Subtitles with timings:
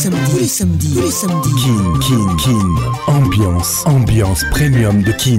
[0.00, 1.50] samedis, tous les samedis, tous les samedis.
[1.62, 3.12] Kin, Kin, Kin.
[3.12, 5.38] Ambiance, ambiance premium de Kin.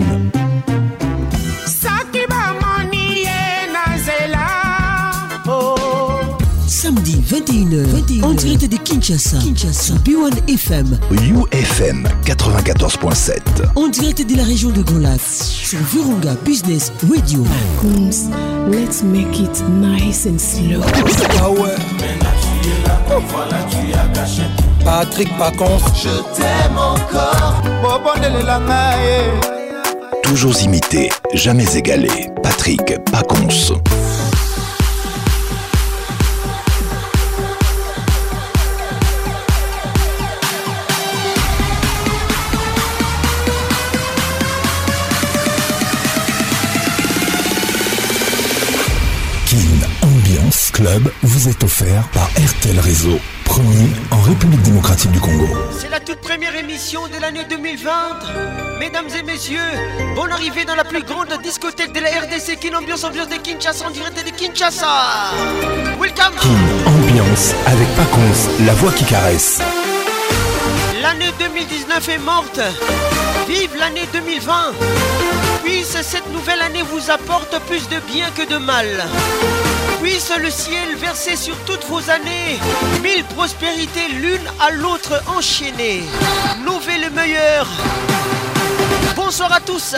[6.68, 13.40] Samedi 21h, 21h, en direct de Kinshasa, Kinshasa, B1 FM, UFM 94.7.
[13.76, 17.44] en direct de la région de Grand Lac, sur Virunga Business Radio.
[18.72, 20.82] Let's make it nice and slow.
[22.70, 24.86] est là, voilà tu as caché tout.
[24.86, 25.80] Patrick Pacons.
[25.96, 27.62] Je t'aime encore.
[29.04, 30.22] Eh.
[30.24, 32.30] Toujours imité, jamais égalé.
[32.42, 33.76] Patrick Pacons.
[50.82, 55.48] Club vous est offert par RTL Réseau, premier en République démocratique du Congo.
[55.80, 58.80] C'est la toute première émission de l'année 2020.
[58.80, 59.60] Mesdames et messieurs,
[60.16, 63.86] bonne arrivée dans la plus grande discothèque de la RDC, Kin Ambiance Ambiance de Kinshasa,
[63.86, 65.36] en direct de Kinshasa.
[66.00, 69.62] Welcome Kin Ambiance avec Pacons, la voix qui caresse.
[71.00, 72.60] L'année 2019 est morte.
[73.48, 74.54] Vive l'année 2020.
[75.64, 78.88] Puisse cette nouvelle année vous apporte plus de bien que de mal.
[80.02, 82.60] Puisse le ciel verser sur toutes vos années
[83.04, 86.02] mille prospérités l'une à l'autre enchaînées.
[86.66, 87.68] Nouvez le meilleur.
[89.16, 89.96] Bonsoir à tous.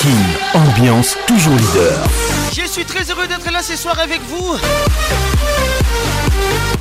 [0.00, 1.98] Kin Ambiance toujours leader.
[2.52, 4.56] Je suis très heureux d'être là ce soir avec vous.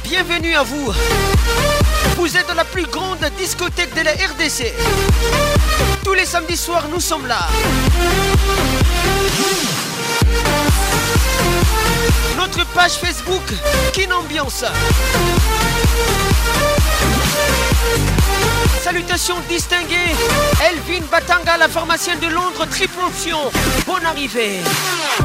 [0.04, 0.94] Bienvenue à vous.
[2.18, 4.74] Vous êtes dans la plus grande discothèque de la RDC.
[6.04, 7.48] Tous les samedis soirs, nous sommes là.
[12.38, 13.44] Notre page Facebook,
[13.94, 14.66] Kin Ambiance.
[18.84, 20.16] Salutations distinguées.
[20.70, 23.38] Elvin Batanga, la pharmacienne de Londres, triple option.
[23.86, 24.60] Bonne arrivée.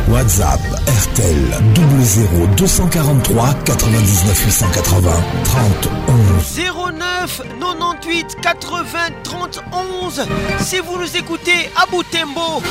[0.09, 1.63] WhatsApp RTL
[2.03, 5.11] 00 243 99 880
[5.45, 6.97] 30 11.
[6.99, 9.61] 09 98 80 30
[10.03, 10.27] 11
[10.61, 12.63] Si vous nous écoutez à Boutembo,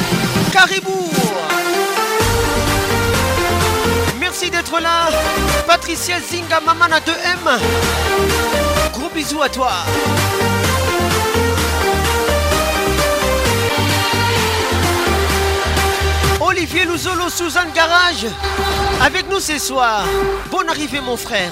[0.51, 1.09] Caribou
[4.19, 5.09] Merci d'être là
[5.68, 7.59] Patricia Zinga Mamana 2M
[9.05, 9.71] Gros bisous à toi
[16.41, 18.25] Olivier Louzolo, Suzanne Garage
[19.01, 20.05] Avec nous ce soir
[20.49, 21.51] Bonne arrivée mon frère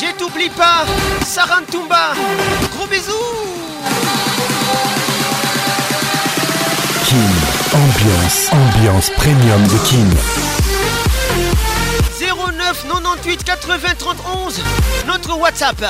[0.00, 0.86] Je t'oublie pas,
[1.26, 2.14] Sarah Ntumba.
[2.74, 3.12] Gros bisous.
[7.04, 10.57] Kin Ambiance, ambiance premium de Kin.
[12.68, 14.60] 09 98 80 30 11.
[15.06, 15.82] Notre WhatsApp.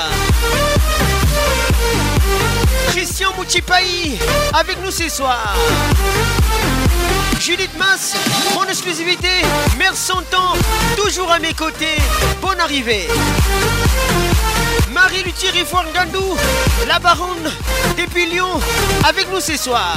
[2.90, 4.16] Christian Mouchipaï
[4.52, 5.54] avec nous ce soir.
[7.40, 8.14] Judith Mass,
[8.54, 9.28] mon exclusivité,
[9.76, 10.54] mère son temps,
[10.96, 11.98] toujours à mes côtés.
[12.40, 13.08] Bonne arrivée.
[14.92, 15.50] Marie Luthier
[15.94, 16.36] Gandou,
[16.86, 17.50] la baronne
[17.96, 18.60] depuis Lyon,
[19.04, 19.96] avec nous ce soir.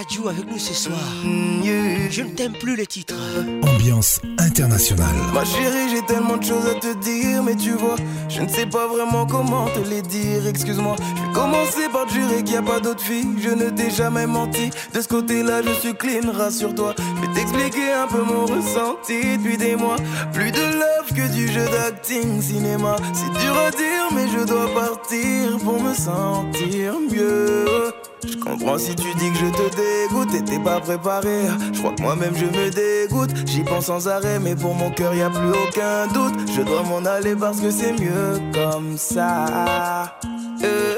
[0.00, 0.98] Dadju avec nous ce soir.
[1.22, 3.14] Je ne t'aime plus les titres.
[3.62, 5.14] Ambiance internationale.
[5.34, 7.96] Ma chérie, j'ai tellement de choses à te dire, mais tu vois,
[8.30, 10.46] je ne sais pas vraiment comment te les dire.
[10.46, 13.28] Excuse-moi, je vais commencer par te jurer qu'il n'y a pas d'autre fille.
[13.42, 14.70] Je ne t'ai jamais menti.
[14.94, 16.94] De ce côté-là, je suis clean, rassure-toi.
[16.96, 19.96] Je vais t'expliquer un peu mon ressenti depuis des mois.
[20.32, 22.96] Plus de love que du jeu d'acting cinéma.
[23.12, 27.92] C'est dur à dire, mais je dois partir pour me sentir mieux.
[28.26, 31.46] Je comprends si tu dis que je te dégoûte et t'es pas préparé.
[31.72, 33.30] Je crois que moi-même je me dégoûte.
[33.46, 36.34] J'y pense sans arrêt, mais pour mon cœur y a plus aucun doute.
[36.54, 40.16] Je dois m'en aller parce que c'est mieux comme ça.
[40.62, 40.96] Euh,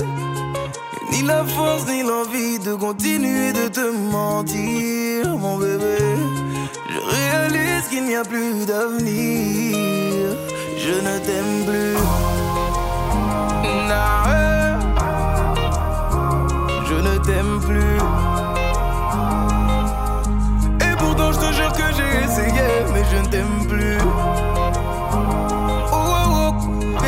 [1.13, 5.99] ni la force ni l'envie de continuer de te mentir, mon bébé.
[6.91, 9.77] Je réalise qu'il n'y a plus d'avenir.
[10.77, 12.03] Je ne t'aime plus.
[17.23, 17.99] T'aime plus.
[20.81, 23.99] Et pourtant, je te jure que j'ai essayé, mais je ne t'aime plus.
[25.93, 27.05] Oh, oh, oh,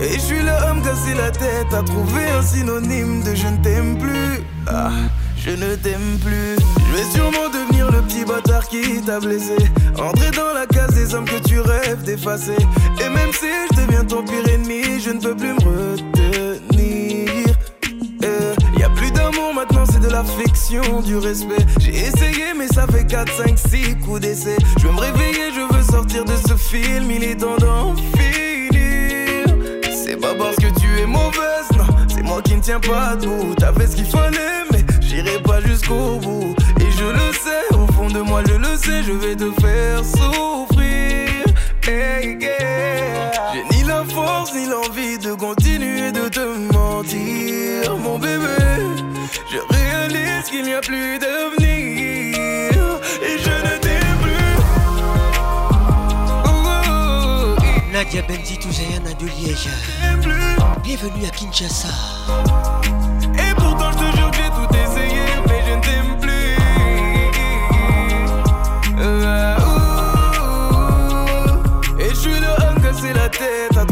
[0.00, 3.98] Et je suis l'homme cassé la tête à trouver un synonyme de je ne t'aime
[3.98, 4.44] plus.
[4.68, 4.90] Ah,
[5.36, 6.56] je ne t'aime plus.
[6.88, 9.56] Je vais sûrement devenir le petit bâtard qui t'a blessé.
[9.98, 12.56] Entrer dans la case des hommes que tu rêves d'effacer.
[13.00, 16.11] Et même si je deviens ton pire ennemi, je ne peux plus me retenir.
[20.12, 21.64] L'affection, du respect.
[21.80, 24.56] J'ai essayé, mais ça fait 4, 5, 6 coups d'essai.
[24.78, 29.46] Je veux me réveiller, je veux sortir de ce film, il est temps d'en finir.
[29.90, 33.54] C'est pas parce que tu es mauvaise, non, c'est moi qui ne tiens pas debout.
[33.56, 36.54] T'avais ce qu'il fallait, mais j'irai pas jusqu'au bout.
[36.78, 40.04] Et je le sais, au fond de moi, je le sais, je vais te faire
[40.04, 41.46] souffrir.
[41.88, 43.32] Hey, yeah.
[43.54, 48.62] J'ai ni la force ni l'envie de continuer de te mentir, mon bébé.
[50.52, 54.56] Qu'il n'y a plus d'avenir et je ne t'aime plus.
[56.44, 57.56] Oh, oh, oh.
[57.90, 59.70] Nadia Benzi Touzayana de Liège.
[60.82, 61.88] Bienvenue à Kinshasa.
[63.34, 66.56] Et pourtant, je te jure que j'ai tout essayé, mais je ne t'aime plus.
[69.00, 69.56] Euh,
[71.96, 71.98] ouh.
[71.98, 73.84] Et je suis le homme cassé la tête à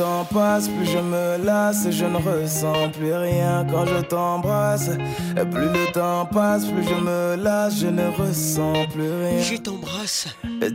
[0.00, 4.88] temps passe, plus je me lasse et je ne ressens plus rien quand je t'embrasse.
[4.88, 9.42] Et Plus le temps passe, plus je me lasse, je ne ressens plus rien.
[9.42, 10.28] Je t'embrasse.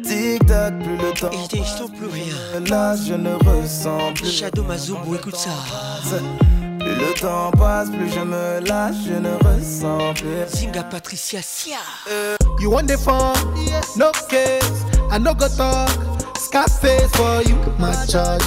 [0.04, 2.36] Tic tac, plus le temps Et je sens plus rien.
[2.60, 5.50] me lasse, je ne ressens plus Shadow Mazumbo, écoute ça.
[6.80, 10.60] Plus le temps passe, plus je me lâche, je ne ressens plus.
[10.60, 11.77] Zinga Patricia Sia.
[12.60, 13.33] You want the phone?
[13.98, 14.86] No case.
[15.12, 15.89] I no go talk.
[16.38, 18.44] Scarface for you, my charge.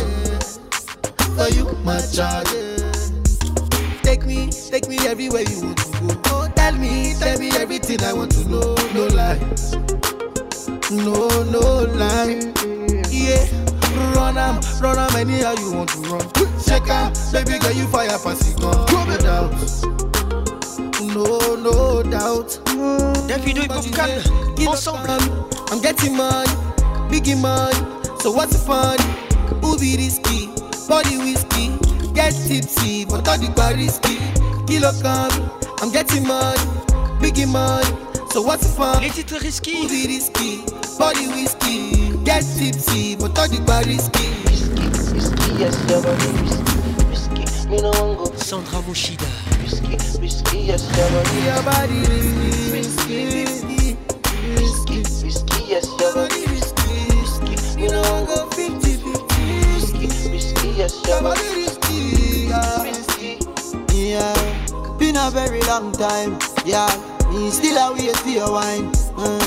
[1.39, 2.51] For you, my charge.
[4.03, 6.21] Take me, take me everywhere you want to go.
[6.27, 8.75] Oh, tell me, tell me everything I want to know.
[8.93, 9.77] No lies.
[10.91, 12.41] No, no lie.
[13.09, 13.47] Yeah.
[14.15, 16.27] Run am, run am anyhow you want to run.
[16.67, 18.75] Check am, baby girl you fire pass it gun.
[18.91, 19.53] No doubt.
[21.15, 22.59] No, no doubt.
[23.29, 24.11] Davido et Popcan,
[24.67, 25.49] ensemble.
[25.71, 26.51] I'm getting money,
[27.09, 27.77] biggie money.
[28.19, 28.99] So what's the fun?
[29.63, 30.51] Who Ubi risky,
[30.89, 31.71] body whiskey.
[32.15, 34.19] Get tipsy, but all the bar risky.
[34.67, 35.51] Kilo come,
[35.81, 36.59] I'm getting money,
[37.21, 37.87] biggie money.
[38.33, 39.01] So what's the fun?
[39.03, 39.75] Les titres risqués.
[39.85, 40.65] Ubi risky,
[40.99, 42.13] body whiskey.
[42.25, 44.29] Get tipsy, but all the bar risky.
[45.15, 46.73] Risky, yes, your body risky.
[47.09, 49.29] Risky, me no one go Sandra Moshida.
[49.63, 49.97] risky.
[50.21, 53.97] Risky, yes, your body Your body risky, risky,
[54.57, 55.65] risky, risky.
[55.69, 57.81] Yes, your body risky, risky.
[57.81, 58.75] You know I go 50, 50, risky.
[58.75, 58.88] risky.
[60.79, 62.83] Yes, your Your body body risky, yeah.
[62.85, 63.39] risky.
[63.99, 66.39] Yeah, been a very long time.
[66.65, 66.87] Yeah,
[67.33, 68.93] me still a wait for your wine.
[69.17, 69.43] Uh,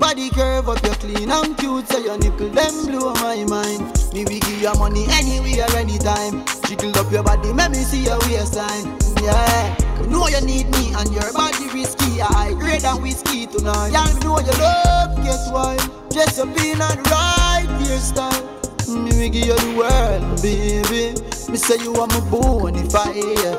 [0.00, 3.86] body curve up, you're clean and cute, so your nipple them blow my mind.
[4.12, 6.44] Me we give you money anywhere, anytime.
[6.66, 8.98] Jiggle up your body, make me see your waistline.
[9.22, 12.20] Yeah, you know you need me and your body risky.
[12.20, 13.90] I grade than whiskey tonight.
[13.92, 15.76] Yeah, me know you love, guess why?
[16.10, 18.63] Dress up in a right hairstyle.
[18.94, 21.14] Me we give you the world, baby.
[21.50, 23.16] Me say you are my bonafide.
[23.42, 23.58] Yeah.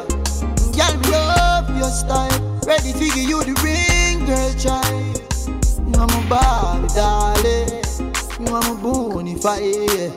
[0.75, 2.59] Girl, me love your style.
[2.65, 5.21] Ready to give you the ring, girl, child.
[5.87, 7.83] You are my Barbie, darling.
[8.39, 8.75] You are my.
[9.59, 10.11] Yeah.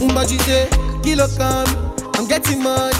[0.00, 0.68] You say,
[1.02, 1.66] kilo come,
[2.14, 2.94] I'm getting money,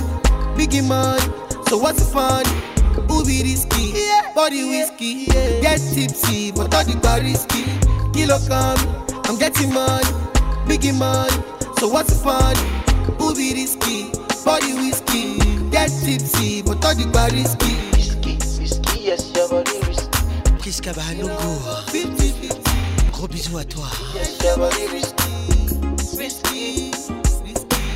[0.56, 1.22] biggie money.
[1.68, 2.44] So what's the fun?
[3.08, 3.92] Ubi risky,
[4.34, 7.64] body whiskey, get tipsy, but all the bar risky.
[8.12, 8.78] Kilo come,
[9.26, 10.08] I'm getting money,
[10.70, 11.34] biggie money.
[11.78, 12.54] So what's the fun?
[13.18, 14.12] Ubi risky,
[14.44, 15.38] body whiskey,
[15.70, 17.74] get tipsy, but all the bar risky.
[17.96, 19.00] Risky, risky.
[19.00, 20.06] Yes, your body risky.
[21.90, 23.88] 50, 50, Gros bisous à toi.
[24.14, 25.32] Yes, your body risky.
[26.16, 26.90] risky,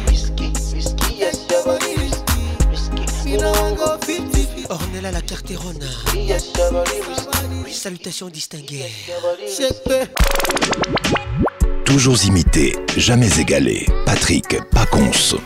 [0.09, 1.15] Risky, risky.
[1.15, 2.43] Yes, your body risky.
[2.71, 4.67] Risky, you know I go 50, 50.
[4.69, 5.89] Ornella la Carterone.
[6.15, 7.73] Yes, your body risky.
[7.73, 8.91] Salutations distinguées.
[11.95, 13.87] Toujours imité, jamais égalé.
[14.05, 15.37] Patrick Pacons.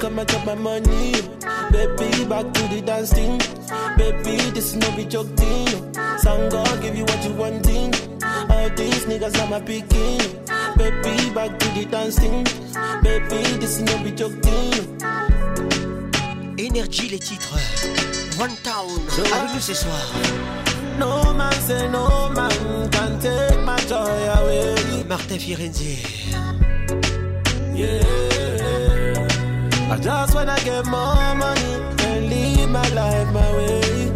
[0.00, 1.12] come and chop my money.
[1.70, 3.38] Baby, back to the dance thing.
[3.96, 5.68] Baby, this is no be joke thing.
[6.50, 7.94] God give you what you wanting.
[8.50, 10.18] All these niggas are my picking.
[10.76, 12.42] Baby, back to the dance thing.
[13.04, 14.98] Baby, this is no be joke thing.
[16.58, 18.05] Énergie les titres.
[18.38, 18.90] One Town
[19.34, 20.12] avec nous ce soir.
[20.98, 22.50] No man say no man
[22.90, 25.04] can take my joy away.
[25.08, 26.02] Martin Firenze.
[27.74, 28.02] Yeah.
[29.90, 31.74] I just wanna get more money
[32.08, 34.12] and live my life my way.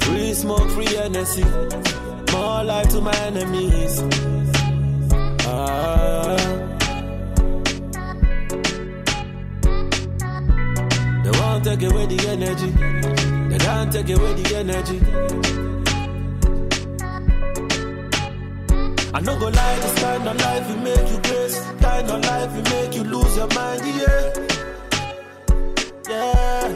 [0.00, 1.44] Free smoke, free energy.
[2.32, 4.02] More life to my enemies.
[5.46, 6.75] Ah.
[11.46, 12.70] Won't take away the energy.
[13.50, 14.98] They can't take away the energy.
[19.14, 21.58] I no go lie, this kind of life will make you grace.
[21.80, 24.22] Kind of life will make you lose your mind, yeah.
[26.10, 26.74] Yeah.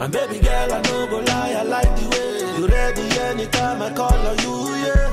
[0.00, 3.90] And baby girl, I no go lie, I like the way you ready anytime I
[3.92, 4.54] call on you,
[4.86, 5.06] yeah.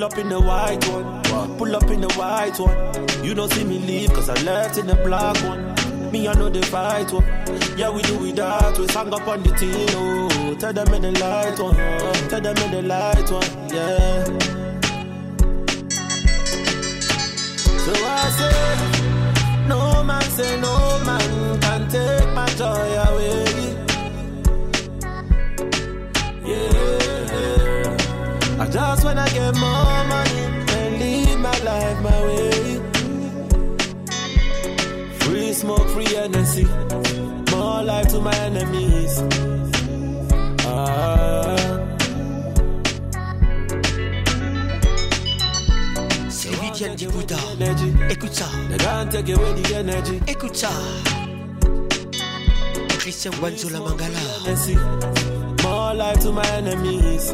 [0.00, 3.22] Pull up in the white one, pull up in the white one.
[3.22, 5.74] You don't see me leave, cause I left in the black one.
[6.10, 7.22] Me, I know the fight one.
[7.76, 8.86] Yeah, we do it that way.
[8.86, 10.56] Sang up on the team, oh.
[10.58, 11.76] Tell them in the light one.
[12.30, 14.24] Tell them in the light one, yeah.
[17.84, 23.49] So I say, no man say no man can take my joy away.
[29.00, 30.40] I just wanna get more money
[30.76, 32.80] and live my life my way.
[35.20, 36.66] Free smoke, free energy.
[37.50, 39.22] More life to my enemies.
[40.66, 41.56] Ah.
[46.28, 47.36] C'est Viviane Dibouda.
[48.10, 48.44] Écoute ça.
[48.68, 50.20] They can't take away the energy.
[50.26, 50.68] Écoute ça.
[52.98, 54.20] Christian Guanzola Mangala.
[55.62, 57.32] More life to my enemies.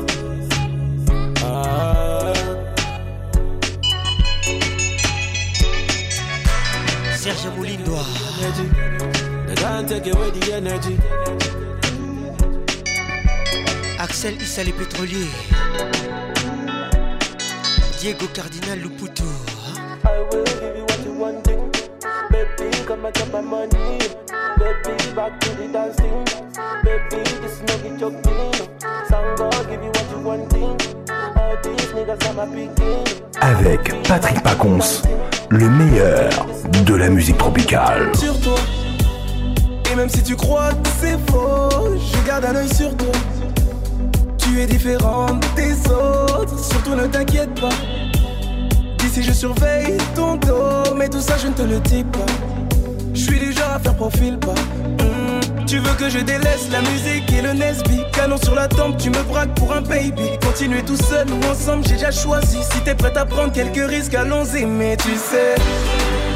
[13.99, 15.31] Axel Issa les pétroliers.
[18.01, 18.79] Diego Cardinal
[23.51, 23.99] wanting.
[24.59, 26.25] Baby, back to the dancing.
[26.85, 27.61] Baby, this
[27.99, 28.53] joking.
[29.09, 30.86] Sango, give you what you wanting.
[33.41, 35.03] Avec Patrick Pacons,
[35.49, 36.31] le meilleur
[36.85, 38.11] de la musique tropicale.
[38.17, 38.55] Sur toi.
[39.91, 43.13] Et même si tu crois que c'est faux, je garde un œil sur toi.
[44.39, 47.75] Tu es différente des autres, surtout ne t'inquiète pas.
[48.99, 52.27] D'ici je surveille ton dos, mais tout ça je ne te le dis pas.
[53.15, 54.55] Je suis du genre à faire profil pas.
[55.67, 58.01] Tu veux que je délaisse la musique et le Nesby?
[58.13, 60.39] Canon sur la tempe, tu me braques pour un baby.
[60.41, 62.59] Continuer tout seul ou ensemble, j'ai déjà choisi.
[62.73, 64.65] Si t'es prête à prendre quelques risques, allons-y.
[64.65, 65.57] Mais tu sais,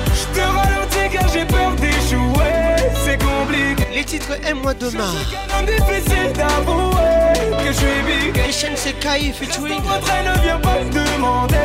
[0.07, 2.91] je te ralentis car j'ai peur d'échouer.
[3.05, 3.87] C'est compliqué.
[3.95, 5.13] Les titres Aime-moi demain.
[5.49, 8.37] C'est difficile d'avouer que je suis big.
[8.45, 9.81] Les chaînes c'est Kai featuring.
[9.83, 11.57] Votre ne vient pas me demander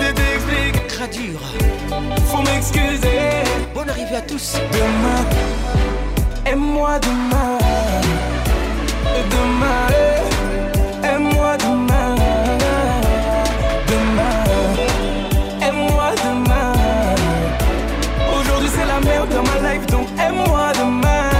[0.00, 0.86] de t'expliquer.
[0.88, 1.40] Gradure.
[2.26, 3.44] Faut m'excuser.
[3.74, 4.54] Bonne arrivée à tous.
[4.72, 5.24] Demain,
[6.52, 7.58] aime-moi demain.
[9.34, 9.86] Demain,
[11.02, 12.14] aime-moi demain.
[13.92, 14.38] Demain,
[15.66, 16.72] aime-moi demain.
[18.36, 21.30] Aujourd'hui c'est la merde dans ma life, donc aime-moi demain.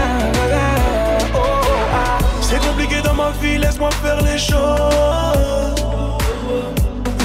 [1.34, 1.38] Oh,
[1.94, 2.18] ah.
[2.40, 5.84] C'est compliqué dans ma vie, laisse-moi faire les choses.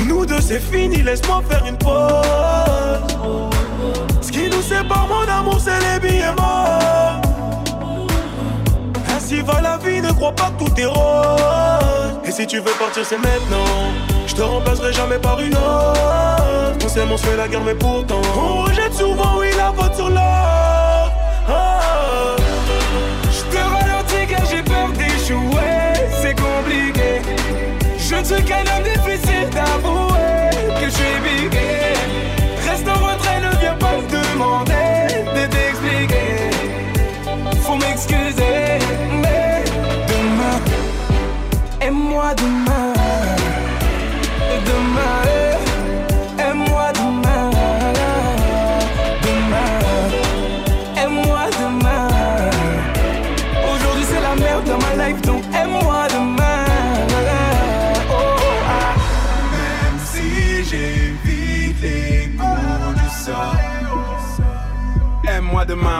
[0.05, 3.15] Nous deux, c'est fini, laisse-moi faire une pause.
[4.21, 6.86] Ce qui nous sépare, mon amour, c'est les billets morts.
[9.29, 12.21] Ainsi va la vie, ne crois pas que tout est rose.
[12.23, 13.91] Et si tu veux partir, c'est maintenant.
[14.25, 16.85] Je te remplacerai jamais par une autre.
[16.85, 18.21] On s'aime, on se la guerre, mais pourtant.
[18.37, 21.11] On rejette souvent, oui, la faute sur l'or.
[21.49, 22.37] Ah.
[23.25, 27.21] Je te ralentis car j'ai peur d'échouer, c'est compliqué.
[27.97, 31.96] Je ne suis qu'un homme difficile d'avouer que je suis bigué.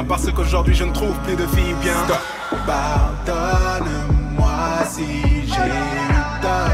[0.04, 1.94] Parce qu'aujourd'hui je ne trouve plus de filles bien.
[2.66, 4.48] Pardonne-moi
[4.90, 5.06] si
[5.46, 6.72] j'ai eu tort.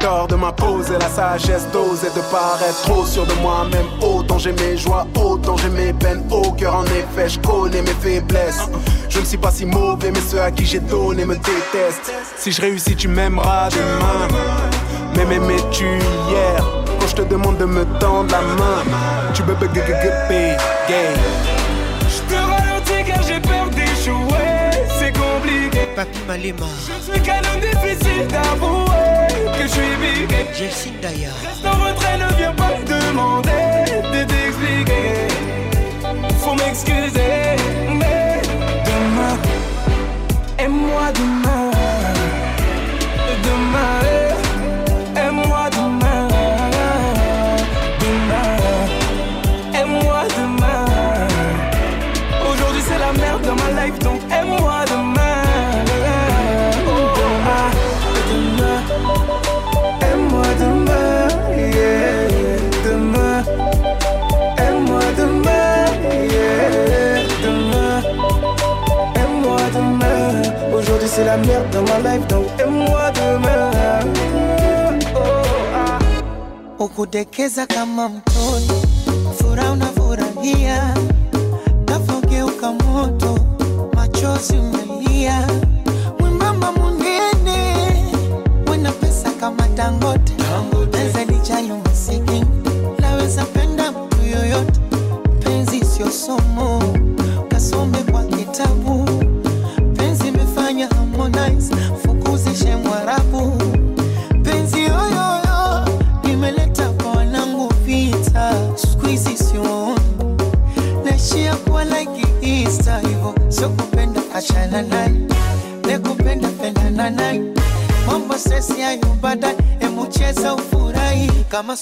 [0.00, 3.86] Tort de m'imposer la sagesse d'oser de paraître trop sûr de moi-même.
[4.00, 6.24] Autant j'ai mes joies, autant j'ai mes peines.
[6.30, 8.68] Au cœur en effet je connais mes faiblesses.
[9.08, 12.12] Je ne suis pas si mauvais, mais ceux à qui j'ai donné me détestent.
[12.36, 14.28] Si je réussis, tu m'aimeras demain.
[15.16, 15.98] Mais m'aimais-tu
[16.30, 16.79] hier
[17.10, 18.82] je te demande de me tendre la main.
[19.34, 20.56] Tu peux be good pay,
[20.88, 21.10] gay.
[22.08, 25.88] Je te ralentis car j'ai peur d'échouer, c'est compliqué.
[25.96, 26.66] Papi Malema.
[26.86, 29.26] Je suis canon difficile d'avouer
[29.56, 30.30] que je suis big.
[30.56, 31.38] Jelsin d'ailleurs.
[31.44, 35.28] Reste en retrait, ne viens pas me demander de t'expliquer.
[36.40, 37.56] Faut m'excuser,
[37.98, 38.40] mais
[38.84, 39.36] demain,
[40.58, 41.49] aime-moi demain.
[76.80, 78.70] ukudekeza kama mtoni,
[79.38, 80.94] furaha unafurahia,
[81.84, 83.38] gafla moto,
[83.94, 85.48] machozi umelia.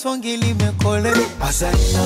[0.02, 1.97] swahili mekole Azania.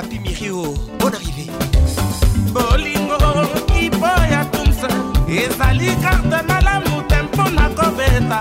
[0.00, 0.74] papi mirio.
[0.98, 1.46] Bon arrivé
[2.54, 3.18] bolingo
[3.68, 4.88] kipo ya tumsa
[5.28, 8.40] ezali karte malamu te mpo na kobeta.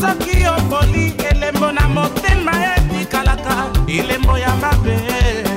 [0.00, 3.54] Soki okoli elembo na motema etikalaka
[3.88, 5.49] elembo ya mabe.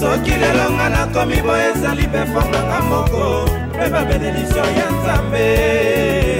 [0.00, 3.24] soki lelo nga nakomi boye ezali mpe fonganga moko.
[3.74, 6.37] Mpe babenedisio ya nzambe.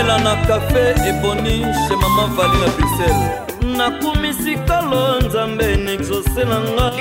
[0.00, 3.76] komela na kafe eboni che mama vali na bruxelles.
[3.76, 6.92] Nakumisi kolo nzambe nexose na nga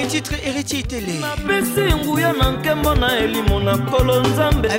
[1.21, 4.69] napesi nguya na nkembo na elimo na kolo nzambe.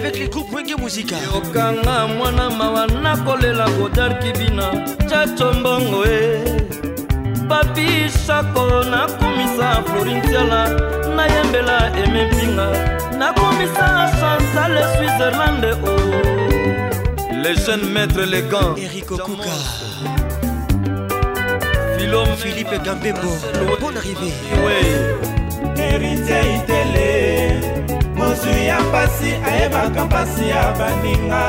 [1.37, 4.71] Okanga mwana mawa nakolela godar kibina.
[5.09, 6.43] Caco mbongo e
[7.49, 10.69] papi shako nakumisa florintiala
[11.17, 12.69] nayembela emepinga
[13.19, 16.40] nakumisa chantal switzerlande o oh.
[17.43, 18.75] Les jeunes maîtres élégants.
[18.77, 19.51] Eric Okuka.
[22.37, 23.33] Philippe Gambembo.
[23.81, 24.33] Bonne arrivée.
[25.77, 27.09] héritier itele
[28.15, 31.45] mozwi ya mpasi ayebaka mpasi ya baninga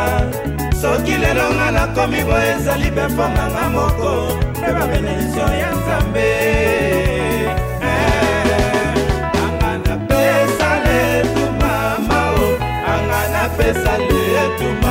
[0.82, 4.12] soki lelo nga nakomi boye ezali befonganga moko
[4.60, 6.30] mpe babenedisio ya nzambe
[7.88, 8.12] eh,
[10.10, 11.74] pesa letuma
[12.08, 12.46] mao
[12.94, 14.91] anga na pesa letuma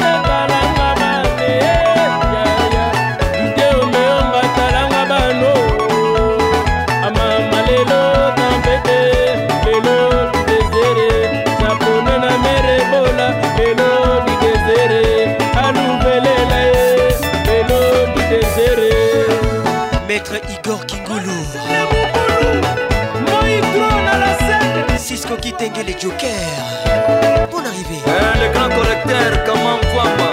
[25.61, 27.47] cisco kitenge le joker.
[27.51, 28.01] Bonne arrivée.
[28.05, 30.29] Eh, le grand collecteur kamam kwamba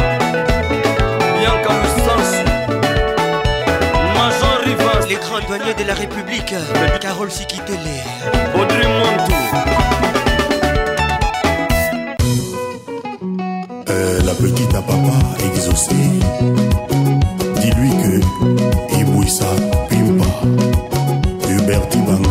[1.42, 2.44] yanka musansu
[4.14, 5.06] major rivas.
[5.08, 6.54] Les grands douaniers de la république.
[7.00, 7.96] Carole sikitele.
[8.54, 9.32] Audrey montou.
[13.90, 15.94] Euh, la petite à papa exaucé.
[17.60, 19.46] Dis-lui que Ibouissa
[19.90, 19.97] Huberti Bangani.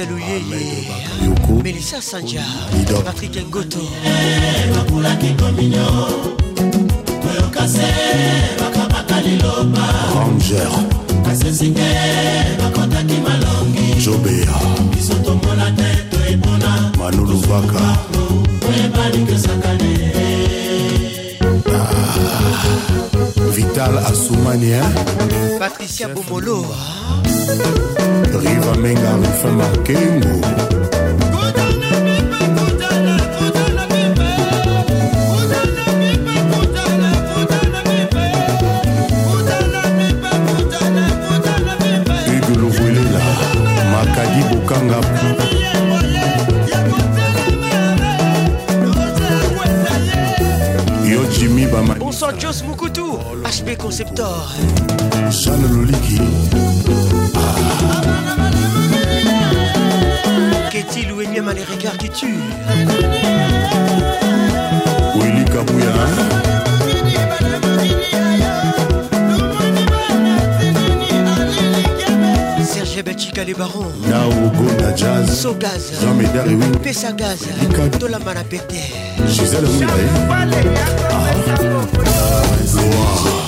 [0.00, 2.40] Moïse Louyeye Melissa Sanja
[3.04, 3.80] Patrick Ngoto
[10.14, 10.70] Ranger.
[11.24, 11.80] Kasesinge
[12.58, 14.54] bakotaki malongi jobea
[14.94, 17.98] biso tomonate toyebona manuluvaka.
[18.68, 20.29] oyeba likesakane
[23.52, 24.94] Vital Assoumani, hein?
[25.58, 26.64] Patricia Bomolo
[28.32, 30.40] Riva Menga Rufin Markengo.
[54.20, 54.46] Conceptor
[55.30, 56.20] Jeanne Loliki,
[60.70, 62.36] Ketty Louemiam les regards qui tuent
[65.16, 65.92] Willy Kabouya,
[72.64, 73.86] Serge Betchika les barons.
[74.06, 75.92] Naogo na Jazz, Sogaz.
[76.02, 77.38] Jean Médard et Wing, Pesa Gaz
[77.98, 78.74] Tolamana Pete
[79.28, 80.08] Gisèle Moulaye,
[81.94, 83.39] Voici les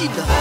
[0.00, 0.39] Bienvenue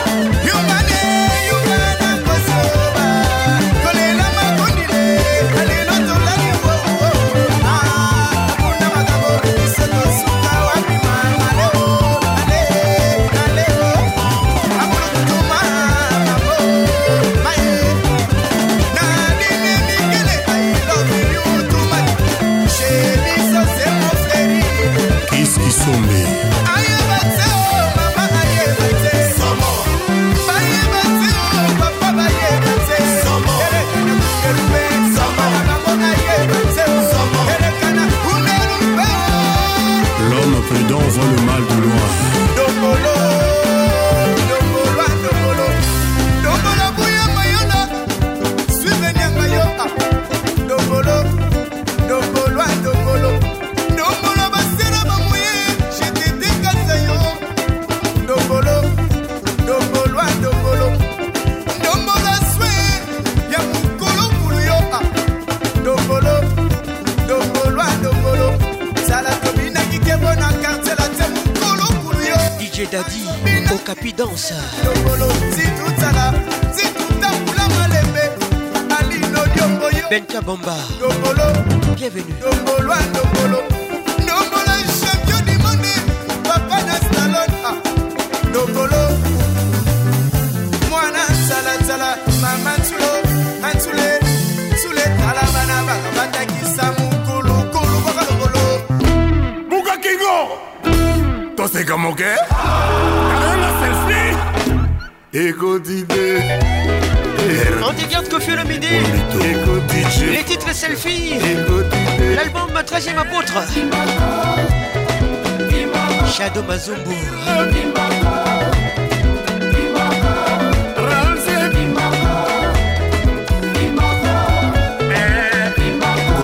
[105.60, 106.42] ekotide
[107.84, 108.88] On fait le midi
[110.32, 111.34] Les titres selfie
[112.36, 113.58] L'album 13 e apôtre.
[116.32, 117.16] Shadow Mazumbu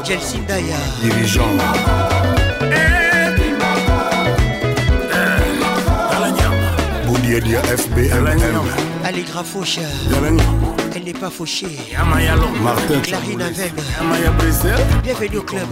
[0.03, 1.49] Chelsea Ndaya dirigeant
[7.36, 8.28] boudiadia fbmm
[9.04, 9.82] Allegra Faucha
[10.96, 11.78] Elle n'est pas fauchée.
[12.64, 13.72] Martin Clarine Aven
[15.04, 15.68] Bienvenue au club.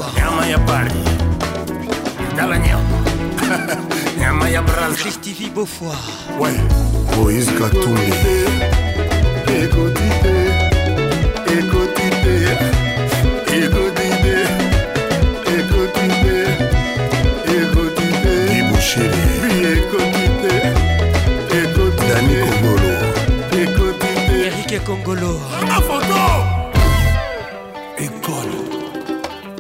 [4.98, 5.96] Christivie Beaufoy
[6.40, 6.52] ouais.
[7.18, 8.12] Moïse katumbi.
[9.48, 10.36] Ekotide
[11.48, 12.58] ekotide
[13.54, 14.03] ekotide
[24.86, 25.40] Congolo.
[25.70, 25.80] Ah,
[27.98, 28.54] école.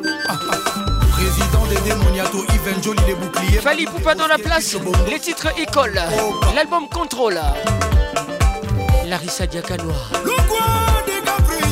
[1.11, 3.59] Président des démoniato, Yves Jolie les boucliers.
[3.61, 4.75] Fali Poupa dans la place,
[5.07, 5.99] les titres École,
[6.55, 7.39] l'album Contrôle.
[9.05, 9.93] Larissa Diakanoa.
[10.25, 11.69] Le coin des Gabriel.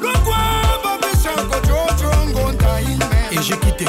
[0.00, 0.12] Le.
[3.32, 3.86] Et j'ai quitté.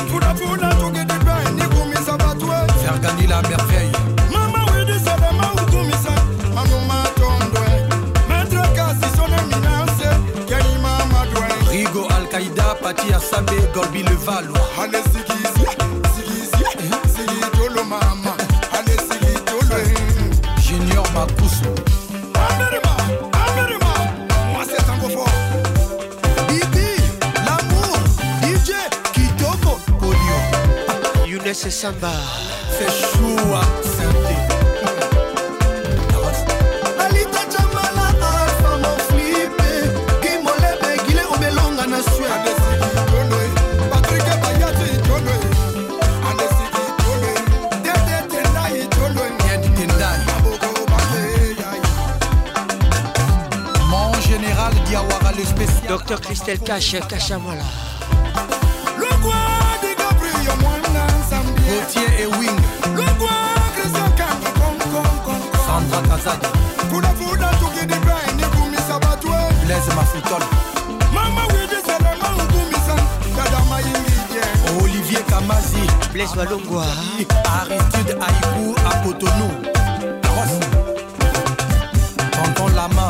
[12.93, 14.59] Mati Asambe, Gorbi Levallois.
[14.79, 15.39] Allez, Ziggy,
[16.15, 16.41] Ziggy,
[17.07, 18.35] Ziggy, Tolo Mama.
[18.71, 19.77] Allez, Ziggy, Tolo.
[20.61, 21.69] Junior Makusu.
[22.35, 22.95] Amerima,
[23.49, 23.93] Amerima.
[24.51, 25.27] Moi, c'est un fort.
[26.47, 26.89] Bibi,
[27.45, 27.97] l'amour,
[28.43, 28.73] DJ,
[29.13, 31.25] Kitoko, Polio.
[31.25, 32.11] Younes Samba.
[32.77, 33.82] C'est chou à
[56.13, 56.95] Docteur Christelle Cache,
[59.97, 61.73] Gabriel, Mwana, Zambia.
[61.73, 62.59] Gauthier et Wing.
[65.65, 66.47] Sandra Kazadi.
[69.65, 70.43] Blaise Mafutol.
[74.83, 75.83] Olivier Kamazi.
[76.13, 76.85] Blaise Walongwa.
[77.59, 79.51] Aristide Aïkou à Cotonou.
[80.35, 80.53] Ross.
[82.31, 83.02] Tonton Lama.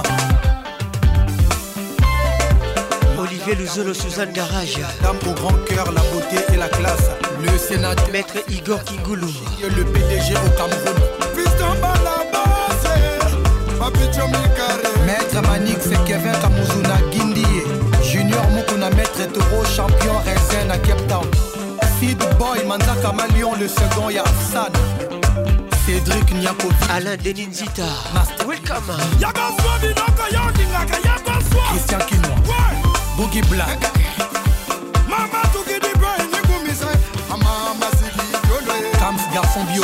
[3.46, 4.80] Olivier Luzolo, Suzanne Garage.
[5.02, 7.10] Dame au grand cœur, la beauté et la classe.
[7.41, 8.08] Le sénateur.
[8.12, 9.28] Maître Igor Kingoulou.
[9.62, 10.94] Le PDG au Cameroun.
[15.06, 17.44] Maître Manix et Kevin Kamuzuna Guindie.
[18.02, 21.28] Junior Mukuna, Maître Toro, champion Raisin à Cape Town.
[22.00, 24.72] Sid Boy, Manzaka Malion, le second Yafsan.
[25.86, 26.78] Cédric Niakovic.
[26.89, 27.84] Alain Deninzita.
[28.14, 28.48] Master.
[28.48, 28.84] Welcome.
[31.74, 32.72] Christian Kinois.
[33.24, 33.80] Boogie Black.
[35.07, 35.41] Mama
[35.97, 36.88] Brain, Nikumisa.
[37.30, 39.84] Mama Sigi Garçon Bio.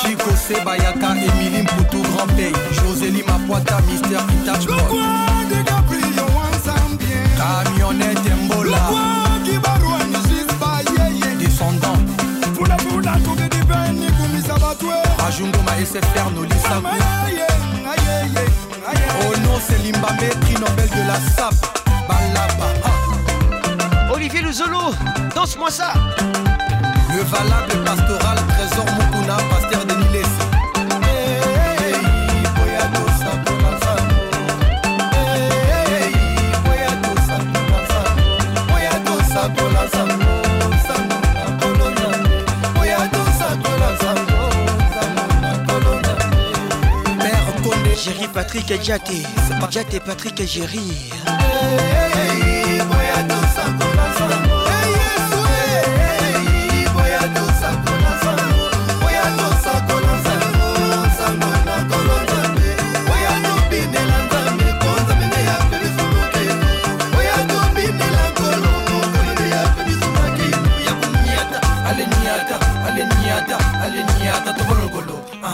[0.00, 2.54] Chico Sebayaka, Émilie Mpoutou, Grand Pays.
[2.72, 4.22] Josélie Mapoita, Mister
[4.66, 5.02] Boy.
[7.36, 8.78] Camionnette Mbola.
[11.38, 11.98] Descendant.
[15.28, 16.80] Ajungoma SFR Nolisa.
[16.80, 18.61] Non,
[19.66, 21.54] c'est Limbamé, prix Nobel de la SAP.
[22.08, 22.68] Balaba.
[24.12, 24.94] Olivier Luzolo,
[25.34, 25.92] danse-moi ça.
[27.14, 30.41] Le valable pastoral, trésor Mukuna, pasteur de Niles.
[48.52, 49.22] Patrick Djaté.
[49.70, 50.80] Djaté Patrick Jerry.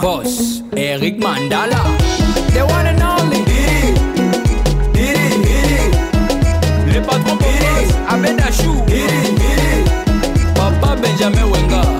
[0.01, 2.18] Boss, Eric Mandala.
[6.85, 7.37] Le patron
[8.09, 8.83] Abedachou
[10.55, 11.98] Papa Benjamin Wenga.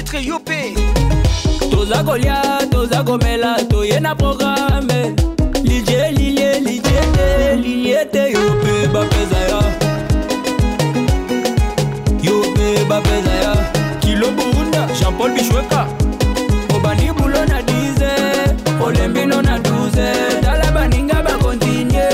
[0.00, 0.74] Les titres Yopé.
[1.70, 2.40] toza kolia
[2.70, 5.14] toza komela toye na programe.
[5.62, 9.60] Lilie lilie lilie te lilie te yo mpe bapeza ya.
[12.22, 13.52] Yo mpe bapeza ya.
[14.00, 15.86] Kilo burunda jean-paul bishweka
[16.74, 22.08] obandi bulo na 10 olembino na 12 tala baninga bakontinue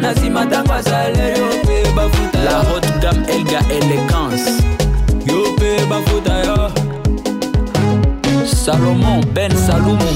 [0.00, 2.38] na nsima ntango asale yo mpe bafuta.
[2.44, 4.57] La haute gamme elga élégance
[8.68, 10.08] salomon ben salumu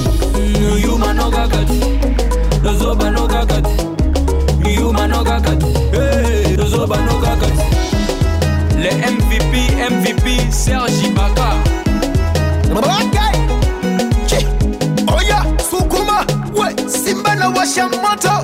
[0.85, 1.79] yuma no kakati
[2.63, 3.75] lozoba no kakati
[4.77, 7.63] yuma no kakati Hey, lozoba no kakati
[8.77, 9.53] le mvp
[9.91, 11.47] mvp sergi baka.
[14.23, 14.45] Okay.
[15.17, 15.39] Oya,
[15.69, 18.35] sukuma, we, simba na washa moto.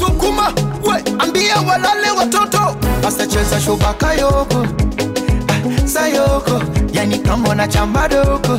[0.00, 0.48] Sukuma,
[0.82, 2.76] we, ambia walale watoto.
[3.02, 4.66] Basta cheza shubaka yoko.
[5.98, 8.54] sayoko yani kama na chamba doko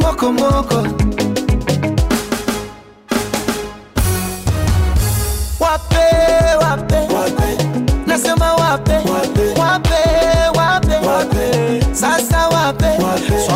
[0.00, 0.78] moko moko.
[5.60, 6.04] Wape
[6.62, 7.00] wape,
[8.06, 8.92] nasema wape.
[9.60, 10.98] Wape.
[11.06, 13.46] Wape, sasa wape, wape.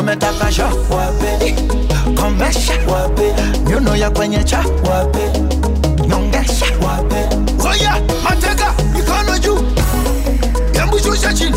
[2.88, 3.34] Wape.
[3.68, 4.58] Nyuno ya kwenye cha.
[4.90, 5.24] Wape.
[6.08, 6.66] Nyongesha.
[6.86, 7.36] Wape.
[8.24, 8.74] Mateka
[9.38, 9.58] juu.
[10.82, 11.56] Embushusha chini.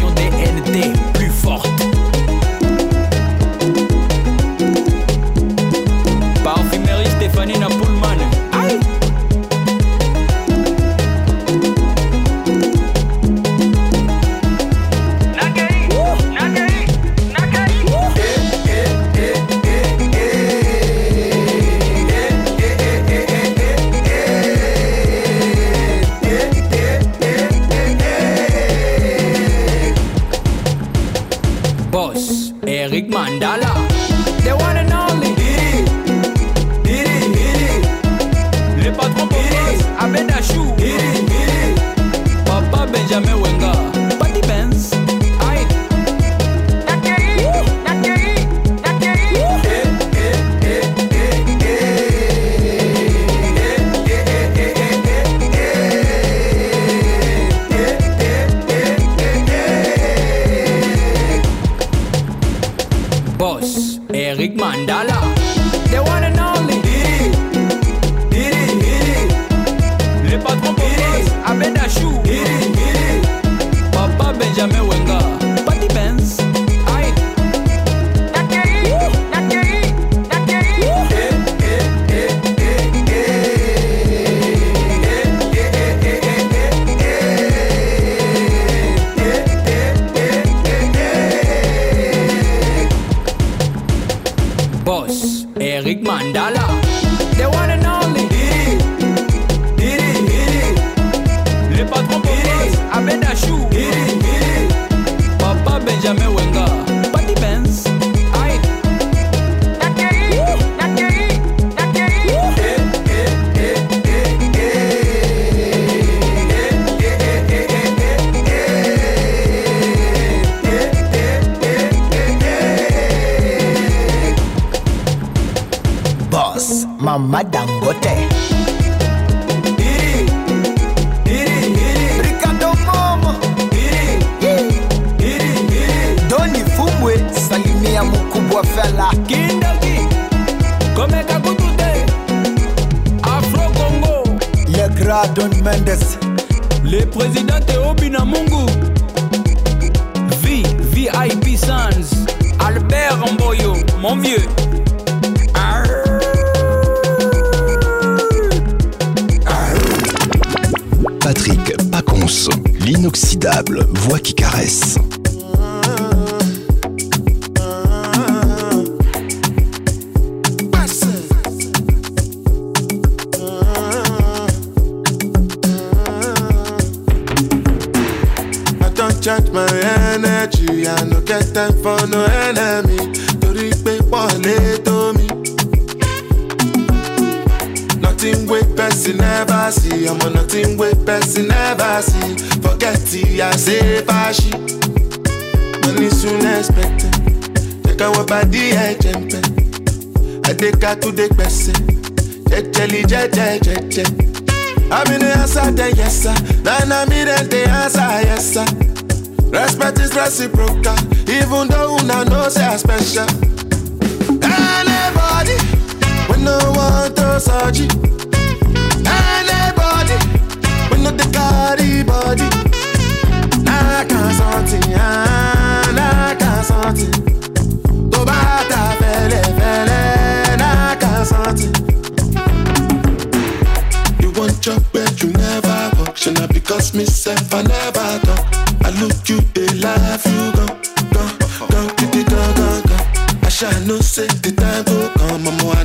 [236.71, 238.39] Cause me self I never done.
[238.85, 240.79] I look you, they laugh you gone,
[241.11, 243.43] gone, gone, gone, gone, gone, gone.
[243.43, 245.11] I shall no say the time go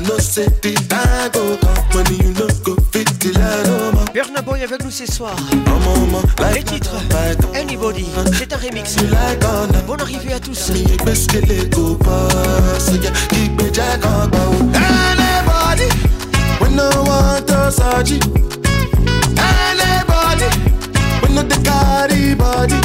[0.07, 1.59] no say the time go.
[1.91, 2.33] Money you
[2.63, 3.67] go fit the line,
[4.47, 5.35] oh, avec nous ce soir.
[5.67, 8.95] Oh, Les titres oh, Anybody, c'est un remix.
[9.85, 10.71] Bonne arrivée à tous.
[15.49, 15.89] Anybody,
[16.61, 17.77] when no one does
[21.37, 22.79] no dey carry body.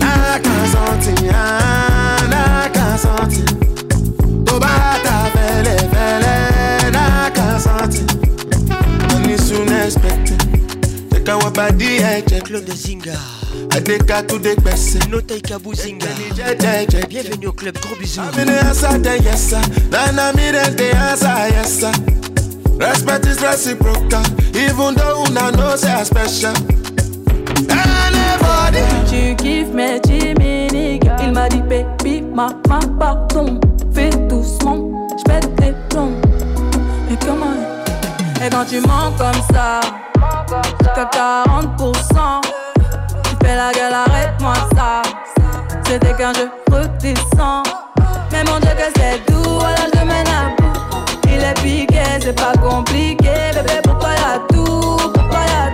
[0.00, 1.26] N'aka something,
[2.32, 3.50] n'aka something.
[4.44, 4.74] Tó bá
[5.04, 8.08] ta fẹ́lẹ́fẹ́lẹ́, n'aka something.
[9.08, 10.40] Money soon expected.
[11.10, 12.42] Take our body ẹ̀jẹ̀.
[12.44, 13.16] Clone de Zinga.
[13.76, 14.98] Adeka tout des gbèsè.
[15.10, 16.08] Notaika Buzinga.
[16.36, 17.06] Jẹ́jẹ́jẹ́.
[17.08, 18.20] Bienvenue au club, gros bisous.
[20.92, 21.92] Answer, yes sir.
[22.78, 24.22] Respect is reciprocal,
[24.54, 26.54] even though una know say I special.
[29.08, 33.60] Tu kiffes mes chimiques Il m'a dit baby maman pardon.
[33.92, 34.78] Fais doucement
[35.18, 36.20] J'pète les plombs
[37.10, 37.56] Et comment?
[38.44, 39.80] Et quand tu mens comme ça
[40.80, 42.40] Jusqu'à 40%
[43.24, 45.02] Tu fais la gueule arrête-moi ça.
[45.86, 47.62] C'était qu'un jeu redescends.
[48.32, 50.80] Mais mon dieu que c'est doux Alors je mène à bout.
[51.24, 55.72] Il est piqué c'est pas compliqué Bébé pourquoi y'a tout Pourquoi y'a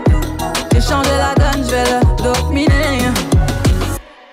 [0.77, 2.99] J'ai changé la donne je vais le dominer.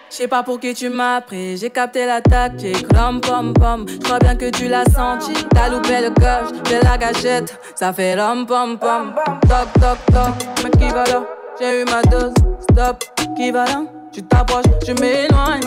[0.10, 3.86] Je sais pas pour qui tu m'as pris, j'ai capté la tactique, rom pom pom.
[3.88, 7.94] Je crois bien que tu l'as senti, t'as loupé le coche de la gâchette, ça
[7.94, 9.14] fait rom pom pom.
[9.44, 11.24] Toc toc toc, mais qui va là.
[11.62, 12.34] J'ai eu ma dose,
[12.70, 13.06] stop,
[13.38, 14.03] qui va là?
[14.14, 15.64] Tu t'approches, je m'éloigne.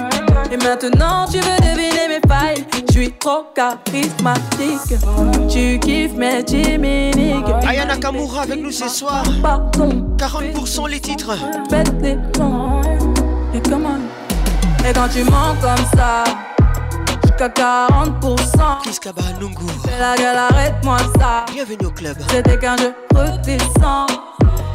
[0.53, 5.01] Et maintenant tu veux deviner mes failles, je suis trop charismatique.
[5.51, 7.44] Tu kiffes mes chimiques.
[7.66, 9.24] Aya Nakamura avec nous ce soir.
[10.16, 11.36] 40% les titres.
[11.72, 12.12] Les.
[13.55, 13.99] Et comment
[14.88, 16.22] Et quand tu mens comme ça,
[17.24, 18.82] jusqu'à 40%.
[18.84, 19.66] Kiska Nungu?
[19.84, 21.47] Fais la gueule, arrête-moi ça.
[21.53, 22.16] Bienvenue au club.
[22.30, 24.07] C'était qu'un jeu redescends.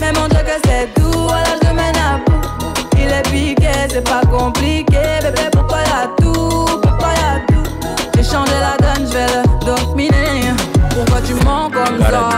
[0.01, 2.70] Mais mon dieu que c'est doux, alors je mène à bout.
[3.01, 4.99] Il est piqué, c'est pas compliqué.
[5.23, 7.69] Bébé, pourquoi y'a tout Pourquoi y'a tout?
[8.15, 10.53] J'ai changé la donne, je vais le dominer.
[10.91, 12.29] Pourquoi tu mens comme ça?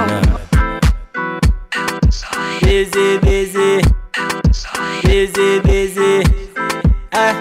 [2.62, 3.82] Baiser, baiser.
[5.04, 6.24] Baiser, baiser.
[7.12, 7.34] Ah,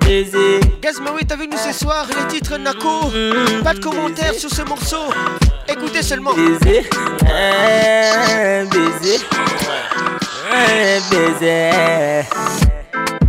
[0.00, 0.60] baiser.
[0.80, 3.10] Gazmaoui est avec nous ce soir, les titres Nako.
[3.64, 5.12] Pas de commentaires sur ce morceau.
[5.68, 6.34] Écoutez seulement.
[6.34, 6.88] Baiser,
[7.24, 9.18] un baiser,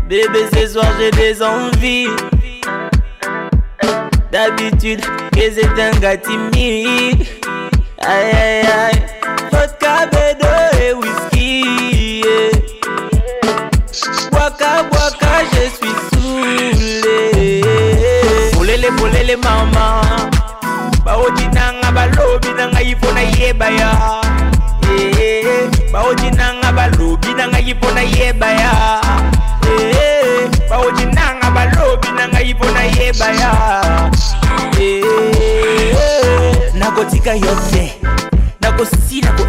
[0.07, 2.07] Bébé, ce soir j'ai des envies.
[4.31, 5.01] D'habitude,
[5.33, 7.25] que c'est un gars timide.
[8.05, 9.01] Aïe aïe aïe,
[9.51, 10.47] vodka, bédo
[10.81, 12.23] et whisky.
[14.31, 17.61] Waka waka, je suis saoulé.
[18.53, 20.01] Polele polele mama,
[21.05, 23.91] baoji nanga balobi nanga yipona yebaya.
[25.91, 28.71] baoji nanga balobi na ngai mpo nayeba ya
[29.67, 33.51] eh, eh, baoji nanga balobi na ngai mpo nayeba ya
[34.79, 37.93] eh, nakotika yo te.
[38.61, 39.43] Nakosi nako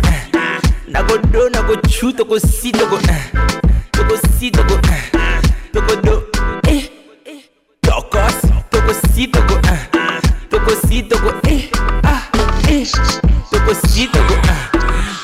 [0.88, 2.99] nakodo nakochu tokosi toko
[3.90, 4.78] tokosi toko
[5.72, 6.22] tokodo
[7.80, 8.34] tokos
[8.70, 9.55] tokosi toko
[10.51, 11.32] tokosi toko
[12.05, 12.22] ah,
[13.51, 14.41] tokosi toko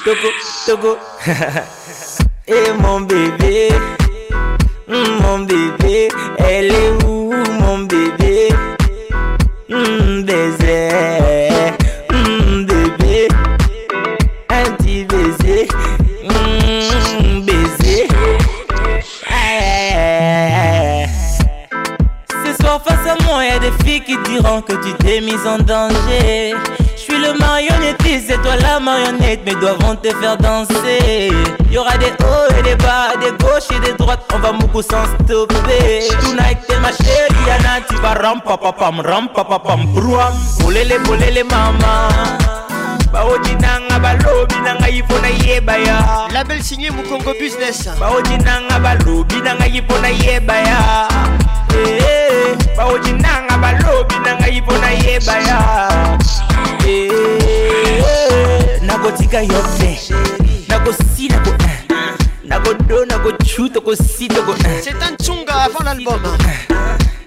[0.09, 0.29] eh eh uh, Toko
[0.67, 0.99] toko
[2.47, 3.69] Eh mon bébé.
[4.89, 6.09] Mm, Mon bébé.
[6.39, 7.31] Elle est où
[7.61, 8.49] mon bébé?
[9.69, 10.89] Mm, Baiser.
[12.11, 13.29] Mm, Bébé.
[14.49, 15.69] Un petit baiser.
[16.25, 18.09] Mm, Baiser.
[22.45, 25.59] Ce soir face à moi y'a des filles qui diront que tu t'es mise en
[25.59, 26.55] danger
[27.09, 31.31] suis le marionnettiste, c'est toi la marionnette Mais doivent te faire danser?
[31.71, 35.05] Y'aura des hauts et des bas, des gauches et des droites On va beaucoup sans
[35.21, 36.09] stopper.
[36.21, 42.09] Tonight t'es ma chérie Yana Tu vas ram papapam, ram papapam, brouam Polele polele mama
[43.13, 46.29] baoji nanga balobi nanga yipona yebaya.
[46.33, 47.89] Label signé mukongo business.
[48.01, 51.09] Baoji nanga balobi nanga yipona yebaya.
[51.75, 55.59] Eh, baoji nanga balobi nanga yipona yebaya.
[56.87, 59.99] Eh, nakotika yo te
[60.69, 61.51] nakosi nako
[62.45, 66.21] nakodo nakochu tokosi toko C'est un tsunga avant l'album.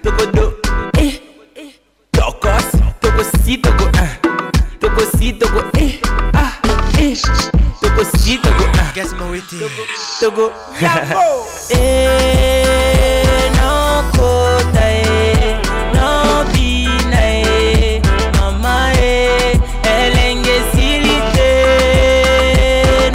[0.02, 0.54] tokodo
[0.98, 1.20] eh.
[2.12, 3.84] Tokos tokosi toko
[4.92, 6.00] tokosi toko eh
[6.34, 6.52] ah
[7.00, 7.16] eh.
[7.80, 8.64] Tokosi toko
[8.94, 9.56] Gazmaouete
[10.20, 10.52] toko
[11.70, 15.56] eh no kota eh
[15.94, 18.00] no bina eh
[18.36, 21.52] mama eh elenge silite.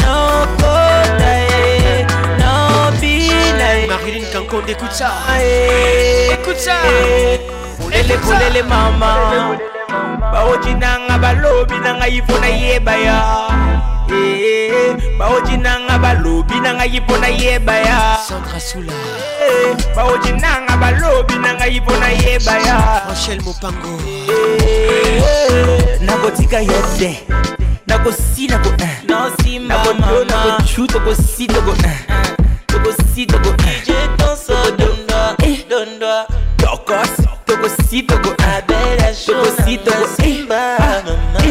[0.02, 0.18] No
[0.58, 2.06] kota eh
[2.42, 5.12] no bina eh Marilyn Kankonde écoute ça.
[5.42, 6.78] Eh Écoute ça.
[7.80, 9.58] polele polele mama
[10.32, 13.18] baoji nanga balobi nanga yifona yebaya.
[14.10, 18.18] Eh, baoji nanga balobi na ngai mpo nayeba ya
[19.42, 24.00] Eh, baoji nanga balobi na ngai mpo nayeba ya rachel mopango.
[26.02, 27.20] Nakotika yo te.
[27.88, 28.70] Nakosi nako
[29.60, 31.74] nakodo nakocu tokosi toko
[32.68, 33.52] tokosi toko
[36.58, 37.10] tokos
[37.46, 38.30] tokosi toko
[39.26, 39.67] tokosi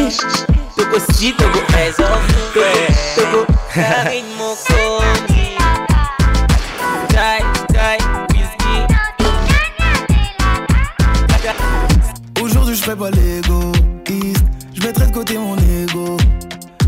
[0.07, 0.99] toko
[1.37, 1.59] toko
[3.15, 3.45] toko
[8.31, 8.75] whisky.
[12.41, 14.45] Aujourd'hui je ferai pas l'égoïste.
[14.73, 16.17] Je mettrai de côté mon ego.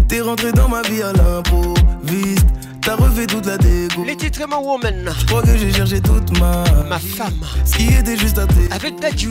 [0.07, 2.45] T'es rentré dans ma vie à l'improviste.
[2.81, 4.05] T'as refait toute la dégo.
[4.05, 5.13] Les titres ma woman.
[5.19, 7.33] Je crois que j'ai cherché toute ma Ma femme.
[7.65, 9.29] Ce qui était juste à tes Avec Dadju.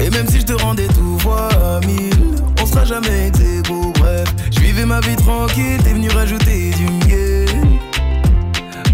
[0.00, 1.48] Et même si je te rendais tout fois
[1.86, 6.70] mille On sera jamais ex aequo, Bref, je vivais ma vie tranquille T'es venu rajouter
[6.70, 7.48] du miel.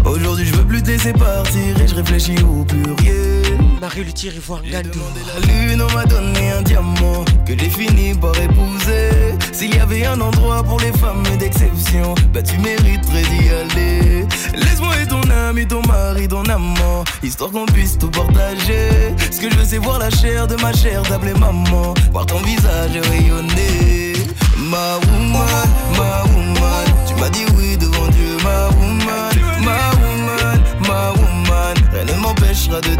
[0.05, 3.40] Aujourd'hui je veux plus te laisser partir Et je réfléchis au pluriel
[3.81, 7.25] Marie le tir ivoire Ngandou La lune on m'a donné un diamant.
[7.47, 9.09] Que j'ai fini par épouser.
[9.51, 14.27] S'il y avait un endroit pour les femmes d'exception Bah tu mériterais d'y aller.
[14.53, 17.03] Laisse-moi être ton ami, ton mari, ton amant.
[17.23, 19.15] Histoire qu'on puisse tout partager.
[19.31, 21.95] Ce que je veux c'est voir la chair de ma chair T'appeler maman.
[22.11, 24.13] Voir ton visage rayonner.
[24.57, 25.67] Ma woman,
[25.97, 26.85] ma woman.
[27.07, 29.33] Tu m'as dit oui devant Dieu Ma woman,
[29.65, 31.75] ma woman, ma woman.
[31.91, 32.95] Rien ne m'empêchera de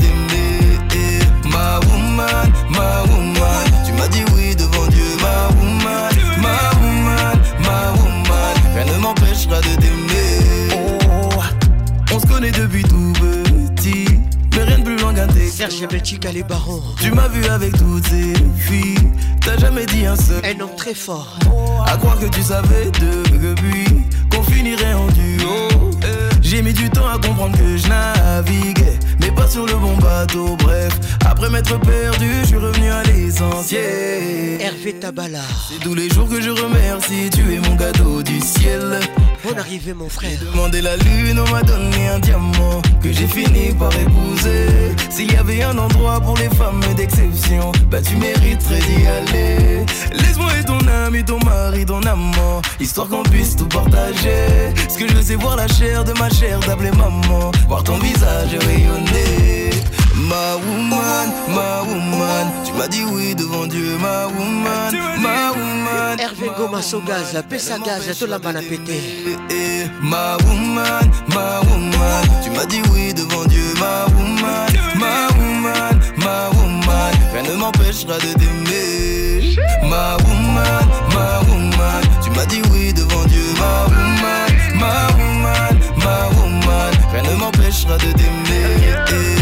[16.34, 19.12] les barons Tu m'as vu avec toutes ces filles.
[19.44, 21.40] T'as jamais dit un seul Un homme très fort.
[21.88, 23.86] À croire que tu savais depuis
[24.30, 25.90] Qu'on finirait en duo.
[26.42, 30.56] J'ai mis du temps à comprendre que je naviguais Mais pas sur le bon bateau.
[30.58, 34.62] Bref, après m'être perdu Je suis revenu à l'essentiel.
[34.62, 37.30] Hervé Tabala C'est tous les jours que je remercie.
[37.34, 39.00] Tu es mon cadeau du ciel
[39.44, 40.38] Bonne arrivée mon frère.
[40.40, 44.68] Demandé la lune, on m'a donné un diamant Que j'ai fini par épouser.
[45.10, 49.86] S'il y avait un endroit pour les femmes d'exception Bah tu mériterais d'y aller.
[50.14, 54.74] Laisse-moi être ton ami, ton mari, ton amant Histoire qu'on puisse tout partager.
[54.90, 57.98] Ce que je veux c'est voir la chair de ma chair T'appeler maman, voir ton
[57.98, 59.61] visage rayonner
[60.30, 62.48] Ma woman, ma woman.
[62.66, 67.80] Tu m'as dit oui devant Dieu Ma woman, ma woman Hervé Gomas au gaz Pessa
[67.80, 69.00] gaz Tout la banane pété.
[69.50, 72.24] eh, Ma woman, ma woman.
[72.44, 74.68] Tu m'as dit oui devant Dieu Ma woman,
[75.00, 77.12] ma woman, ma woman.
[77.34, 79.56] Rien ne m'empêchera de t'aimer.
[79.84, 82.02] Ma woman, ma woman.
[82.24, 84.50] Tu m'as dit oui devant Dieu Ma woman,
[84.80, 86.92] ma woman, ma woman.
[87.12, 89.41] Rien ne m'empêchera de t'aimer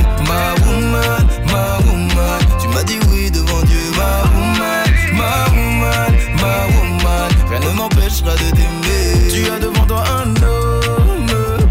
[8.20, 11.26] Tu as devant toi un homme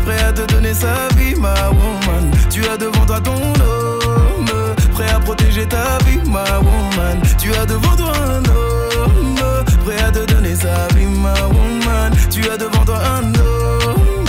[0.04, 2.30] Prêt à te donner sa vie ma woman.
[2.50, 7.20] Tu as devant toi ton homme Prêt à protéger ta vie ma woman.
[7.38, 12.12] Tu as devant toi un homme Prêt à te donner sa vie ma woman.
[12.30, 14.24] Tu as devant toi un homme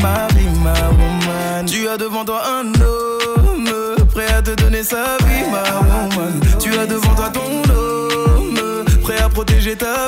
[0.00, 1.66] ma woman.
[1.66, 3.70] Tu as devant toi un homme
[4.12, 6.40] Prêt à te donner sa vie ma woman.
[6.58, 10.06] Tu as devant toi ton homme Prêt à protéger ta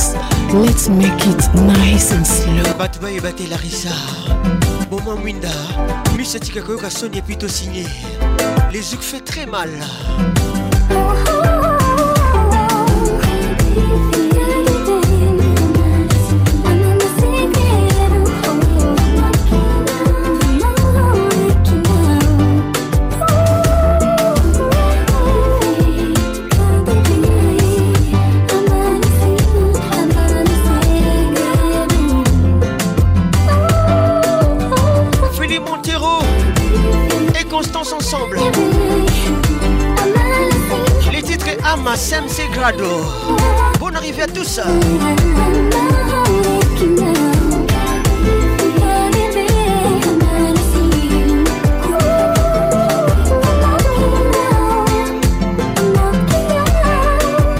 [0.00, 0.14] dance
[0.52, 2.62] let's make it nice and slow.
[2.78, 3.90] Bato bayo batela risa
[4.90, 5.50] boma mwinda
[6.16, 7.86] misatika koyoka soni epuis tosigne
[8.72, 9.70] les uk fait très mal.
[10.90, 11.39] Oh, oh.
[41.90, 43.04] Maman Sem Grado.
[43.80, 44.60] Bonne arrivée à tous.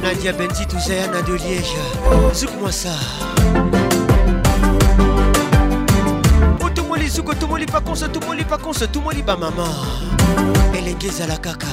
[0.01, 1.75] Nadia Benzi Touzéana de Liège.
[2.33, 2.91] Zouk-moi ça.
[6.65, 9.75] Otomoli Zouk, Otomoli Paconce, Otomoli Paconce, Otomoli Ba Maman.
[10.73, 11.67] Elengeza la caca.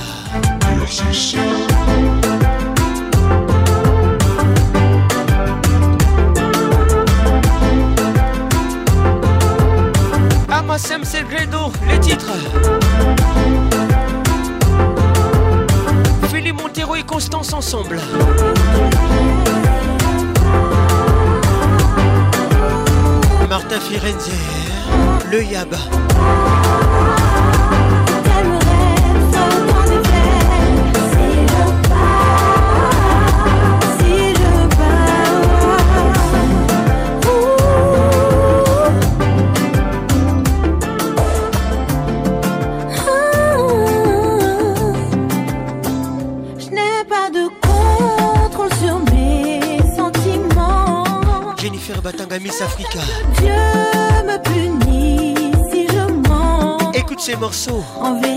[10.78, 12.36] Sam Segredo, les titres.
[16.30, 17.99] Philippe Montero et Constance ensemble.
[23.49, 24.32] Martin Firenze,
[25.32, 25.75] le Yab.
[52.68, 52.99] Africa.
[53.39, 53.53] Dieu
[54.26, 55.36] me punit
[55.72, 56.91] si je mens.
[56.93, 57.84] Écoute ces morceaux.
[58.01, 58.36] En vérité.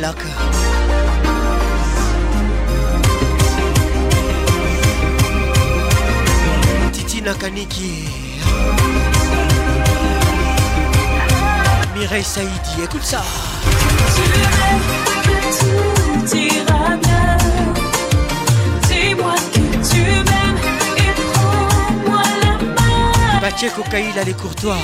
[0.00, 0.28] locker.
[6.92, 8.08] Titi Nakaniki.
[11.94, 13.22] Mireille Saïdi, écoute ça.
[14.14, 14.88] Tu rêves
[15.24, 17.36] que tout ira bien.
[18.88, 20.60] Dis-moi que tu m'aimes
[20.96, 23.40] et prends-moi la main.
[23.40, 24.78] Pacheco Kaïla, les courtois.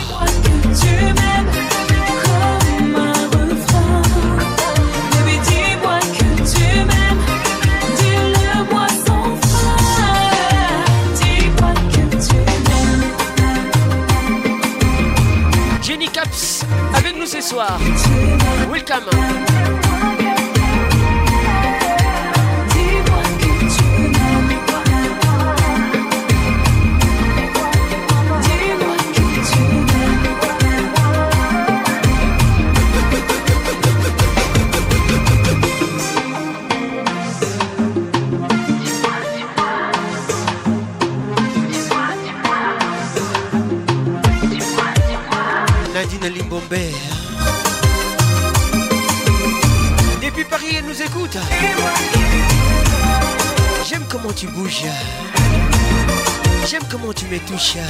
[57.37, 57.85] Retusha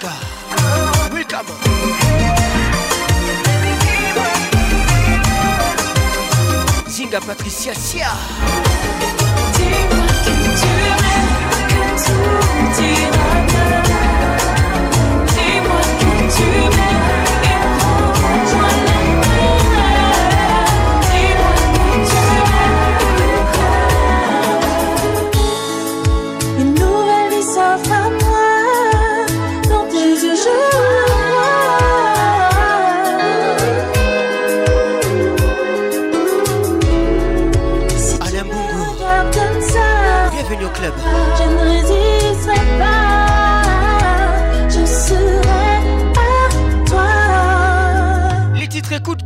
[0.00, 0.16] come
[1.12, 1.46] Welcome
[6.88, 8.10] Zinga Patricia Sia.
[9.54, 10.70] Dis-moi que tu
[11.68, 12.90] que
[15.34, 17.05] Dis-moi que tu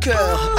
[0.01, 0.51] cœur.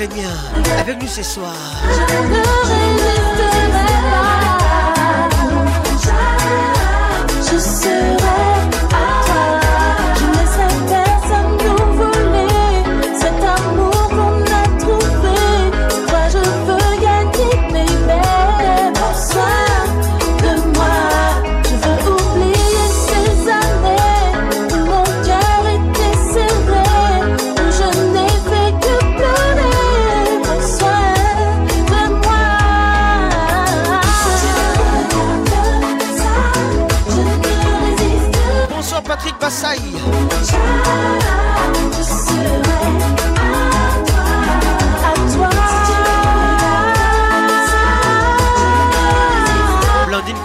[0.00, 0.80] Très.
[0.80, 1.54] Avec nous ce soir.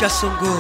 [0.06, 0.54] Kassongo.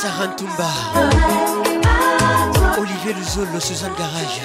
[0.00, 0.70] Sarantumba.
[2.78, 4.40] Olivier Luzolo, Suzanne Garage.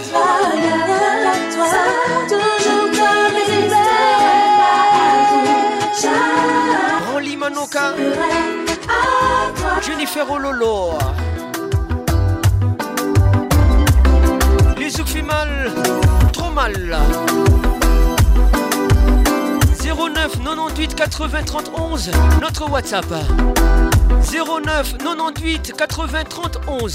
[6.99, 7.95] Branly Manoka.
[9.81, 11.34] Jennifer Ololo.
[14.97, 15.71] je fais mal,
[16.31, 16.73] trop mal.
[19.83, 22.11] 09 98 80 31,
[22.41, 23.05] notre WhatsApp.
[24.31, 26.89] 09 98 80 31.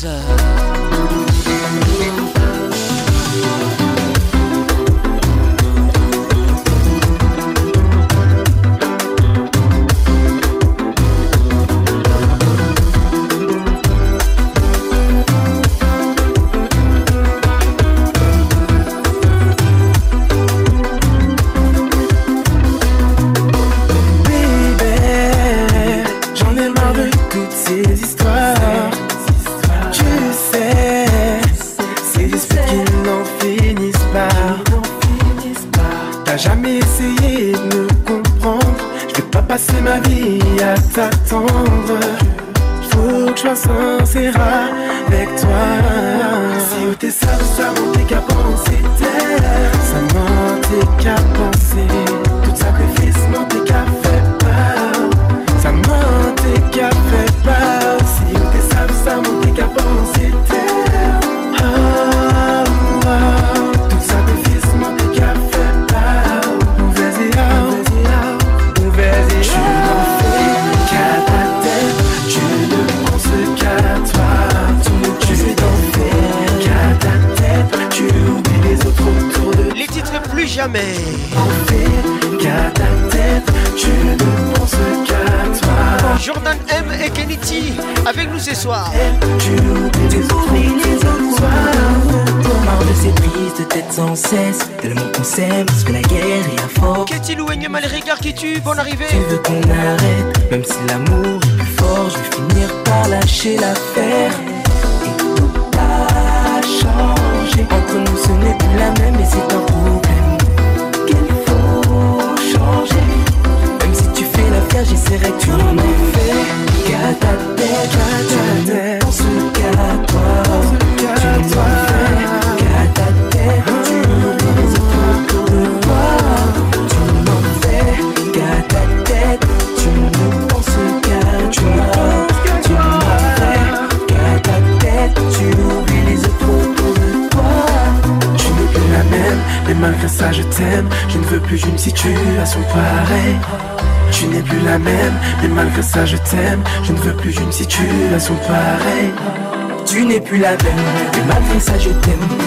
[149.86, 152.39] Tu n'es plus la même, de malgré ça je t'aime.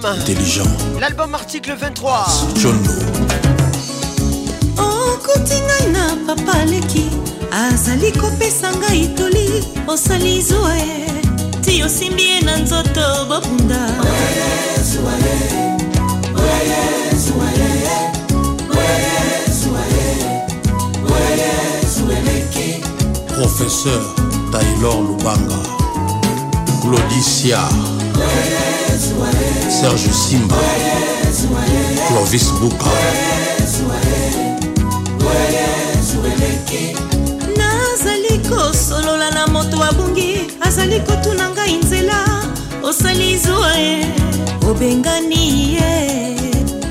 [0.00, 0.18] Kanam.
[0.20, 0.64] intelligent.
[1.00, 2.10] L'album article 23.
[2.54, 2.78] jono.
[4.76, 7.06] Okuti ngai na papa aleki
[7.52, 11.22] azali kopesa ngai toli osali zuwa ye
[11.62, 13.80] ti osimbi ye na nzoto bobunda.
[23.28, 24.02] Professeur
[24.52, 25.58] taylor lubanga.
[26.82, 27.97] Claudicia
[29.96, 30.56] serge simba
[32.08, 32.90] clovis buka
[37.56, 42.44] nazali kosolola na moto abungi azali kotuna ngai nzela
[42.82, 44.06] osali zuwa ye
[44.70, 46.36] obengani ye.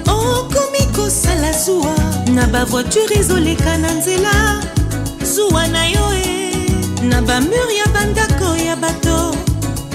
[0.08, 1.96] Okomi kosala zuwa
[2.34, 4.62] na bavoiture ezoleka na nzela
[5.36, 6.52] zuwa na yo e
[7.04, 9.36] na bamure ya bandako ya bato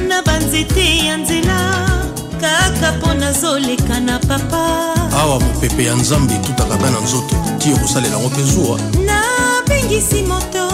[0.09, 2.02] na banzete ya nzela
[2.43, 4.95] kaka mpo nazoleka na papa.
[5.19, 8.81] Awa mopepe ya nzambe etutaka nga na nzoto ti okosalela yango mpe zuwa.
[9.07, 10.69] Nabengisi moto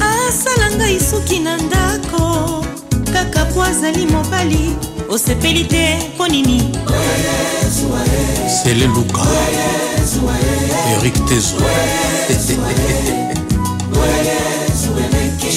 [0.00, 2.64] asala ngai suki na ndako.
[3.12, 4.76] Kaka po azali mobali
[5.08, 6.72] osepeli te mpo nini?
[8.62, 9.22] Sele luka.
[10.96, 11.56] Erik tezo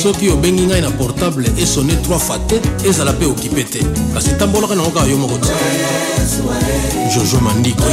[0.01, 3.79] soki obengi ngai na portable esone 3 fois te ezala mpe okipe te.
[4.13, 5.49] Kasi tambolaka nango kaka yo moko te.
[7.13, 7.83] Jojo mandiki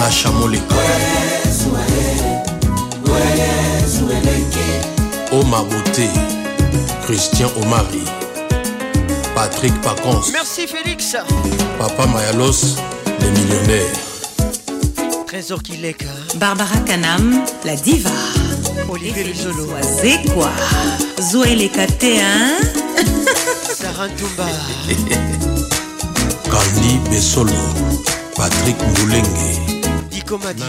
[0.00, 0.74] nasha moleka
[5.32, 6.08] oma bote.
[7.06, 8.02] Christian omari
[9.34, 11.14] patrik pacons Merci Félix.
[11.78, 12.76] papa mayalos
[13.20, 13.94] le millionnaire
[15.26, 16.10] Trésor Kileka.
[16.34, 18.10] barbara kanam la diva
[18.88, 19.66] Olivier Luzolo.
[19.72, 20.52] wazekwa
[21.32, 22.56] zoeleka te hein?
[23.80, 24.46] Sarah Ntumba.
[26.52, 27.52] kandi besolo
[28.36, 29.60] patrik mbulenge
[30.10, 30.62] Diko Madi.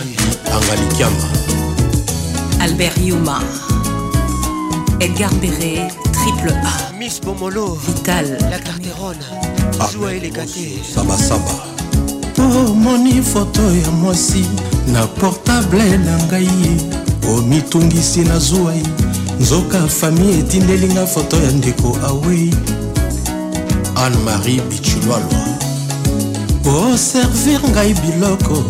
[0.53, 1.29] angalikiama
[2.59, 3.41] albert yuma
[4.99, 7.75] edgar bere triple a Miss Bomolo.
[7.87, 9.25] vital La Carterone.
[9.91, 10.79] Zoua il est cassé.
[10.95, 11.63] sabasaba
[12.39, 14.45] omoni foto ya mwasi
[14.87, 16.47] na portable na ngai
[17.35, 18.83] omitungisi na zwai
[19.39, 22.53] nzoka fami etindelinga foto ya ndeko awei
[23.95, 25.47] anne-marie bichulwalwa.
[26.65, 28.63] Oservir ngai biloko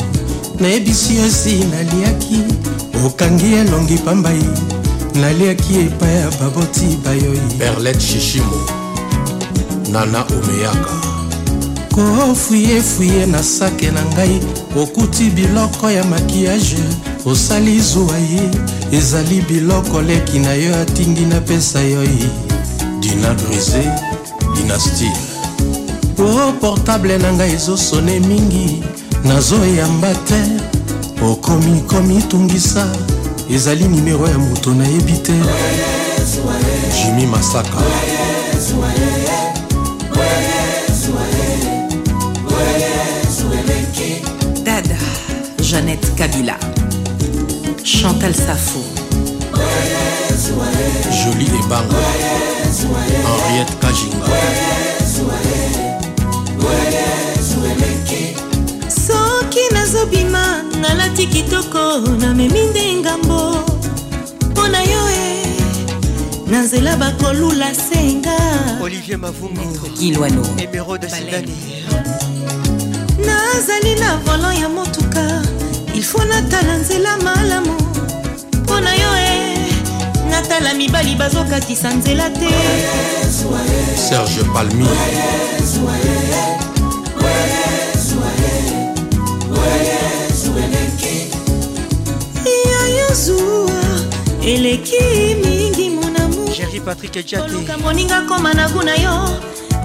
[0.60, 2.40] nayebisi osi naliaki.
[3.06, 4.44] Okangi elongi pambai
[5.16, 8.66] naliaki epai ya baboti bayoi perlet shishimo
[9.92, 10.98] nana omeyaka.
[11.92, 14.40] Kofuyefuye na sake na ngai
[14.82, 16.84] okuti biloko ya makiyage
[17.28, 18.50] osali zuwa ye
[18.92, 22.30] ezali biloko leki na yo atindi napesa yo ye.
[23.00, 23.92] Dina brise
[24.56, 25.12] dynastie
[26.20, 28.84] o portable na ngai ezosone mingi
[29.24, 30.42] nazoyamba te.
[31.32, 32.88] Okomi komi tungisa
[33.52, 35.34] ezali nimero ya moto nayebi te.
[36.94, 37.78] Jimi masaka.
[44.64, 44.98] Dada
[45.62, 46.77] jeannette kabila
[47.88, 48.80] chantal safo.
[51.24, 51.98] Joli ebanga
[53.26, 54.28] henriette kajinga.
[58.90, 63.64] Soki nazobima nalati kitoko namemi nde ngambo
[64.52, 65.46] mpo na yo e
[66.52, 68.38] na nzela bakolula senga.
[68.82, 69.90] Olivier Mavungu.
[70.00, 71.54] gilwano Émeraude Sindani.
[73.26, 75.27] nazali na volant ya motuka
[75.98, 77.74] ilfo natala nzela malamu.
[78.54, 79.58] Mpo na yo e
[80.30, 82.50] natala mibali bazokatisa nzela te.
[84.10, 84.88] Serge palmi.
[92.46, 93.84] Yayo zuwa
[94.46, 94.96] eleki
[95.44, 96.50] mingi monamu
[97.40, 99.30] koluka moninga koma na gu na yo.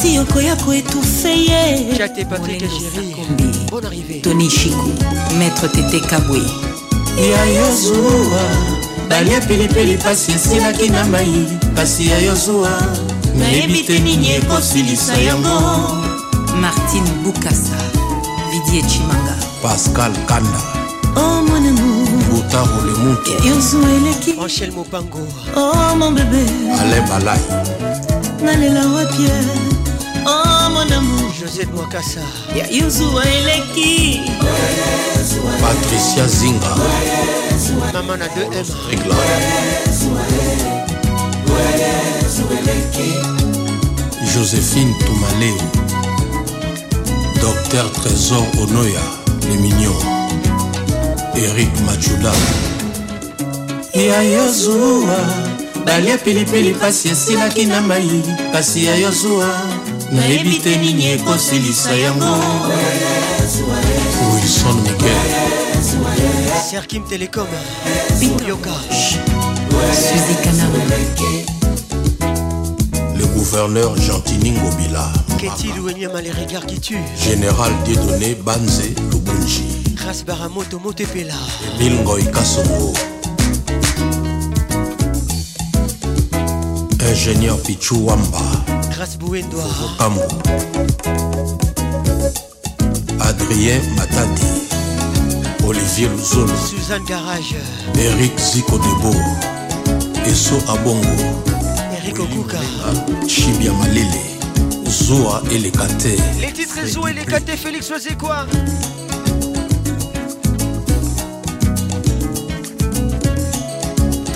[0.02, 1.94] Ti okoya koetufe ye.
[1.98, 3.41] Jate Patrick Jerry.
[3.72, 4.20] Bonne arrivée.
[4.20, 4.92] Tony Chikou,
[5.38, 6.38] Maître Tété Kabwe.
[7.16, 8.40] ya yozuwa
[9.08, 11.46] balia pilipili pasi esilaki na mai
[11.76, 12.70] pasi ya yozuwa
[13.38, 15.60] nayebi te nini ekosilisa yango
[16.60, 17.76] Martine Bukasa,
[18.50, 19.36] Didier Chimanga.
[19.62, 20.60] pascal kanda
[21.16, 24.34] Oh mon amour, butaro lemutu Yozo eleki.
[24.40, 25.18] Angèle Mopango.
[25.56, 26.44] Oh mon bébé,
[26.78, 27.40] alain balai
[28.44, 29.24] nalela wapi
[30.26, 32.20] Oh mon amour, Josette Mwakasa.
[32.56, 34.20] ya Yozo eleki.
[35.60, 36.76] patricia zinga.
[37.92, 38.66] Maman a 2M.
[38.90, 39.16] regla
[44.34, 45.56] joséphine toumaleo
[47.40, 49.00] docteur trésor onoya
[49.48, 49.96] le mignon
[51.36, 52.32] eric machula
[53.94, 55.16] ya yozuwa
[55.86, 58.22] balia pilipili pasi esilaki na mai
[58.52, 59.48] pasi ya yozuwa
[60.12, 62.34] nayebi te nini ekosilisa yango
[64.34, 65.16] wilson miguel
[66.70, 67.46] Serkim Telecom.
[68.48, 68.70] Yoka.
[73.16, 77.04] Le gouverneur gentini ngobila Ketty Louenyama, les regards qui tuent.
[77.16, 79.64] général dieudonné banze lubunji
[80.06, 81.34] Ras Baramoto Motepela.
[81.80, 82.92] emile ngoi kasongo
[87.10, 88.61] ingénieur pichu wamba
[89.02, 89.64] Bouendoa.
[89.98, 90.22] kambo
[93.20, 94.46] adrien matadi
[95.66, 97.56] olivier luzolo Suzanne Garage.
[97.98, 99.12] eric ziko debo
[100.24, 101.42] eso abongo
[101.96, 102.58] Eric Okuka.
[103.26, 104.22] chibia malele
[104.88, 108.46] zuwa eleka te Les titres Zou et les Félix Oisé quoi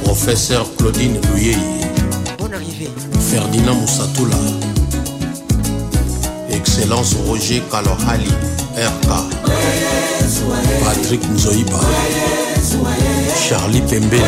[0.03, 1.86] professeur claudine luyei
[2.47, 2.89] Bonne arrivée.
[3.19, 4.37] ferdinand musatula
[6.49, 8.31] excellence roger kalohali
[8.77, 9.09] rk
[10.85, 11.81] patrik nzoiba
[13.49, 14.23] charlie pembele.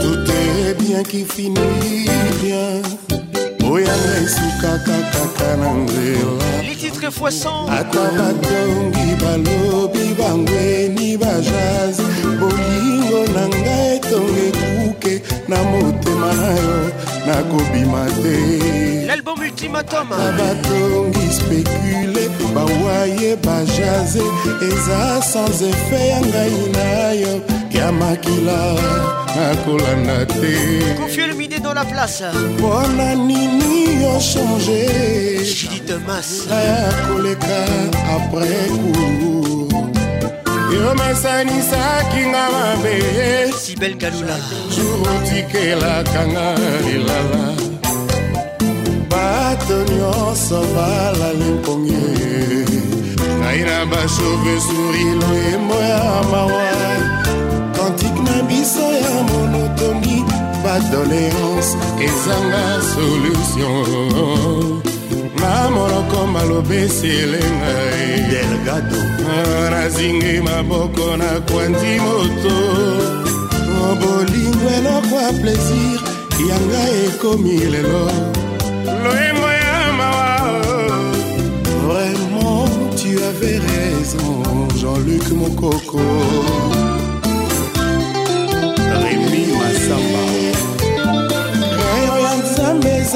[0.00, 1.75] Tout est bien qui finit
[7.06, 7.68] Les titres fois 100.
[7.70, 11.98] ata batongi balobi bangweni bajaz
[12.40, 16.78] bolingo na ngai etonga ekuke na motema na yo
[17.26, 20.08] nakobima te L'album Ultimatum.
[20.38, 22.24] batongi spekule
[22.54, 24.24] bawaye bajaze
[24.68, 27.34] eza sans efe ya ngai na yo
[27.70, 28.58] ya makila
[29.36, 30.54] nakolanda te
[31.76, 32.22] Confiez le midi dans la place.
[32.58, 36.46] mpona nini yo change Judith Mas.
[36.48, 37.60] ya koleka
[38.16, 39.68] apres cour
[40.72, 43.52] yo mesanisaki nga mabe.
[43.52, 44.36] Sibel Galula.
[44.70, 46.54] jour otikelaka nga
[46.86, 47.44] lilala
[49.10, 52.06] bato nyonso balali mpongi
[53.40, 56.68] ngai na bashove suri loyembo ya mawa
[57.76, 59.12] kantike na biso ya
[60.76, 64.82] monotoni badoléance ezanga solution.
[65.40, 68.30] Na monoko maloba esele ngai.
[68.30, 69.00] Delgado.
[69.70, 72.56] Nazingi maboko na kwandi moto.
[74.00, 76.00] Bolingo eloko ya plaisir
[76.48, 78.10] yanga ekomi lelo.
[79.04, 80.62] Loyembo ya mawa.
[81.86, 86.00] Vraiment tu avais raison jean-luc mokoko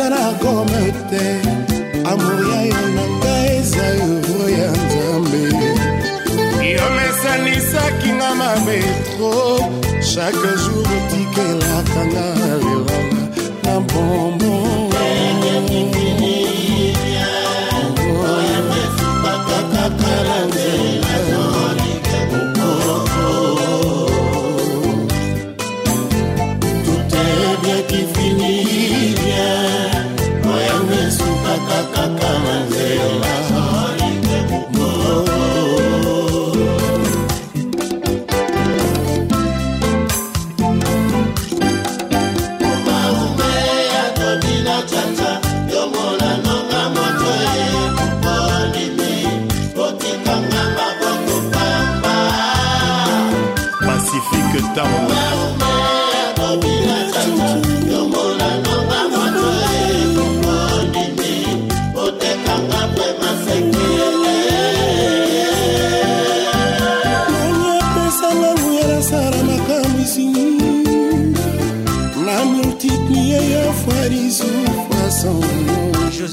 [0.01, 1.41] nzambe eza na gome te.
[2.05, 5.43] Amour ya yo na ngai eza evro ya nzambe.
[6.75, 8.81] Yo mesanisaki nga mabe
[9.17, 9.33] tro
[10.01, 12.99] chaque jour otikelaka nga lelala
[13.65, 14.91] na bonbon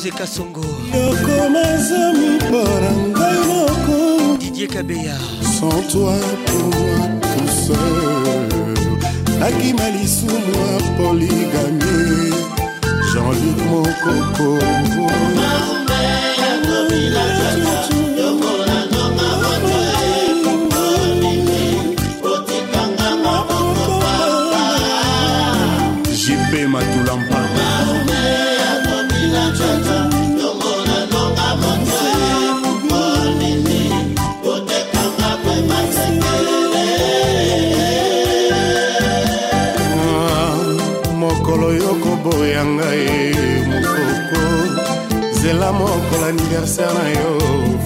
[0.08, 0.62] josé kasongo.
[0.94, 4.38] Yokoma zami mpona ngai moko.
[4.40, 5.18] Didie kabeya.
[5.42, 6.14] Sans toi
[6.46, 8.48] pour moi tout seul.
[9.42, 12.34] Akima lisumu ya poligamie
[13.14, 14.50] jean-luc mokoko
[46.48, 47.40] mokolo aniversaire na yo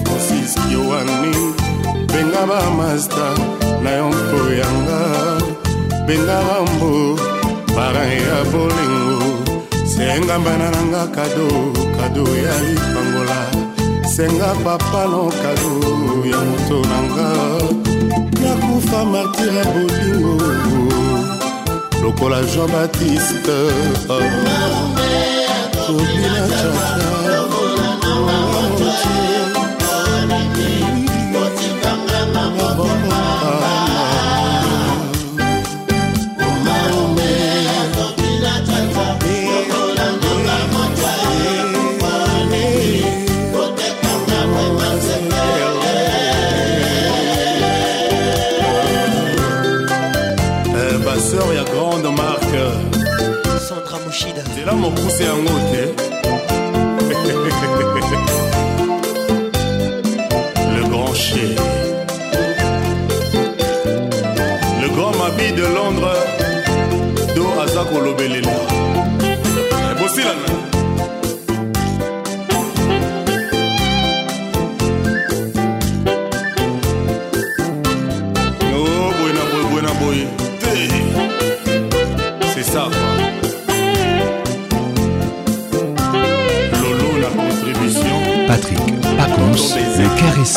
[0.04, 1.54] francis yoani
[2.06, 3.34] benga bamasta
[3.82, 5.00] na yo mpo yanga.
[6.06, 7.16] Benga rambo
[7.74, 9.44] parin ya bolingo.
[9.86, 13.40] Sengambana nanga kado kado ya lipangola.
[14.14, 17.28] Senga papalo kado ya moto nanga
[18.42, 20.36] nakufa martir ya bolingo.
[22.02, 23.58] Lokola jean baptiste
[25.88, 27.21] obina chacha
[54.62, 55.91] nzela mokuse yango te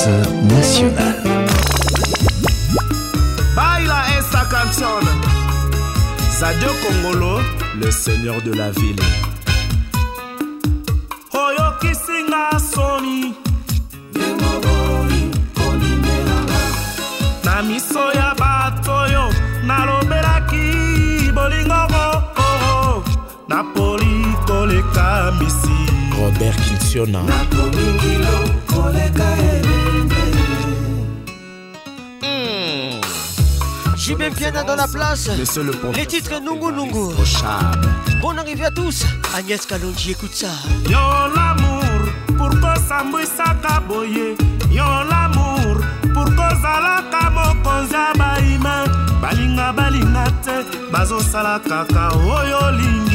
[0.06, 1.15] le caresseur national.
[3.56, 5.02] Baila esta canción.
[6.30, 7.40] Sadio Kongolo,
[7.80, 9.02] le seigneur de la ville.
[11.34, 13.36] Oyo kisinga soni.
[17.44, 19.30] na miso ya bato oyo
[19.64, 21.88] nalobelaki bolingo
[23.48, 25.77] napoli koleka misi
[26.18, 27.22] robert kinsiona
[34.05, 35.29] JB Piana dans la place.
[35.95, 37.15] Les titres Nungu Nungu.
[38.21, 39.03] Bonne arrivée à tous.
[39.35, 40.47] Agnès Kalonji, écoute ça.
[40.87, 40.99] yo
[41.35, 42.01] lamour
[42.37, 44.35] pour kosambwisaka boye
[44.71, 45.77] yo lamour
[46.13, 48.75] pour kozalaka mokonzi ya baima
[49.21, 50.55] balinga balinga te
[50.91, 52.03] bazosala kaka
[52.37, 53.14] oyo olingi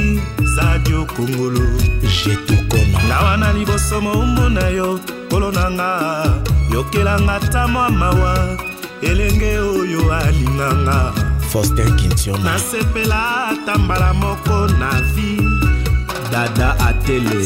[0.61, 1.61] zadio kongolo
[2.03, 5.01] jetukona ngawa na liboso moumbu na yo
[5.31, 5.91] kolo na nga
[6.73, 8.57] yokelanga ta mwa mawa
[9.03, 11.13] elenge oyo alinganga.
[11.53, 15.41] Faustin kintiona nasepela ata mbala moko na vi.
[16.33, 17.41] Dada atele.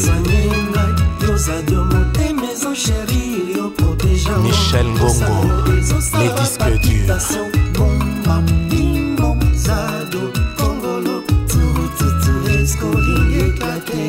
[4.43, 5.65] Michel ngongo
[6.19, 8.64] les disques durs
[12.93, 14.03] kolingeka te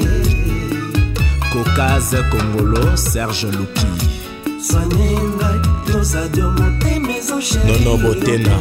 [1.54, 3.88] kokaze kongolo serge luki.
[4.68, 5.60] Soigne ngai
[5.94, 7.06] losadio motema
[7.68, 8.56] nono botena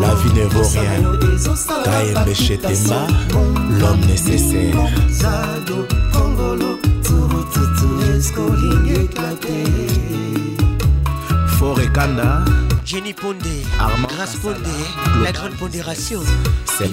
[0.00, 1.02] la vie ne vaut rien
[1.84, 3.06] kayembe shetemba
[3.78, 4.76] l'homme nécessaire.
[5.10, 9.28] Zado, kongolo, turu, tutu, esko, lingeka,
[11.64, 12.44] Forekanda,
[12.84, 14.68] Jenny Pondé, Armand Grace Pondé,
[15.22, 16.20] la grande pondération.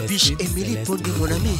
[0.08, 1.58] Biche Emily Pondé, mon ami.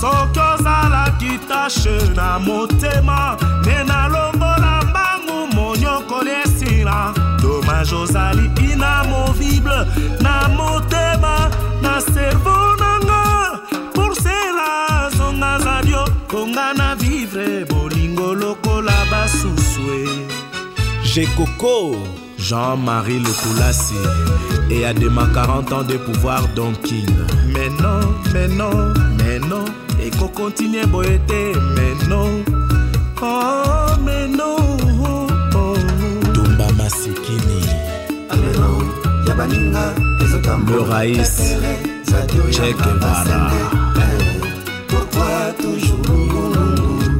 [0.00, 7.14] soki ozalaki tashe na motema nde nalongola mbangu monyokoli esila.
[7.40, 9.86] Domage ozali inamovible
[10.20, 11.50] na motema
[11.82, 13.60] na servo nanga
[13.94, 20.26] pour cela zonga zadio konga na vivre bolingo lokola basusue
[21.14, 21.96] Gekoko
[22.50, 23.94] Jean-Marie Lecoulassi
[24.72, 27.06] et Adema 40 ans de pouvoir Donkin.
[27.54, 28.00] Mais non,
[28.34, 29.64] mais non, mais non,
[30.04, 32.42] et qu'on continue boété, mais non.
[33.22, 34.56] Oh, mais non.
[35.04, 35.74] Oh, oh.
[36.34, 37.62] Tumba Masikini.
[38.30, 38.82] Alelo,
[39.28, 39.94] Yabaninga,
[40.66, 41.54] Le Raïs,
[42.50, 43.52] Che Guevara.
[43.94, 46.00] Eh, pourquoi toujours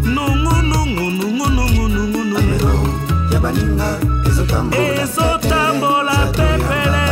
[0.04, 2.36] Nongo, nongo, nongo, nongo, nongo, nongo.
[2.36, 2.74] Alelo,
[3.32, 4.09] Yabaninga,
[4.50, 7.06] ezotambola pepele.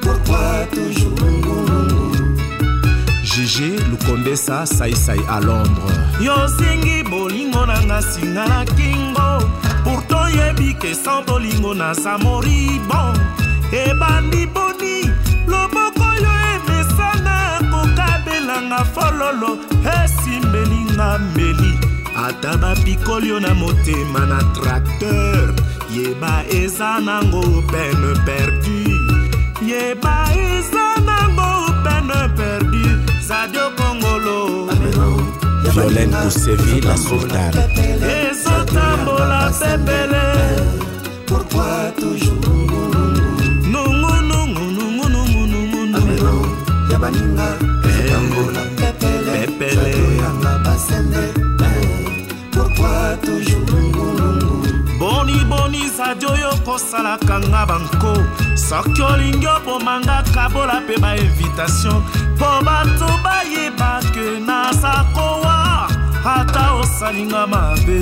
[0.00, 1.18] Pourquoi toujours
[3.24, 3.56] gg
[3.90, 9.28] lukondesa saisai à londres yozingi bolingo na nga singa na kingo.
[9.84, 13.14] Pourto yebi ke san bolingo naza moribon
[13.72, 15.10] ebandi boni
[15.46, 19.58] loboko yo emesana kokabelanga fololo
[19.96, 21.87] esimbelinga mbeli
[22.28, 25.54] ata bapikoli yo na motema na tracteur.
[25.94, 28.78] Yeba eza nango pene perdu.
[29.70, 31.48] Yeba eza nango
[31.84, 32.84] pene perdu.
[33.28, 34.68] Zadio kongolo.
[35.74, 37.62] Violaine kusevi la sultane.
[38.18, 40.24] Ezotambola pepele
[43.72, 46.46] nungu nungu
[46.92, 47.48] yabaninga
[47.88, 49.46] ezotambola pepele.
[49.58, 49.88] Pepele
[56.08, 58.14] zadi oyo kosalaka nga banko.
[58.56, 62.00] Soki olingi obomanga kabola mpe bainvitation
[62.36, 65.88] mpo bato bayeba ke naza kowa
[66.24, 68.00] ata osalinga mabe.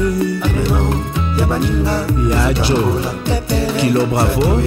[2.30, 2.78] Ya jo
[3.80, 4.62] kilo bravo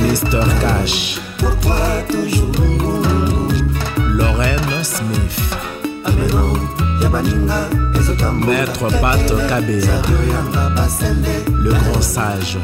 [0.00, 1.18] mr cash.
[4.16, 5.40] Lorraine smith
[8.46, 10.02] maître pat kabea
[11.62, 12.58] le grand sage.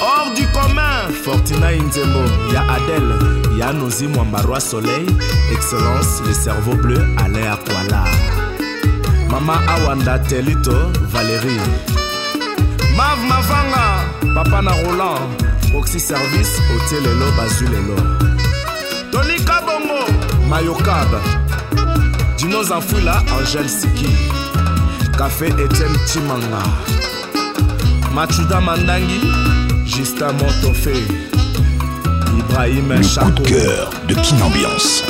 [0.00, 1.12] Hors du commun.
[1.24, 2.20] Fortina inzembo
[2.52, 3.14] ya adele
[3.58, 5.06] ya nozi mwambaroi soleil.
[5.52, 8.04] Excellence le cerveau bleu alain akwala
[9.30, 11.60] mama awanda telito valérie.
[12.96, 13.84] Mav mavanga
[14.34, 15.28] papa na roland
[15.76, 17.32] oxy service otie lelo
[20.48, 21.08] mayokab.
[22.38, 24.08] Dino zanfwila angèle siki
[25.18, 26.62] café etienne timanga.
[28.14, 29.20] Machuda mandangi
[29.84, 30.94] justin montofe
[32.38, 35.02] ibrahim Le coup chako de cœur de Kin Ambiance.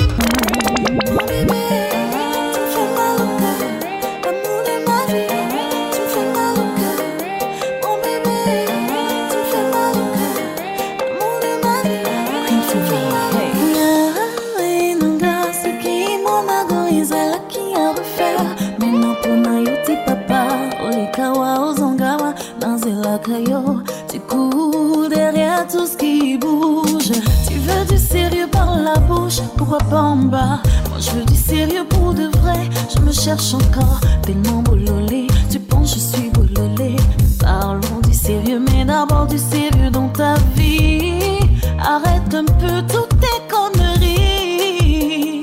[29.78, 30.60] Pourquoi pas en bas?
[30.88, 32.68] Moi je veux du sérieux pour de vrai.
[32.94, 35.26] Je me cherche encore, tellement boulolé.
[35.50, 36.96] Tu penses je suis boulolé.
[37.40, 41.40] Parlons du sérieux, mais d'abord du sérieux dans ta vie.
[41.80, 45.40] Arrête un peu toutes tes conneries.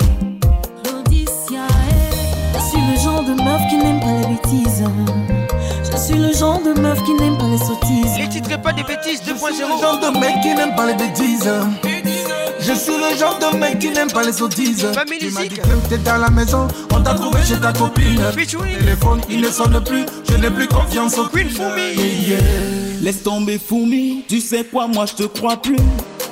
[2.53, 4.83] Je suis le genre de meuf qui n'aime pas les bêtises.
[5.91, 8.17] Je suis le genre de meuf qui n'aime pas les sottises.
[8.17, 9.31] Les titres et pas des bêtises 2.0.
[9.31, 11.49] le genre de mec qui n'aime pas les bêtises.
[12.61, 14.85] Je suis le genre de mec qui n'aime pas les sottises.
[15.19, 18.21] Tu m'as dit que t'es à la maison, on t'a trouvé chez ta copine.
[18.35, 21.49] Téléphone, il ne sonne plus, je n'ai plus confiance au Queen
[23.01, 25.77] Laisse tomber Foumi, tu sais quoi, moi je te crois plus.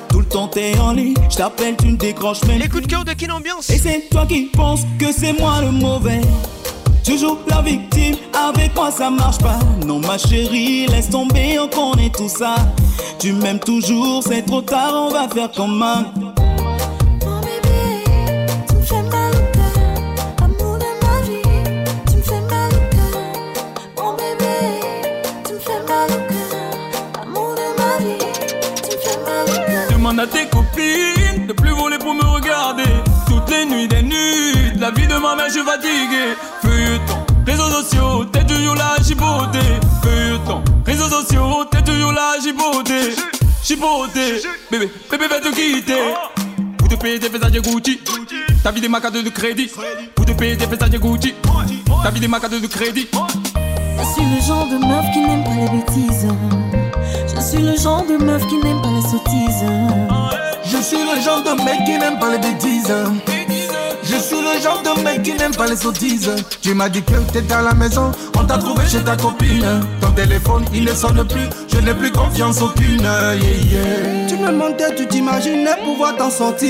[0.08, 2.60] Tout le temps t'es en ligne, je t'appelle, tu ne décroches même.
[2.60, 3.68] Les coups de cœur de Kin Ambiance.
[3.70, 6.20] Et c'est toi qui penses que c'est moi le mauvais.
[7.02, 9.58] Tu joues la victime, avec moi ça marche pas.
[9.86, 12.54] Non, ma chérie, laisse tomber, on connaît tout ça.
[13.18, 16.04] Tu m'aimes toujours, c'est trop tard, on va faire comment
[18.68, 21.42] Tu me fais mal au cœur, amour de ma vie.
[22.10, 24.54] Tu me fais mal au cœur, mon bébé.
[25.46, 28.24] Tu me fais mal au cœur, amour de ma vie.
[28.76, 29.90] Tu me fais mal au cœur.
[29.90, 31.19] Demande à tes copines
[34.90, 36.34] la vie de ma mère, je suis fatigué.
[36.62, 39.58] Feuilleton, réseaux sociaux, t'es toujours là, chipoté.
[40.02, 43.14] Feuilleton, réseaux sociaux, t'es toujours là, chipoté.
[43.62, 46.14] Chipoté, bébé, bébé va te quitter.
[46.78, 48.00] Pour te payer des messages Gucci,
[48.62, 49.70] t'as vidé ma carte de crédit.
[50.14, 51.34] Pour te payer des messages Gucci,
[52.02, 53.08] t'as vidé ma carte de crédit.
[53.12, 56.28] Je suis le genre de meuf qui n'aime pas les bêtises.
[57.32, 59.66] Je suis le genre de meuf qui n'aime pas les sottises.
[60.64, 62.92] Je suis le genre de mec qui n'aime pas les bêtises.
[64.10, 66.34] Je suis le genre de mec qui n'aime pas les sottises.
[66.60, 69.64] Tu m'as dit que t'étais à la maison, on t'a trouvé chez ta copine.
[70.00, 73.08] Ton téléphone, il ne sonne plus, je n'ai plus confiance aucune.
[74.28, 76.68] Tu me mentais, tu t'imaginais pouvoir t'en sortir.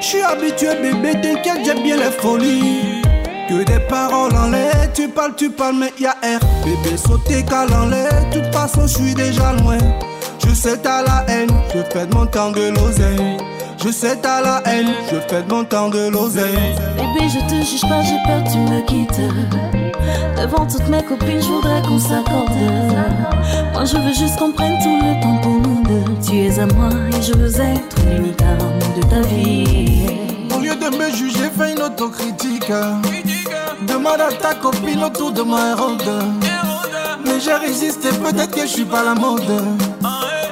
[0.00, 3.02] Je suis habitué, bébé, t'inquiète, j'aime bien les folies.
[3.48, 6.40] Que des paroles en l'air, tu parles, tu parles, mais y'a R.
[6.64, 9.78] Bébé, sauter cal en l'air, toute façon, je suis déjà loin.
[10.46, 13.33] Je sais, t'as la haine, je fais de mon temps de l'oseille.
[13.84, 16.74] Je sais t'as la haine, je fais de mon temps de l'oseille.
[16.96, 19.20] Bébé, je te juge pas, j'ai peur que tu me quittes.
[20.40, 22.48] Devant toutes mes copines, je voudrais qu'on s'accorde.
[23.74, 26.14] Moi, je veux juste qu'on prenne tout le temps pour nous deux.
[26.26, 30.06] Tu es à moi et je veux être l'unique amour de ta vie.
[30.56, 32.72] Au lieu de me juger, fais une autocritique.
[33.86, 36.24] Demande à ta copine autour de moi, Hérode.
[37.22, 39.42] Mais j'ai résisté, peut-être que je suis pas la mode.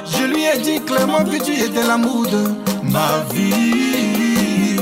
[0.05, 4.77] Je lui ai dit clairement que tu étais l'amour de ma vie.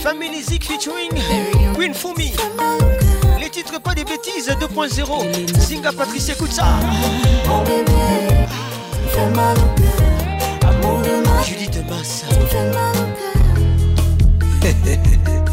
[0.00, 1.10] Family Music featuring
[1.74, 2.32] Queen Fumi.
[3.40, 5.60] Les titres pas des bêtises 2.0.
[5.60, 6.66] Zinga Patricia écoute ça.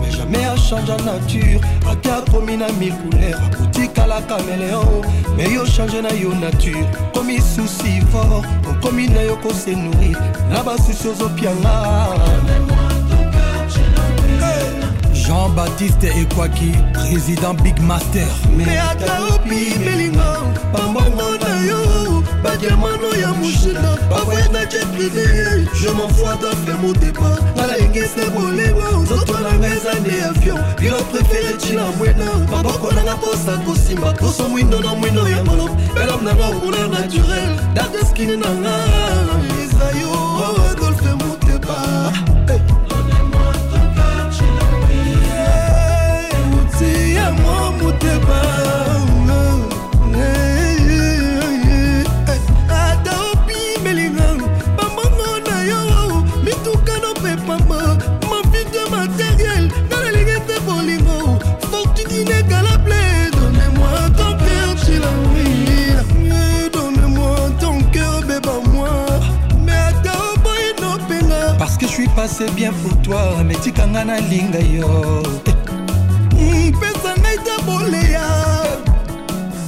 [0.00, 1.60] mais jamais achange nature.
[1.90, 5.02] Ake akomi na mille couleur akotikala caméléon
[5.36, 6.86] mais yo change yo nature.
[8.10, 8.42] Fort
[15.12, 18.26] Jean-Baptiste Ekwaki, président Big Master.
[18.56, 18.64] me
[24.70, 25.24] jet privé
[25.74, 32.24] je m'enfoi dafe motepa nalengese bolengo nzoto nanga eza nde avion bilo préféré tina mwena
[32.50, 35.70] maboko nanga posa kosimba poso mwindo na mwindo ya malop
[36.02, 37.56] elom nanga couleur naturel.
[37.74, 38.74] Dakeskini nanga
[39.62, 40.12] eza yo
[40.70, 42.12] adolfe motepa
[46.58, 47.18] uti
[72.38, 73.54] je passé bien pour toi, mais
[74.04, 75.22] na linga yo.
[76.32, 78.26] mpesa ngai ta boleya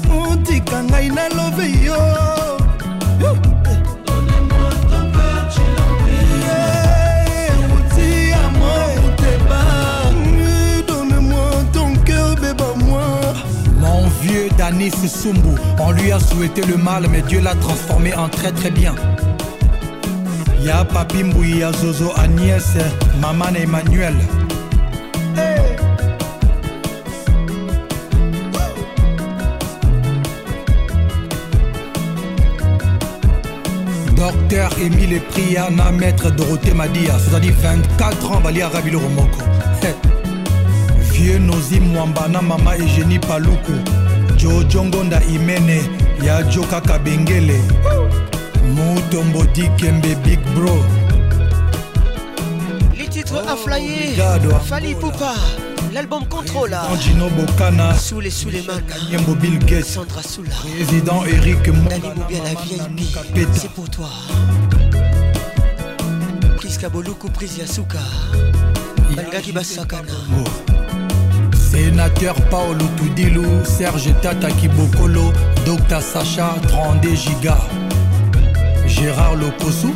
[0.09, 1.97] otika ngai na love yo
[6.43, 10.13] Yeah, outil à moi, ou t'es bas.
[10.87, 13.07] Donne-moi ton cœur, bébé-moi.
[13.81, 18.29] Mon vieux Danis Sumbu, on lui a souhaité le mal, mais Dieu l'a transformé en
[18.29, 18.95] très très bien.
[20.65, 22.77] ya papi mbui ya zozo agnès
[23.21, 24.15] mama na emmanuel.
[34.17, 39.41] Docteur émile epria na maître dorothé madia sozali 24 ans balia rabiloko moko
[41.13, 43.73] vieux nozi mwamba na mama egénie paluku.
[44.37, 45.83] Jojongonda imene
[46.23, 48.40] ya jokaka bengele oh.
[48.75, 50.79] Mutombo Dikembe Big Bro.
[52.97, 54.05] Les titres à flyer.
[54.07, 54.51] Obrigado.
[54.65, 55.35] Fali Poupa.
[55.93, 56.75] L'album Contrôle.
[56.93, 58.81] Angino Bokana, Soule Suleiman.
[59.11, 60.55] Yembo Bill Gates, Sandra Soula.
[60.63, 63.49] Président Eric Dali Moubia la VIP.
[63.53, 64.09] C'est pour toi.
[66.61, 67.99] Kiska Boluku Prise Yasuka.
[69.17, 70.13] Balgaki Basakana.
[71.71, 75.33] Sénateur Paolo Tudilou, Serge Tata Kibokolo,
[75.65, 77.59] Dr Sacha, 32 Giga,
[78.91, 79.95] Gérard Lokosu,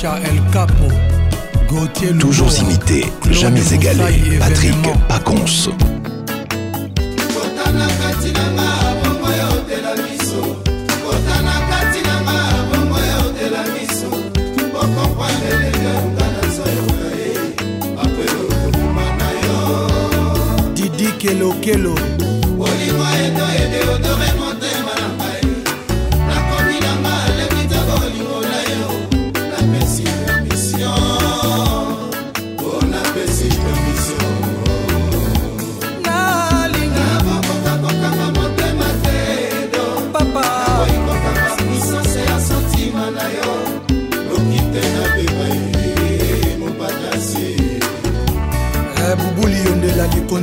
[0.00, 0.84] Capo,
[2.20, 4.76] Toujours imité, jamais égalé, Patrick
[5.08, 5.70] Paconce.
[20.76, 21.94] Didi Kelo Kelo.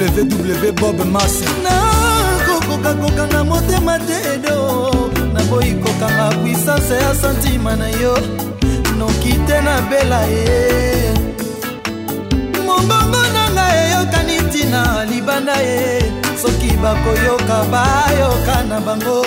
[0.00, 5.10] ww bob mas nakokoka kokanga motema te edo.
[5.32, 8.18] Naboyi kokanga puissance ya santima na yo.
[8.98, 11.12] Noki te nabela ye.
[12.66, 16.02] Mombongo nanga eyokani ntina libanda ye.
[16.42, 19.24] Soki bakoyoka bayoka na bango.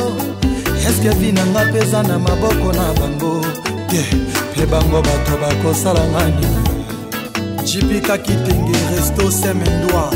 [0.87, 3.45] Eske vi nanga mpeza na maboko na bango?
[3.89, 4.05] Te
[4.55, 6.47] mpe bango bato bakosala ngani?
[7.63, 10.13] Jipika kitenge resto semendwa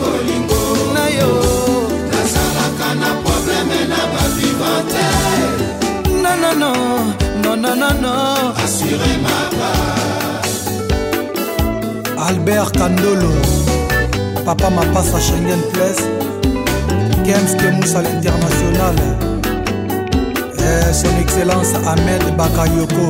[0.00, 0.62] bolingo
[0.94, 1.30] na yo.
[2.12, 5.06] Nazalaka na probleme na bavivante
[6.22, 6.72] nonono
[7.42, 8.14] nononono
[8.64, 9.70] asure maba
[12.26, 13.32] albert kandolo
[14.44, 15.98] papa mapasa schengen plus
[17.24, 18.96] kems kemusa l'international
[20.58, 23.06] eh, son excellence ahmed bakayoko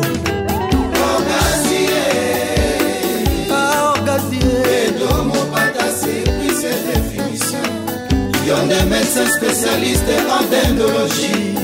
[8.60, 11.54] yo nde médecin spécialiste en dendologie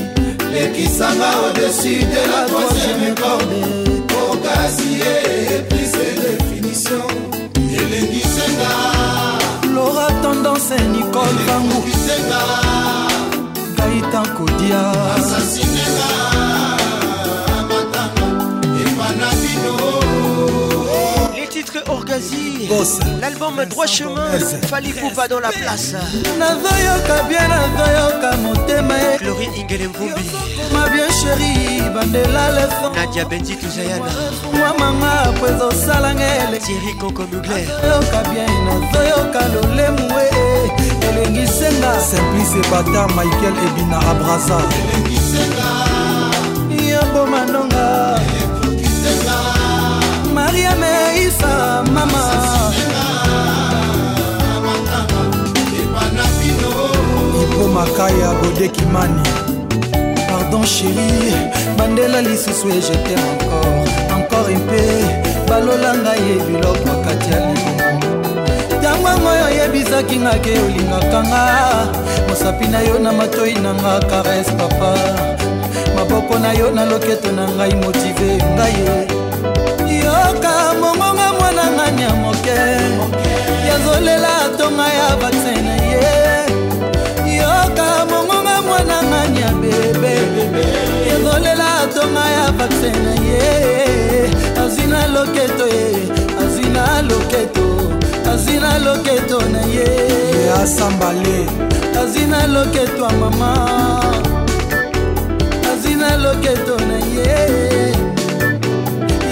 [0.51, 3.57] lekisanga au-dessus de la troisième corde
[4.31, 5.01] ogazie
[5.69, 7.07] plus de définition
[7.79, 8.73] elengisenga
[9.73, 12.41] lora tendance nicole bangu kisenga
[13.77, 14.91] kaitan kodia.
[15.15, 16.56] Asasinenga
[21.67, 22.99] Les titres Orgazi, Boss.
[23.21, 24.39] l'album Droit Chemin,
[24.69, 25.93] Fali Poupa dans la place.
[26.39, 30.29] nazoyoka bien nazoyoka motema e Glory Ingele Mvumbi,
[30.71, 34.11] ma bien sheri bandela lefon Nadia Benzi Tuzayana,
[34.53, 40.13] mwa manga po ezosalanga ele Thierry Coco Mugler, nazoyoka bien nazoyoka lolemu
[41.09, 44.57] elengisenga simplice bata michael ebina abraza.
[44.57, 45.66] Yabo
[51.97, 52.23] mama.
[57.41, 59.23] Ipo makaya bodekimani
[60.29, 61.33] pardon chéri
[61.77, 63.87] bandela lisusu e jete encore.
[64.15, 64.81] Encore mpe
[65.49, 67.89] balola ngai ye biloko kati ya likongo
[68.79, 71.43] ntango yango oyo oyebisaki nga ke olingaka nga
[72.29, 74.93] mosapi na yo na matoi na nga kares papa.
[75.95, 79.16] Maboko na yo na loketo na ngai motive ngai
[82.07, 82.59] ya moke.
[83.67, 87.37] Yazolela tonga ya vaksin na ye.
[87.37, 90.13] Yoka mongonga mwana ngani ya bebe.
[91.09, 93.43] Yazolela tonga ya vaksin na ye.
[94.63, 95.87] Azina loketo ye
[96.43, 97.67] azina loketo
[98.31, 99.89] azina loketo na ye.
[100.63, 101.39] Asambale
[102.01, 103.51] azina loketo ya mama.
[105.71, 107.93] Azina loketo na ye.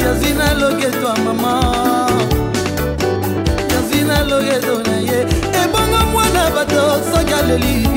[0.03, 2.15] Yazina loketo ya mama
[4.41, 5.22] yazina loketo na ye.
[5.64, 7.88] Ebongo mwana bato soki aleli.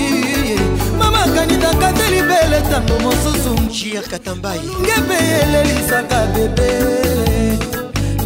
[0.98, 6.68] Mama kanitaka te libele ntango mosusu Jir Katambaye, ngepe elelisaka bebe.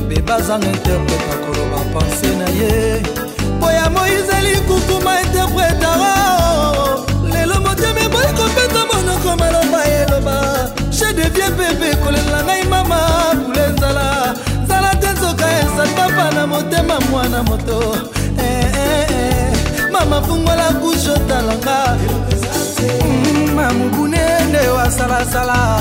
[0.08, 3.02] Bebazanga interprete akoloba pense na ye.
[3.56, 4.81] Mpo ya moize likukuma
[25.22, 25.80] wasalasala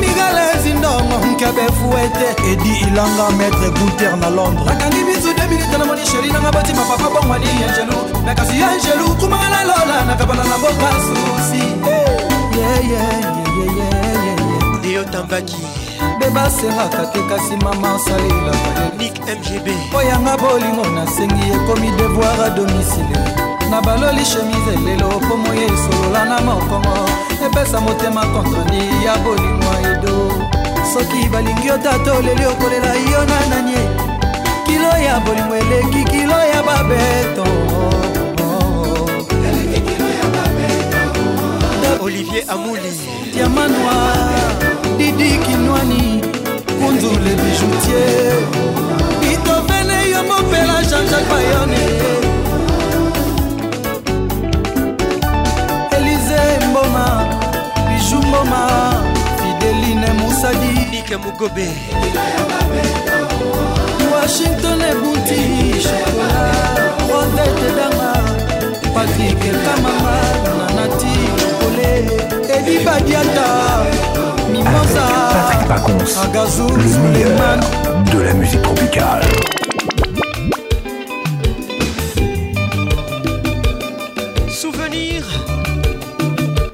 [0.00, 4.66] migalezi ndongo nkebe fuete edi ilanga maître guter na londres.
[4.66, 9.48] Nakangi bisu de minute namoni sheri nanga batima papa bongwani angelu me kasi angelu kumanga
[9.48, 11.66] na lola nakabana na boka susi
[14.82, 15.56] Léo Tambaki,
[16.32, 23.35] basengaka te kasi mama osalelaka nik mgb oyanga bolingo nasengi ekomi devoir a domicile
[23.76, 27.08] na baloli chemise elelo mpo moye esolola na mokongo.
[27.46, 30.32] Epesa motema kontrani ya bolingo edo.
[30.92, 33.84] Soki balingi yo tata oleli okolela yo na nanie.
[34.66, 37.44] Kilo ya bolingo eleki kilo ya babeto.
[42.00, 42.92] Olivier amuli
[43.32, 44.52] diamant noir
[44.98, 46.22] didi kinwani
[46.78, 48.36] kunzule bijoutier.
[49.32, 52.25] Itovene yo mopela jean-jacques bayone
[58.36, 58.92] biju mboma
[59.36, 61.68] fideline musadi nike mugobe.
[64.12, 66.52] Washington ebunti shokola
[67.10, 68.12] rosette danga
[68.94, 70.16] patrik kamanga
[70.58, 71.16] nanati
[71.60, 71.90] kole
[72.56, 73.48] edi badiata
[74.52, 77.60] mimosa Patrick Pacons, agazou le meilleur suleiman
[78.12, 79.22] de la musique tropicale.
[84.48, 85.22] Souvenir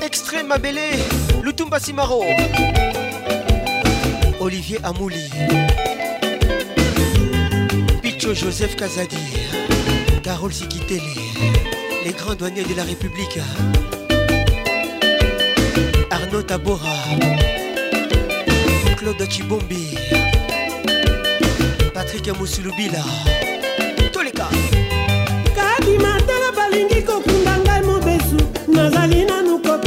[0.04, 1.01] Extrait Mabélé
[1.52, 2.22] Lutumba Simaro.
[4.40, 5.28] Olivier Amouli.
[8.00, 9.18] Picho Joseph Kazadi.
[10.22, 11.02] Carole Sikitele.
[12.06, 13.38] Les grands douaniers de la République.
[16.10, 16.96] Arnaud Tabora.
[18.96, 19.98] Claude Chibombi.
[21.92, 23.04] Patrick Moussoulubila.
[24.10, 24.48] Toleka
[25.54, 28.38] kadima tala balingi kokunda ngai mobesu.
[28.68, 29.26] Nazali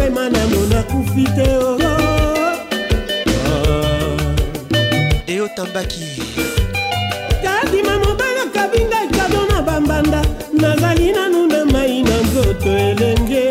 [0.09, 1.77] nanu kopema na monakufi te o
[5.25, 6.21] Deo Tambaki.
[7.43, 10.21] Kadima mobali akabi ngai kado na bambanda.
[10.53, 13.49] Nazali nanu na mai na nzoto elenge.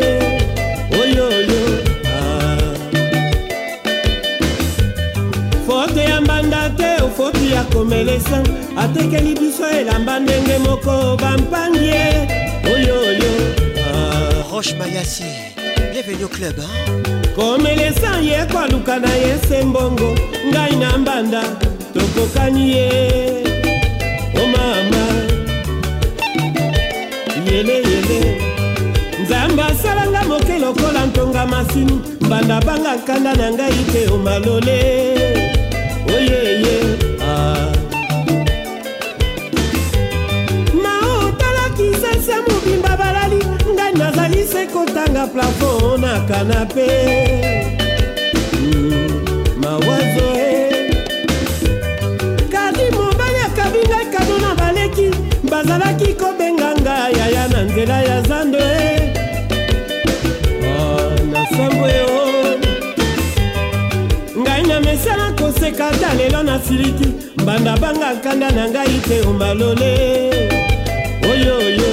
[0.91, 1.61] Oyoyo.
[5.67, 8.43] Foto ya mbanda te ofoti ya komelesa.
[8.77, 12.27] Atekeli biso elamba ndenge moko bampangi ye
[12.73, 13.31] oyoyo
[14.51, 15.44] Roche Mayasi
[16.05, 16.55] Bienvenue au club
[17.35, 20.15] komelesa ye kwaluka na ye se mbongo
[20.47, 21.41] ngai na mbanda
[21.93, 23.43] tokokani ye
[24.35, 25.05] o mama.
[27.45, 28.41] Yeleyele
[29.23, 34.17] nzambe asalanga moke lokola ntonga masini mbanda banga nkanda na ngai te o
[45.25, 46.87] kotanga plafon na kanape
[48.53, 49.09] Mm,
[49.61, 50.91] mawazo e.
[52.51, 55.09] Kadi mobali akabi ngai kado na baleki
[55.49, 59.13] bazalaki kobenga ngai yaya na nzela ya zando e.
[60.63, 62.25] Ah, na sambo e o
[64.41, 67.07] ngai na mesala koseka ata lelo nasiliki
[67.41, 69.93] mbanda banga nkanda na ngai te omalole.
[71.29, 71.84] Oyoyo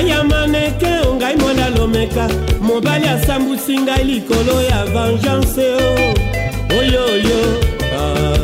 [0.00, 2.28] taya maneke ngai mwana lomeka.
[2.60, 6.14] Mobali asambusi ngai likolo ya vengeance o
[6.78, 7.40] oyoyo
[7.96, 8.38] ah.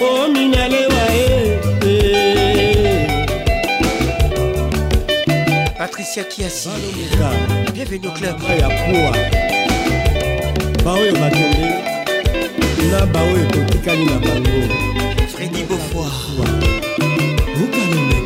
[0.00, 3.08] o minalewa e eh.
[5.78, 6.70] Patricia Kiasi.
[7.74, 8.42] Bienvenue au club.
[8.60, 9.16] Ya puwa
[10.84, 11.68] baoyo batonde
[12.90, 14.74] na baoyo totikali na bango.
[15.28, 16.10] Freddy Beaufoy
[17.64, 18.21] ukalomeka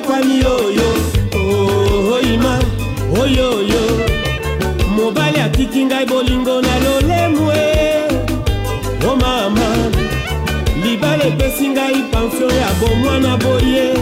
[0.00, 0.88] nyokwami oyo
[2.14, 2.58] oima
[3.20, 3.82] oyoyo
[4.96, 8.08] mobali atiki ngai bolingo na lolemu e
[9.08, 9.68] o mama
[10.82, 13.94] libala epesi ngai pansio ya bomwana boye.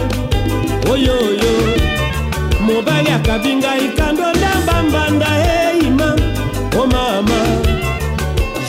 [0.91, 1.53] Oyoyo
[2.61, 5.27] mobali akabi ngai kando ndambambanda
[5.73, 6.15] eima
[6.81, 7.39] o mama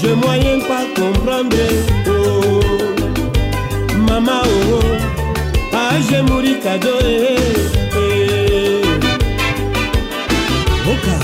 [0.03, 1.69] je moyen pas comprendre
[2.09, 2.63] oh.
[4.09, 4.80] mama oo oh.
[6.11, 7.39] Age muri kado eh,
[7.97, 8.83] eh.
[10.93, 11.17] oka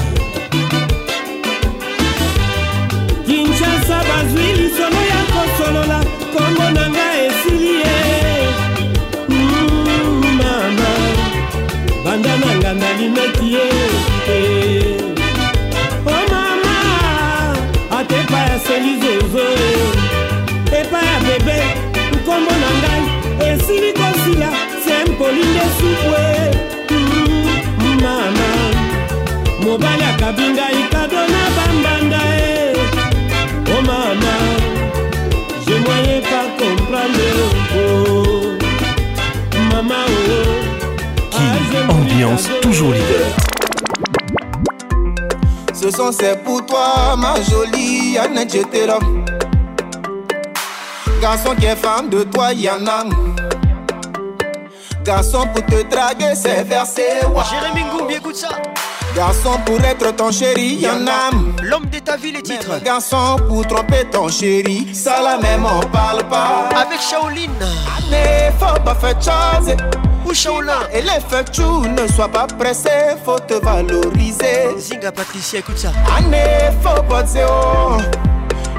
[3.27, 5.99] kinshasa bazwi lisolo ya kosolola
[6.33, 7.97] kombo na ngai esili ye
[9.29, 10.91] Mm, mama
[12.05, 13.69] banda na nga nalimeki ye
[14.29, 15.01] eh.
[16.07, 16.77] o mama
[17.99, 19.47] ata epai ya selizozo
[20.81, 21.59] epai ya bebe
[22.15, 23.16] nkombo na ngai
[25.27, 26.25] sempolide supwe
[28.03, 28.51] mama
[29.61, 32.77] mobali kado na bambanda e
[33.79, 34.35] o mama
[35.67, 37.29] je moyen pas comprendre
[37.77, 38.59] oh.
[39.71, 40.67] mama oh.
[41.91, 43.27] Ambiance toujours leader.
[45.75, 48.57] Ce son c'est pour toi, ma jolie Annette.
[51.21, 53.26] Garçon qui est femme de toi, y'en a.
[55.07, 57.05] Garçon pour te draguer, c'est versé.
[57.49, 58.49] Jérémy Ngoumbi, écoute ça.
[59.15, 61.31] Garçon pour être ton chéri, y'en a.
[61.63, 62.83] L'homme de ta vie, les titres.
[62.83, 66.69] Garçon pour tromper ton chéri, ça la même on parle pas.
[66.75, 67.53] Avec Shaolin.
[68.11, 69.77] Mais faut pas faire chose.
[70.27, 70.89] Ou Shaolin?
[70.93, 72.91] Et l'effectueux, ne sois pas pressé,
[73.25, 74.77] faut te valoriser.
[74.77, 75.93] Zinga Patricia, écoute ça.
[76.19, 77.99] Année, faut pas oh.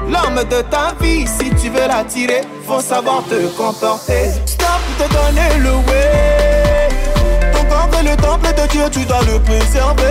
[0.06, 4.30] L'homme de ta vie, si tu veux l'attirer, faut savoir te comporter.
[4.98, 6.88] De donner le way.
[7.52, 10.02] Ton corps est le temple de Dieu, tu dois le préserver.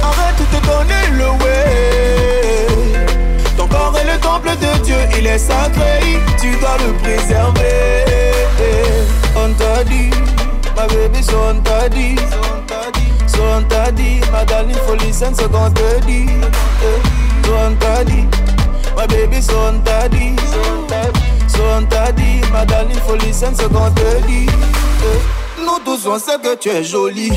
[0.00, 2.66] Arrête de te donner le way.
[3.56, 8.04] Ton corps est le temple de Dieu, il est sacré, tu dois le préserver.
[9.34, 10.10] On t'a dit,
[10.76, 12.16] ma baby, so on t'a dit.
[13.26, 16.26] So on t'a dit, ma darling, faut listen ce qu'on te dit.
[16.82, 17.00] Eh,
[17.44, 18.26] So on t'a dit,
[18.96, 19.52] ma baby, so
[19.84, 20.36] t'a dit.
[20.52, 21.19] So on t'a dit,
[22.52, 24.46] ma darling, faut listen ce qu'on te dit.
[24.48, 27.32] Eh, Nous tous on sait que tu es jolie.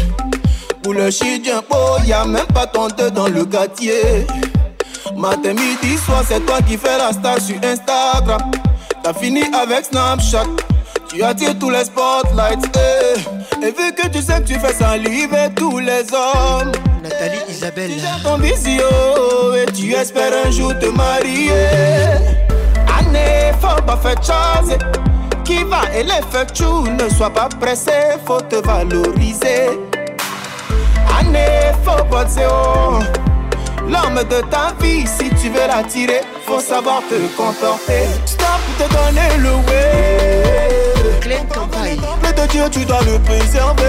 [0.81, 4.25] Pour le chidien, oh, y'a même pas ton deux dans le quartier.
[5.15, 8.51] Matin, midi, soir, c'est toi qui fais la star sur Instagram.
[9.03, 10.45] T'as fini avec Snapchat.
[11.09, 12.65] Tu attires tous les spotlights.
[12.75, 13.65] eh.
[13.65, 16.71] Et vu que tu sais que tu fais saliver tous les hommes.
[17.01, 17.91] Nathalie Isabelle.
[17.91, 18.83] Tu ton visio
[19.55, 21.51] et tu espères un jour te marier.
[23.61, 24.77] Faut pas faire chose.
[25.43, 27.91] Qui va et l'effectue, ne sois pas pressé,
[28.25, 29.79] faut te valoriser.
[31.19, 32.99] Année, faut pas oh.
[33.81, 38.07] L'homme de ta vie, si tu veux l'attirer, faut savoir te comporter.
[38.25, 41.19] Stop te donner le way.
[41.19, 41.99] Clem Campagne.
[42.23, 43.83] Le de Dieu, tu dois le préserver.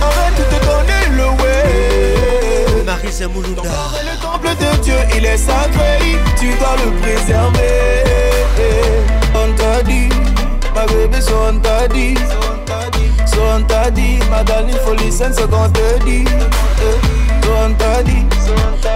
[0.00, 2.84] Arrête de te donner le way.
[2.84, 3.70] Marisa Moulounda.
[4.44, 5.98] Le temple de Dieu, il est sacré,
[6.38, 8.04] tu dois le préserver.
[9.34, 10.08] On t'a dit,
[10.74, 12.14] ma bébé, on t'a dit.
[13.56, 16.24] On t'a dit, ma darling, faut listen ce qu'on te dit.
[17.44, 18.24] On t'a dit,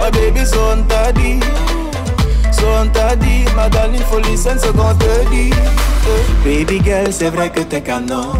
[0.01, 1.39] ma bébé, on t'a dit.
[2.61, 5.51] On t'a dit, ma darling, faut listen ce qu'on te dit.
[6.43, 8.31] Baby girl, c'est vrai que t'es canon.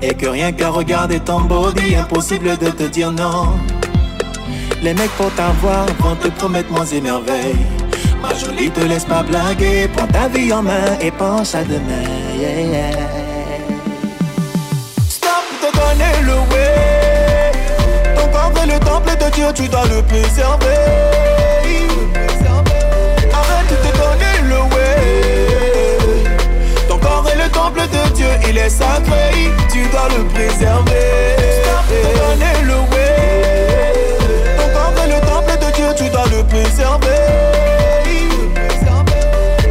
[0.00, 3.54] Et que rien qu'à regarder ton body, impossible de te dire non.
[4.80, 7.66] Les mecs pour t'avoir vont te promettre moins et merveilles.
[8.22, 9.88] Ma jolie, te laisse pas blaguer.
[9.96, 12.06] Prends ta vie en main et pense à demain.
[12.38, 12.90] Yeah, yeah.
[15.08, 17.52] Stop te donner le way.
[18.14, 20.66] Ton corps est le temple de Dieu, tu dois le préserver.
[23.34, 25.98] Arrête de te donner le way.
[26.88, 31.36] Ton corps est le temple de Dieu, il est sacré, tu dois le préserver.
[31.62, 33.07] Stop te donner le way.
[36.38, 37.08] Le préserver.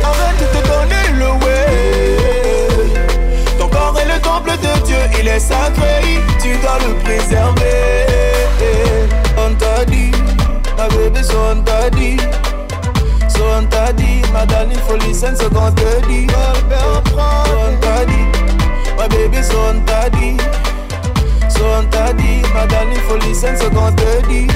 [0.03, 1.68] Arrête de te donner le way.
[3.57, 8.06] Ton corps est le temple de Dieu, il est sacré, tu dois le préserver.
[9.38, 10.11] On t'a dit,
[10.77, 12.18] ma bébé, so on t'a dit.
[13.72, 16.27] T'a dit, ma darling, faut listen ce qu'on te dit.
[16.30, 17.18] So
[17.65, 18.26] on t'a dit,
[18.98, 20.38] ma bébé, so on t'a dit.
[21.91, 24.48] T'a dit, ma darling, faut listen ce qu'on te dit.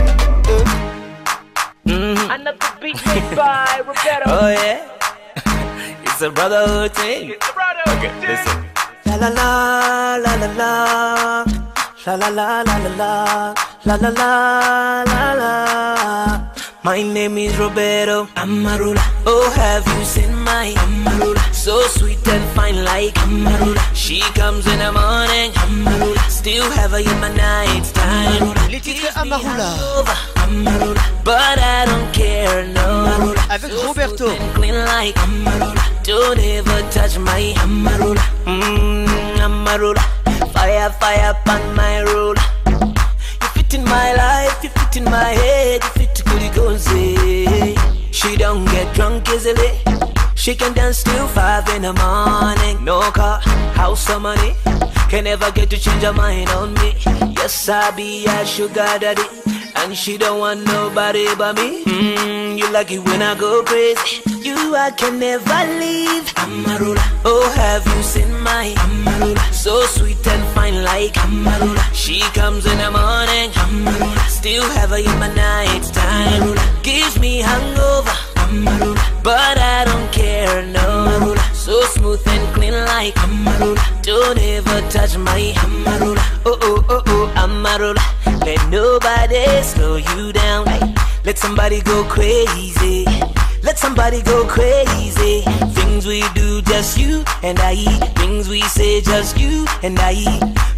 [1.92, 2.32] Mm-hmm.
[2.32, 4.24] Another beat made by Roberto.
[4.32, 4.88] Oh yeah.
[6.08, 7.36] It's It's a brotherhood thing.
[7.36, 8.64] Okay, listen.
[9.04, 10.72] La la la la la la.
[12.08, 13.12] La la la la la la.
[13.84, 14.32] La la la
[15.04, 15.52] la la.
[16.84, 19.04] My name is Roberto Amarula.
[19.28, 21.44] Oh, have you seen my Amarula?
[21.62, 23.78] So sweet and fine like Amarula.
[23.94, 25.52] She comes in the morning.
[25.62, 26.18] Amarula.
[26.28, 28.56] Still have her in my night time.
[28.82, 29.78] Titres Amarula.
[30.42, 31.24] Amarula.
[31.24, 33.36] But I don't care, no.
[33.52, 34.36] Avec Roberto.
[34.56, 35.78] Clean like Amarula.
[36.04, 38.24] Don't ever touch my Amarula.
[38.46, 39.06] Mmm,
[39.38, 40.02] Amarula.
[40.54, 42.42] Fire, fire upon my ruler.
[42.66, 47.76] You fit in my life, you fit in my head, you fit to goody say.
[48.10, 49.91] She don't get drunk easily.
[50.42, 52.84] She can dance till five in the morning.
[52.84, 53.40] No car,
[53.78, 54.56] house or money.
[55.08, 56.96] Can never get to change her mind on me.
[57.38, 59.22] Yes, I be a sugar daddy.
[59.76, 61.84] And she don't want nobody but me.
[61.84, 64.24] Mm, you like it when I go crazy.
[64.42, 66.26] You I can never leave.
[66.34, 67.04] Amarula.
[67.24, 69.54] Oh, have you seen my Amarula?
[69.54, 71.84] So sweet and fine like Amarula.
[71.94, 73.52] She comes in the morning.
[73.62, 74.28] Amarula.
[74.28, 76.58] Still have her in my night time.
[76.82, 78.31] Gives me hangover.
[79.24, 81.36] But I don't care, no.
[81.54, 83.16] So smooth and clean like.
[84.02, 85.54] Don't ever touch my.
[86.46, 88.02] Oh, oh, oh, oh, Amarula.
[88.46, 90.66] Let nobody slow you down.
[91.24, 93.06] Let somebody go crazy.
[93.64, 95.42] Let somebody go crazy.
[95.76, 97.76] Things we do, just you and I.
[98.18, 100.16] Things we say, just you and I.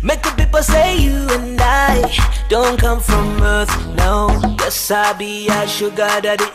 [0.04, 2.04] Make the people say you and I
[2.50, 4.30] don't come from earth, no.
[4.60, 6.46] Yes, I be a sugar daddy.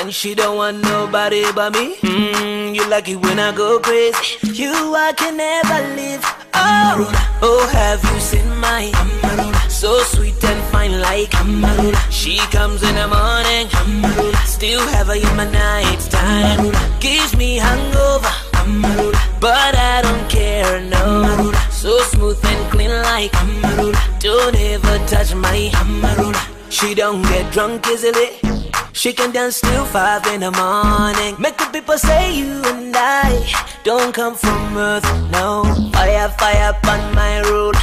[0.00, 1.96] And she don't want nobody but me.
[1.96, 4.38] Mm, you like it when I go crazy.
[4.42, 6.22] You I can never live.
[6.54, 7.10] Oh,
[7.42, 9.70] oh, have you seen my Amarula?
[9.70, 11.98] So sweet and fine like Amarula.
[12.10, 13.66] She comes in the morning.
[13.82, 14.46] Amarula.
[14.46, 16.58] Still have her in my night time.
[16.60, 17.00] Amarula.
[17.00, 18.32] Gives me hangover.
[18.62, 19.40] Amarula.
[19.40, 20.96] But I don't care, no.
[20.96, 21.70] Amarula.
[21.72, 23.98] So smooth and clean like Amarula.
[24.20, 26.40] Don't ever touch my Amarula.
[26.70, 28.57] She don't get drunk easily.
[28.98, 31.36] She can dance till five in the morning.
[31.38, 33.46] Make the people say you and I
[33.84, 35.62] don't come from earth, no.
[35.92, 37.74] Fire, fire upon my rule.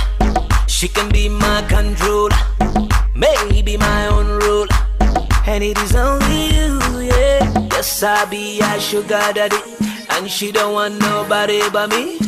[0.68, 2.36] She can be my controller,
[3.16, 4.68] maybe my own rule.
[5.48, 7.70] And it is only you, yeah.
[7.72, 9.56] Yes, I be a sugar daddy.
[10.10, 12.20] And she don't want nobody but me.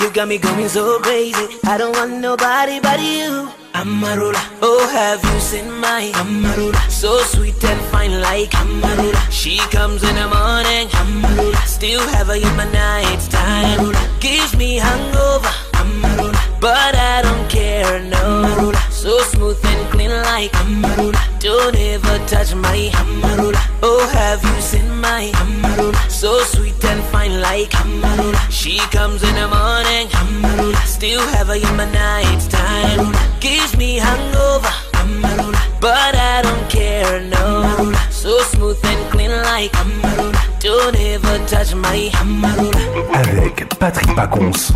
[0.00, 1.58] You got me going so crazy.
[1.64, 3.50] I don't want nobody but you.
[3.74, 4.38] Amarula.
[4.62, 6.78] Oh, have you seen my Amarula?
[6.88, 9.18] So sweet and fine like Amarula.
[9.30, 10.86] She comes in the morning.
[11.02, 11.60] Amarula.
[11.66, 13.92] Still have her in my night time.
[14.20, 15.52] Gives me hangover.
[15.74, 16.60] Amarula.
[16.60, 18.44] But I don't care, no.
[18.46, 18.87] Amarula.
[18.98, 21.14] So smooth and clean like Amarula.
[21.38, 23.60] Don't ever touch my Amarula.
[23.80, 26.10] Oh, have you seen my Amarula?
[26.10, 28.36] So sweet and fine like Amarula.
[28.50, 30.08] She comes in the morning.
[30.18, 30.76] Amarula.
[30.84, 33.14] Still have her in my night time.
[33.38, 34.74] Gives me hangover.
[34.94, 35.80] Amarula.
[35.80, 37.62] But I don't care, no.
[37.62, 38.10] Amarula.
[38.10, 40.34] So smooth and clean like Amarula.
[40.58, 43.14] Don't ever touch my Amarula.
[43.14, 44.72] Avec Patrick Pacons,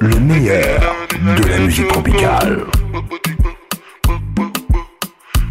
[0.00, 0.80] le meilleur
[1.36, 2.64] de la musique tropicale.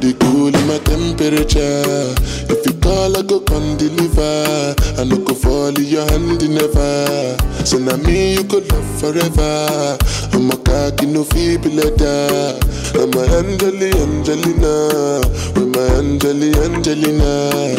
[0.00, 2.16] the cool in my temperature.
[2.48, 4.74] If you call, I go come deliver.
[4.96, 7.36] I no go fall in your hand never.
[7.64, 9.98] So now me you could love forever.
[10.32, 12.56] I'm a cocky no feeble letter.
[12.96, 15.20] I'm a Angeli, Angelina,
[15.54, 17.76] with my Angeli, Angelina.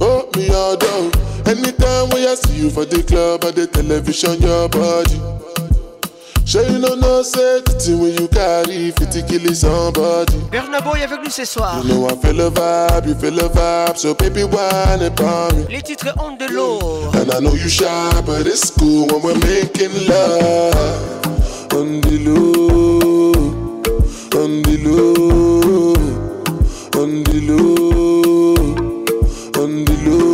[0.00, 1.10] Oh, me all down.
[1.48, 5.57] Anytime when I see you for the club or the television, your body.
[6.48, 10.32] Sure you know no the thing when you carry 50 kill somebody.
[10.50, 11.82] Bernaboy avec nous ce soir.
[11.84, 15.66] You know I feel a vibe, you feel a vibe, so baby whine upon me.
[15.68, 17.10] Les titres on de l'eau.
[17.12, 20.74] And I know you shy, but it's cool when we're making love.
[21.74, 23.32] On the low,
[24.40, 25.92] on the low,
[26.96, 28.54] on the low,
[29.62, 30.27] on the low,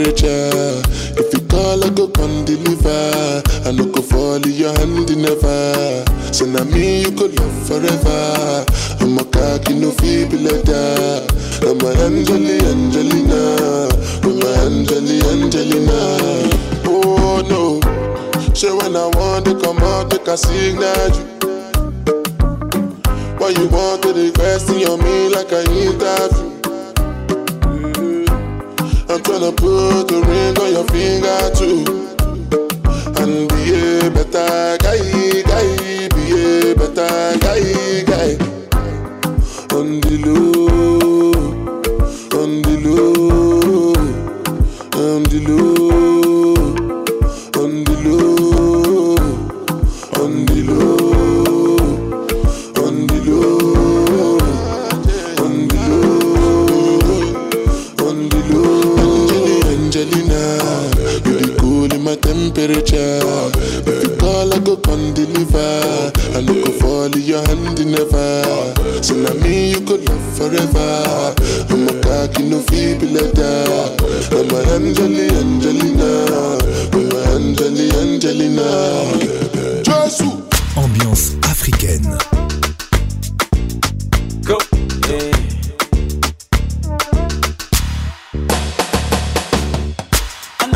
[0.00, 3.42] If you call, I go come deliver.
[3.66, 6.04] I no go fall in your hand never.
[6.32, 8.64] So now me you could love forever.
[9.00, 11.26] I'm a cocky no feeble letter.
[11.66, 13.88] I'm a Angeli Angelina,
[14.22, 15.98] I'm a Angeli Angelina.
[16.86, 17.80] Oh no,
[18.54, 21.26] Say when I want to come out, make a signal you.
[23.38, 26.57] Why you want to request your me like I interview?
[29.18, 31.82] I'm tryna put a ring on your finger too.
[33.20, 35.68] And be a better guy, guy,
[36.14, 38.30] be a better guy, guy.
[39.74, 40.57] On the low,
[62.70, 66.12] If you call, I go come deliver.
[66.36, 69.02] I no go fall in your hand never.
[69.02, 71.34] So now me you could love forever.
[71.70, 73.96] I'm a cocky no feeble letter.
[74.36, 76.58] I'm a Angeli Angelina.
[76.92, 78.68] I'm a Angeli Angelina.
[79.82, 80.20] Jesus.
[80.76, 82.18] Ambiance africaine.
[84.44, 84.58] Go.
[85.08, 85.47] Yeah.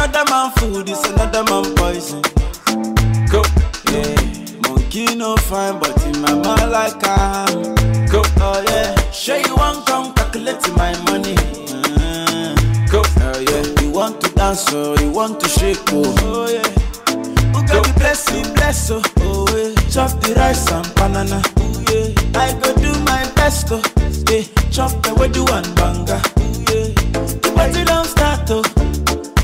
[0.03, 2.23] Another man food is another man poison.
[3.31, 3.43] Go.
[3.93, 4.69] Yeah.
[4.69, 7.75] Monkey no fine, but in my mind like I'm.
[8.07, 8.23] Go.
[8.39, 9.11] Oh yeah.
[9.13, 11.37] Sure you want come calculate my money.
[11.37, 12.91] Mm.
[12.91, 13.03] Go.
[13.05, 13.83] Oh yeah.
[13.83, 16.03] You want to dance or you want to shake oh.
[16.23, 16.69] Oh yeah.
[17.53, 19.01] Who got the blessing, bless oh.
[19.19, 19.73] Oh yeah.
[19.89, 21.41] Chop the rice and banana.
[21.59, 22.41] Oh yeah.
[22.41, 23.81] I go do my best oh.
[24.29, 24.43] Yeah.
[24.73, 26.21] Chop the do one banga.
[26.39, 26.91] Oh yeah.
[27.39, 28.72] The party don't start oh.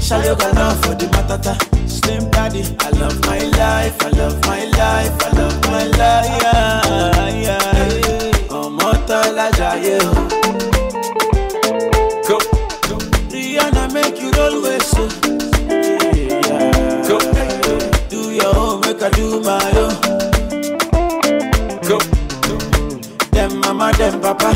[0.08, 1.54] Shayo got love for the matata.
[1.88, 6.42] Slim daddy, I love my life, I love my life, I love my life.
[6.42, 8.58] Yeah, yeah.
[8.58, 10.12] Ọmọ tọ́lá jayé o.
[12.28, 12.36] Go.
[13.32, 15.04] Rihanna make you roll with so.
[16.48, 17.08] Yeah.
[17.08, 17.16] Go.
[18.10, 19.94] Do your own, make I do my own.
[21.88, 21.98] Go.
[23.34, 24.50] Them mama, them papa,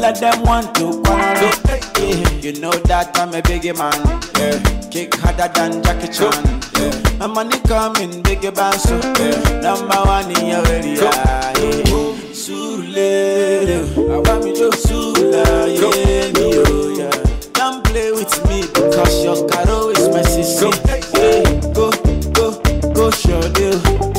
[0.00, 1.52] all of them want to quarrel.
[2.00, 2.30] Yeah.
[2.40, 4.00] You know that I'm a biggie man.
[4.38, 4.88] Yeah.
[4.90, 6.44] Kick harder than Jackie Chan.
[6.78, 7.18] Yeah.
[7.18, 9.60] My money coming, biggie band so yeah.
[9.60, 10.96] Number one in your area.
[10.96, 12.16] Yeah.
[12.32, 17.52] Surulere, I want me to Sula, yeah, me, oh, yeah.
[17.52, 20.70] Don't play with me because your caro is my sister.
[21.12, 21.44] Yeah.
[21.74, 21.90] Go,
[22.32, 22.58] go,
[22.94, 23.78] go, show deal.
[23.84, 24.12] Oh.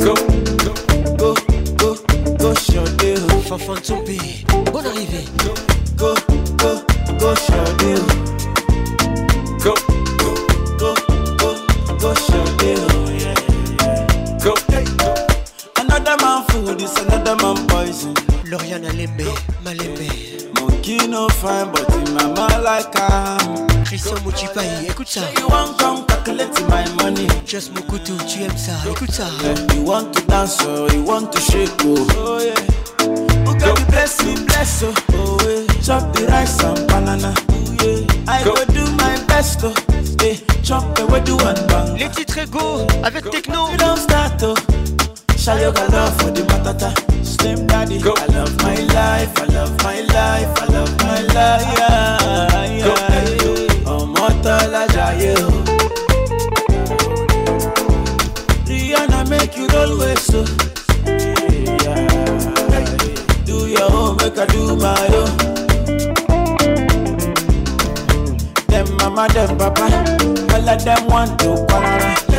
[0.00, 0.14] Go,
[1.18, 1.34] go,
[1.76, 1.94] go,
[2.38, 3.18] go, show deal.
[3.30, 3.44] Oh.
[3.44, 4.33] Fanfan Tsombi, bonne
[24.54, 25.20] Christian Mouchipaï, écoute ça.
[25.38, 27.26] You want come calculate my money.
[27.46, 29.24] Just Mokutu, tu aimes ça, écoute ça.
[29.74, 32.06] You want to dance or you want to shake oh.
[32.16, 32.54] Oh yeah.
[33.00, 34.94] Oh, Who got the blessing, bless oh.
[35.14, 35.82] Oh yeah.
[35.82, 37.34] Chop the rice and banana.
[37.50, 38.32] Oh yeah.
[38.32, 39.74] I go do my best oh.
[40.22, 40.36] Yeah.
[40.62, 41.98] Chop the way do one bang.
[41.98, 43.70] Les titres égaux avec Techno.
[43.70, 44.54] You don't start oh.
[45.46, 46.90] Love for the matata.
[47.22, 47.98] Slim daddy.
[47.98, 48.14] Go.
[48.16, 51.78] I love my life, I love my life, I love my life.
[51.78, 53.13] Yeah, yeah.
[64.84, 65.36] My own.
[68.68, 69.86] Them mama, them papa,
[70.52, 72.33] all of them want to quarrel.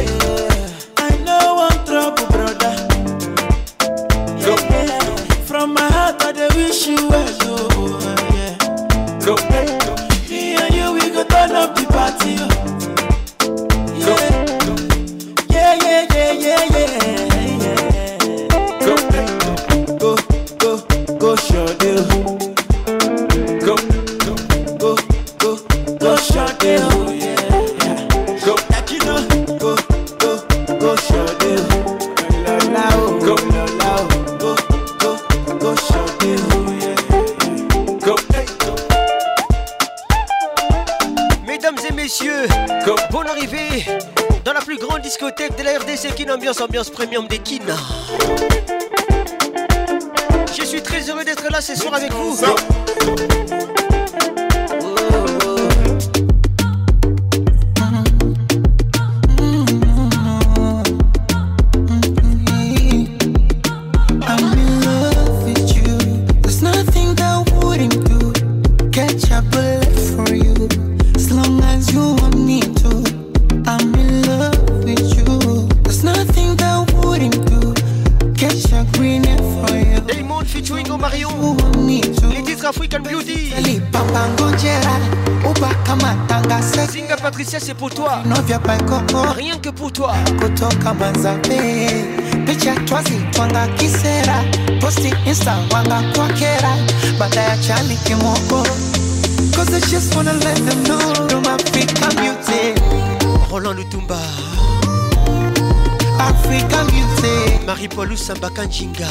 [108.25, 109.07] sambaka njinga.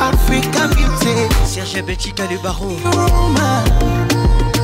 [0.00, 3.62] Africa Beauty Serge Belchika le baron Roma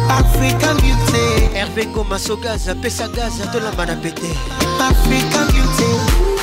[0.09, 4.27] Africa Beauty Hervé Komaso Gaza Pesa Gaza Tolamba na pete.
[4.81, 6.34] Africa Beauty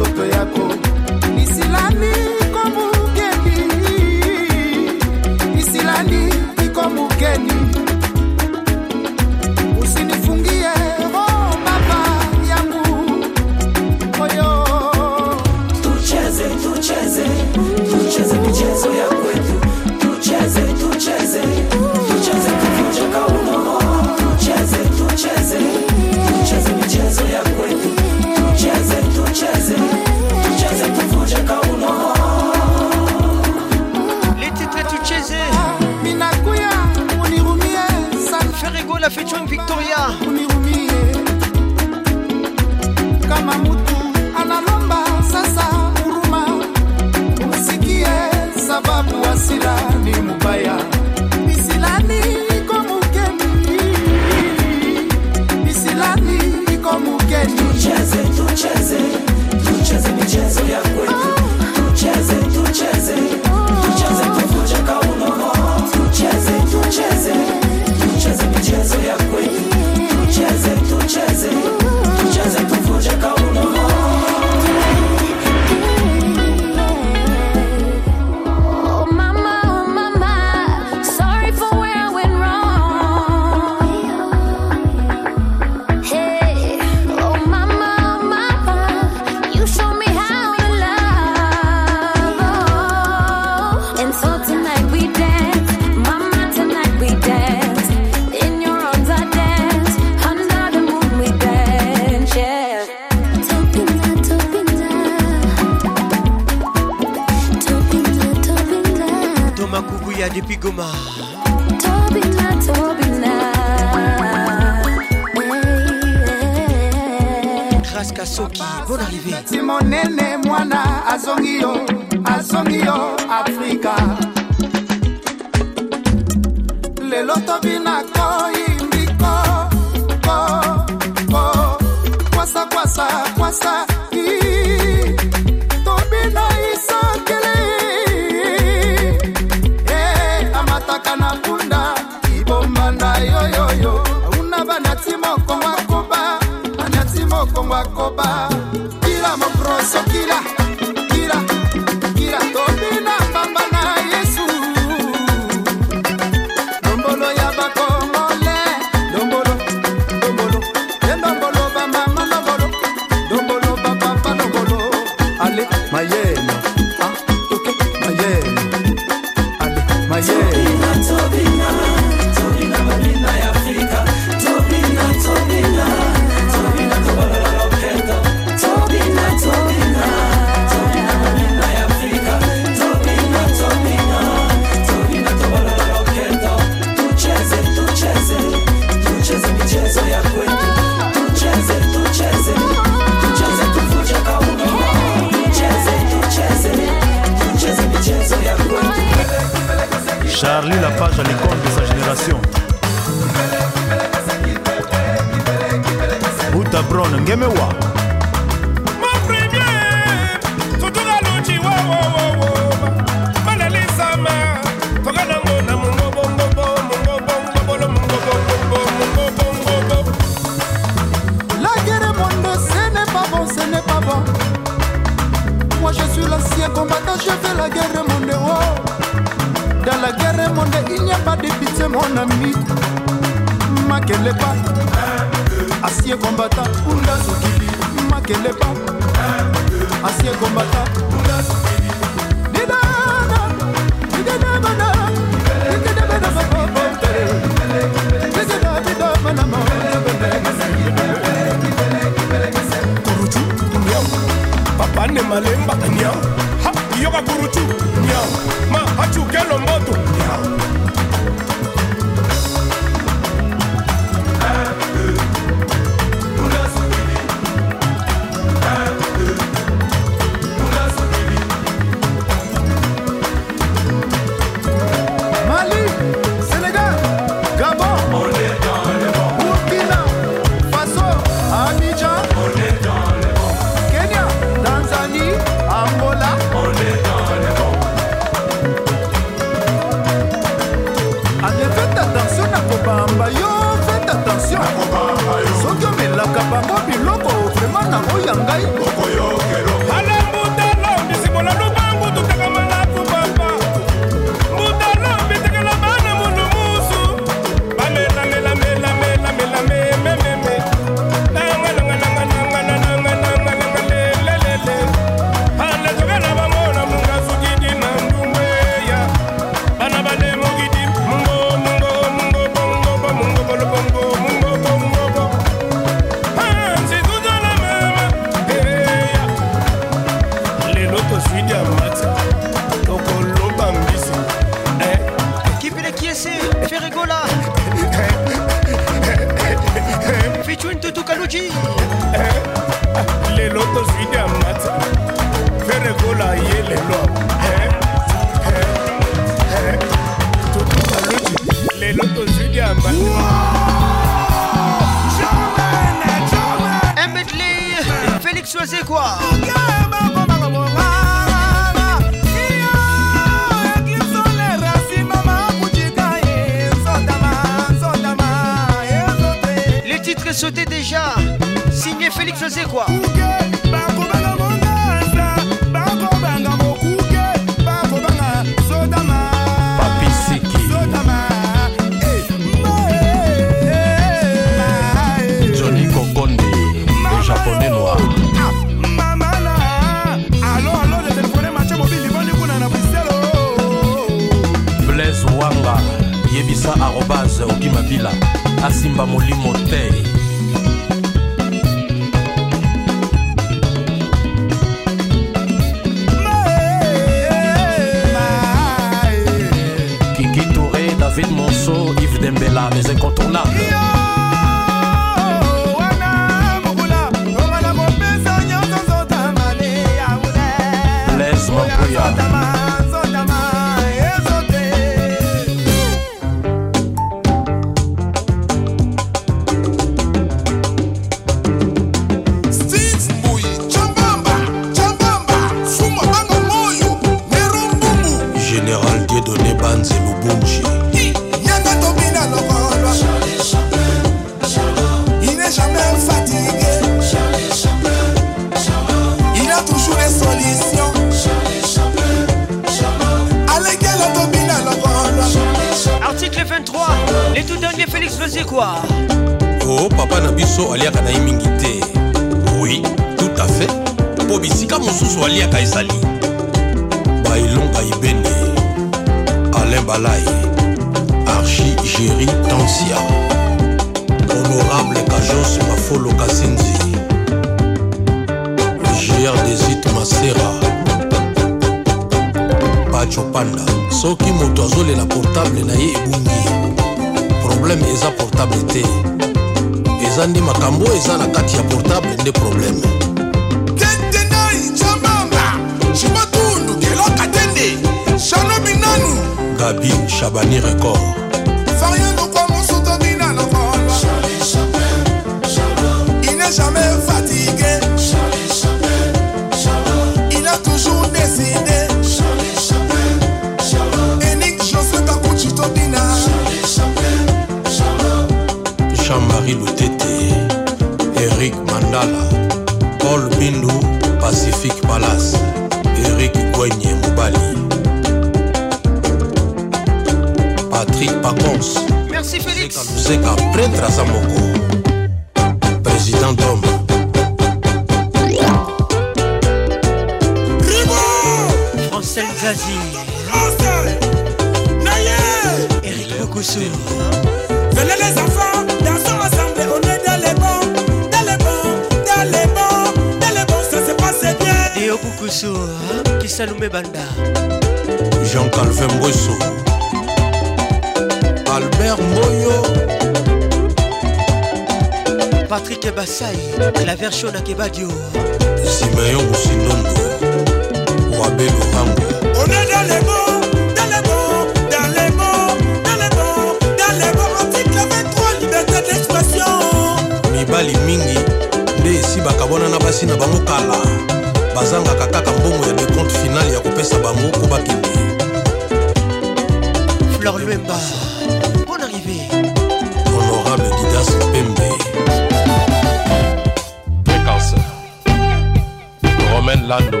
[599.62, 600.00] Lando.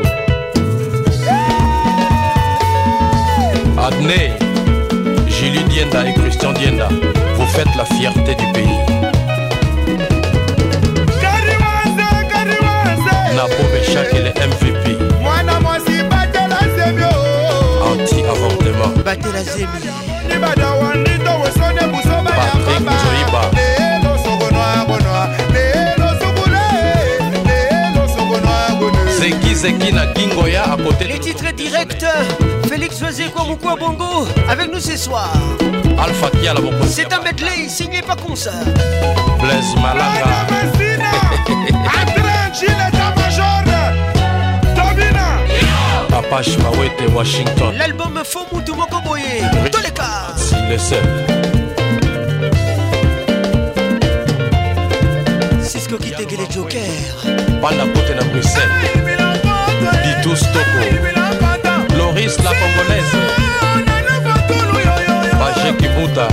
[3.78, 4.32] Adney,
[5.28, 6.88] Julie Dienda et Christian Dienda,
[7.36, 8.78] vous faites la fierté du pays.
[13.34, 14.98] Napo Bechak, il est MVP.
[17.82, 18.92] Anti-avortement.
[29.24, 30.04] Zeki Zeki na
[31.08, 32.04] Les titres directs,
[32.68, 35.32] Félix Wazekwa Mukwa Bongo, avec nous ce soir.
[35.98, 36.84] Alpha Kia la Bongo.
[36.86, 38.50] C'est un medley signé pas comme ça.
[39.40, 40.46] Blaise Malaga.
[46.10, 47.74] Papa Shimawete Washington.
[47.78, 49.22] L'album Faux Moutou Mokoboye.
[49.72, 50.34] Tous les cas.
[50.36, 51.02] Si le seul.
[55.62, 56.82] Cisco qui le Joker.
[57.62, 59.13] Banda Bote na Bruxelles.
[60.24, 63.16] Titus Toko Loris la congolaise.
[65.38, 66.28] Baje Kibuta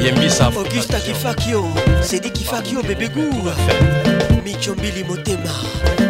[0.00, 1.68] Yembisa Augusta Kifakio
[2.00, 3.52] Sedi Kifakio Bebegou
[4.42, 5.50] Michombili Motema.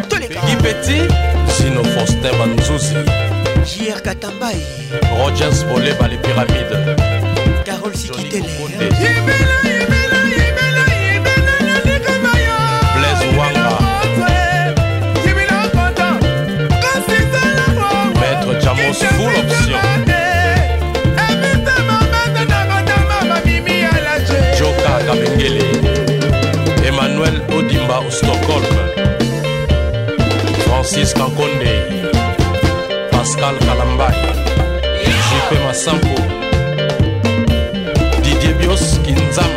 [0.09, 1.11] Peggy Petit
[1.57, 2.95] Zino Faustin Manzuzi
[3.65, 4.65] JR Katambaye.
[5.17, 6.95] Rogers Boleba les pyramides
[7.65, 8.47] Carole Sikitele.
[30.87, 31.73] francis kakonde
[33.11, 34.15] pascal kalambai
[35.03, 36.15] jp masampo
[38.23, 39.56] didie bios kinzama.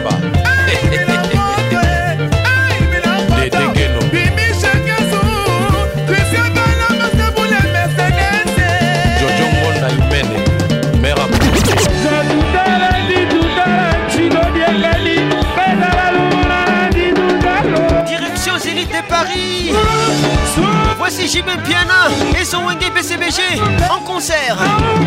[21.33, 22.09] Benjamin Piana
[22.41, 23.41] et son Wendy PCBG
[23.89, 24.57] en concert.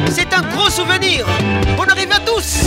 [0.09, 1.25] C'est un gros souvenir.
[1.77, 2.63] On arrive à tous.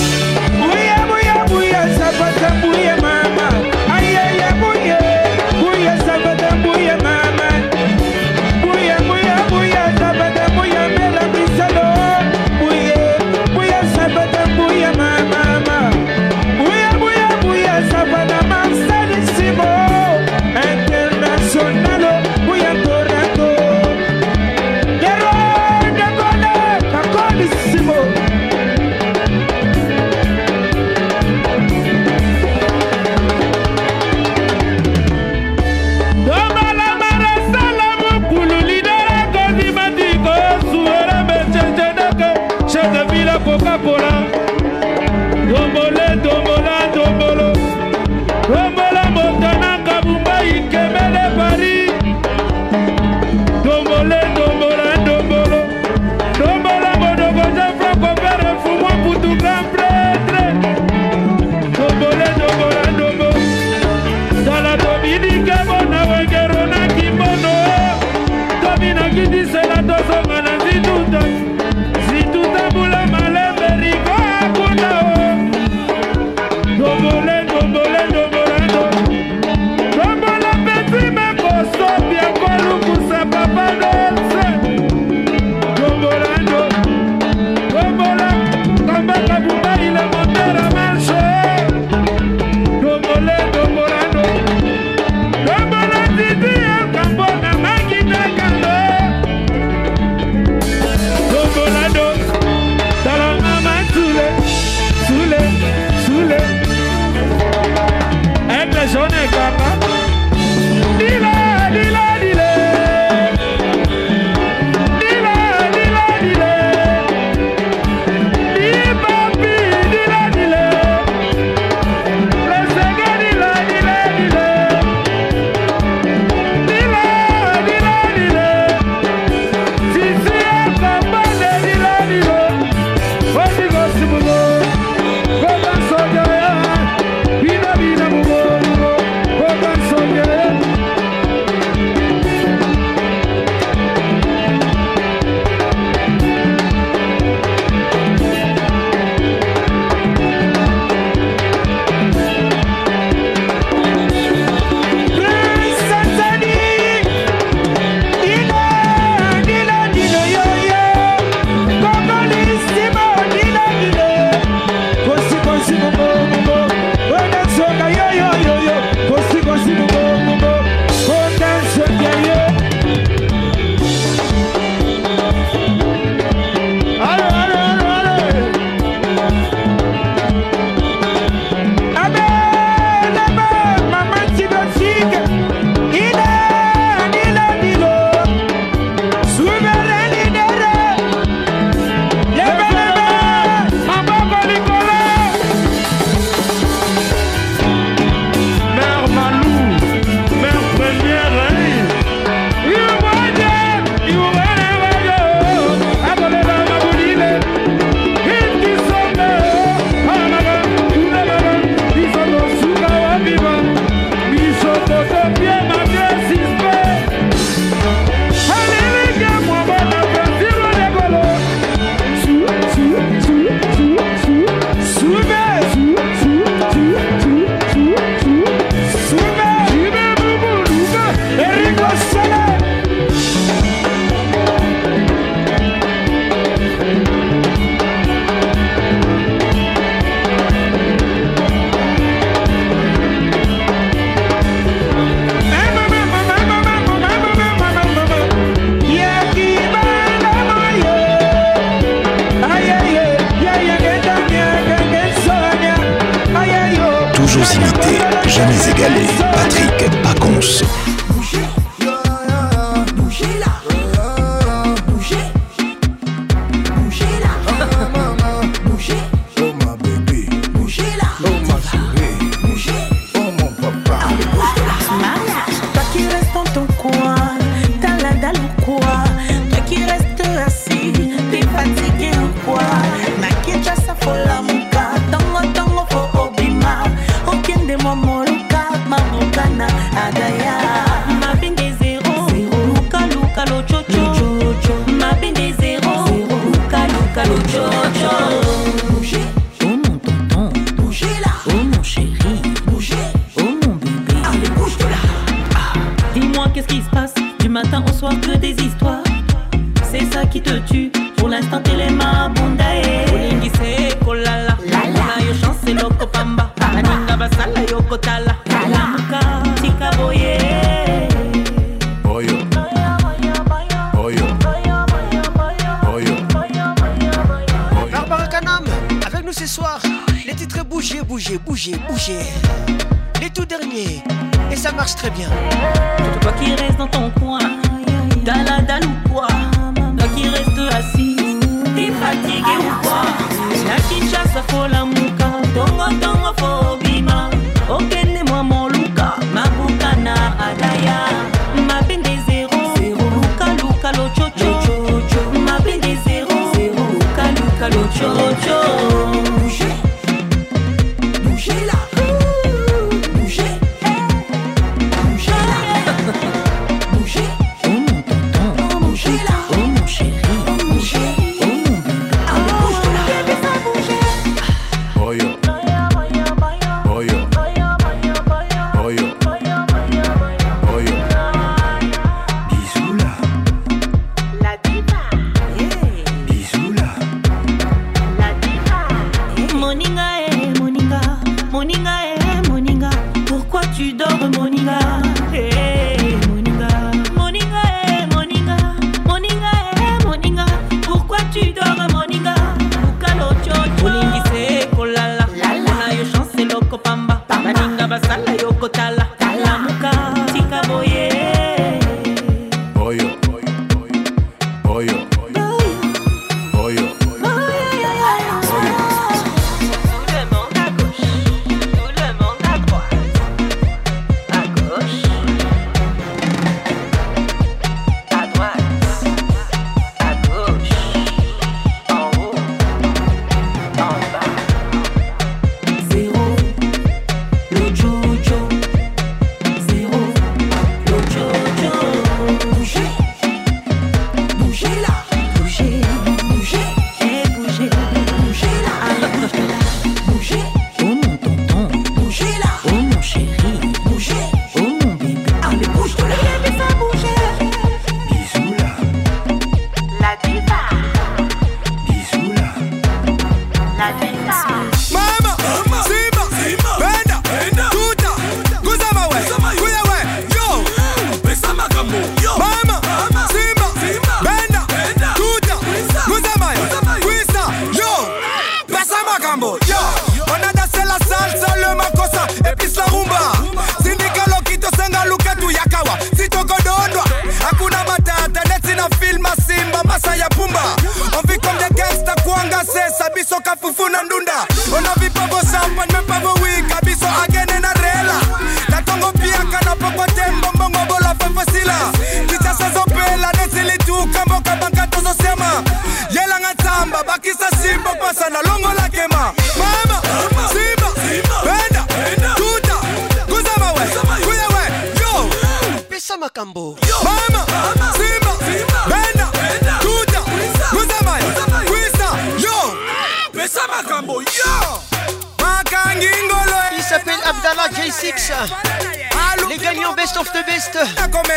[529.49, 530.79] Les gagnants Best of the Best.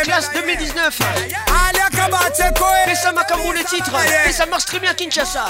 [0.04, 0.98] Classe 2019.
[2.86, 3.92] Pesa Makambo le titre.
[4.26, 5.44] Et ça marche très bien à Kinshasa.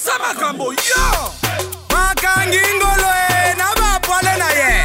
[0.00, 1.32] Pesa makambo yo
[1.92, 3.10] makangi ngolo
[3.44, 4.82] e na bapwale na ye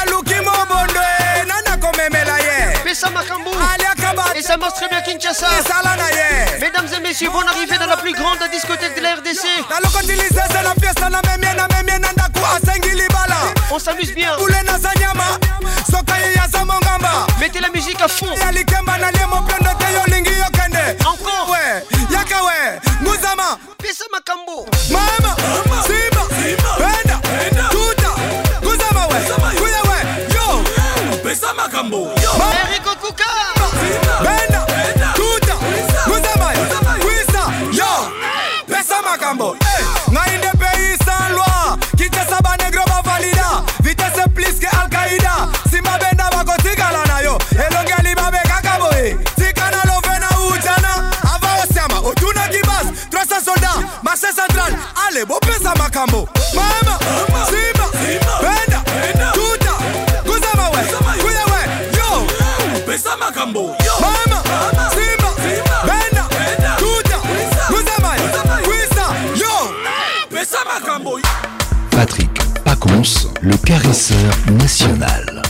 [0.00, 3.50] aluki mobondo e na nakomemela ye Pesa Makambo.
[3.50, 5.46] aliakaba Et ça marche très bien Kinshasa.
[5.60, 9.14] isala na ye Mesdames et messieurs, bonne arrivée dans la plus grande discothèque de la
[9.14, 9.44] RDC.
[9.70, 13.36] nalokotilizeze na fiesta na memie na memie na ndaku asengi libala
[13.70, 14.32] On s'amuse bien.
[14.98, 15.38] nyama
[15.90, 18.34] soka ye mongamba Mettez la musique à fond.
[18.34, 19.67] ya likemba na lie moplendo
[23.38, 24.66] nguzama Pesa Makambo.
[24.90, 25.36] mama
[25.86, 26.22] simba
[26.78, 27.20] benda
[27.70, 28.10] tuta
[28.62, 29.18] nguzama we
[29.58, 29.98] kuya we
[30.34, 30.46] yo
[31.22, 32.77] pesa makambo Eric Okuka.
[55.18, 56.28] Central ale bopesa makambo.
[56.54, 56.98] Mama
[57.46, 57.88] simba
[58.40, 58.82] benda
[59.32, 59.72] tuta
[60.26, 60.82] nguzama we
[61.22, 62.26] kuya we yo.
[62.86, 64.42] Pesa makambo mama
[64.90, 65.30] simba
[65.86, 66.28] benda
[66.78, 67.18] tuta
[67.70, 68.16] nguzama
[68.64, 69.74] kwisa yo.
[70.30, 71.20] Pesa makambo
[71.90, 72.30] Patrick
[72.64, 75.47] Pacons, le caresseur national.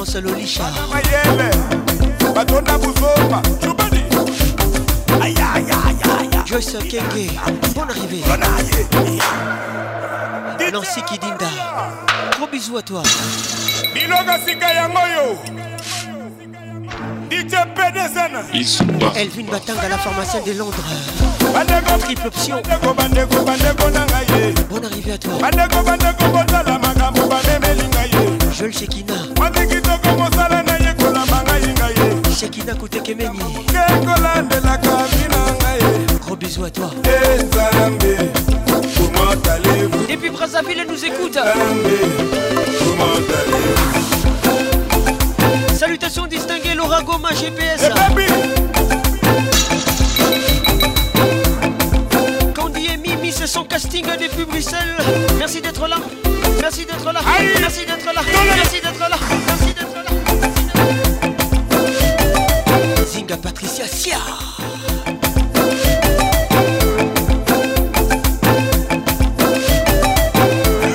[0.00, 0.64] Laurence Lolisha.
[6.46, 7.28] Joyce Kenge.
[7.74, 8.22] Bonne arrivée.
[10.72, 11.46] Nancy Kidinda.
[12.38, 13.02] Gros bisous à toi.
[18.52, 20.82] Elle vit une Elvin Batanga, la pharmacienne de Londres.
[22.00, 22.56] Triple option.
[24.68, 25.32] Bonne arrivée à toi.
[28.52, 29.14] Joël Shekina.
[32.36, 33.28] Shekina Koutekemeni.
[36.20, 36.90] Gros bisous à toi.
[40.08, 41.38] Et Depuis Brazzaville, nous écoute.
[45.74, 47.90] Salutations distinguées, Laura Goma, GPS.
[53.90, 54.96] Casting depuis Bruxelles.
[55.38, 55.96] Merci d'être là.
[56.60, 57.20] Merci d'être là.
[57.60, 58.22] Merci d'être là.
[58.56, 59.16] Merci d'être là.
[59.46, 60.10] Merci d'être là.
[63.04, 64.18] Zinga Patricia Sia.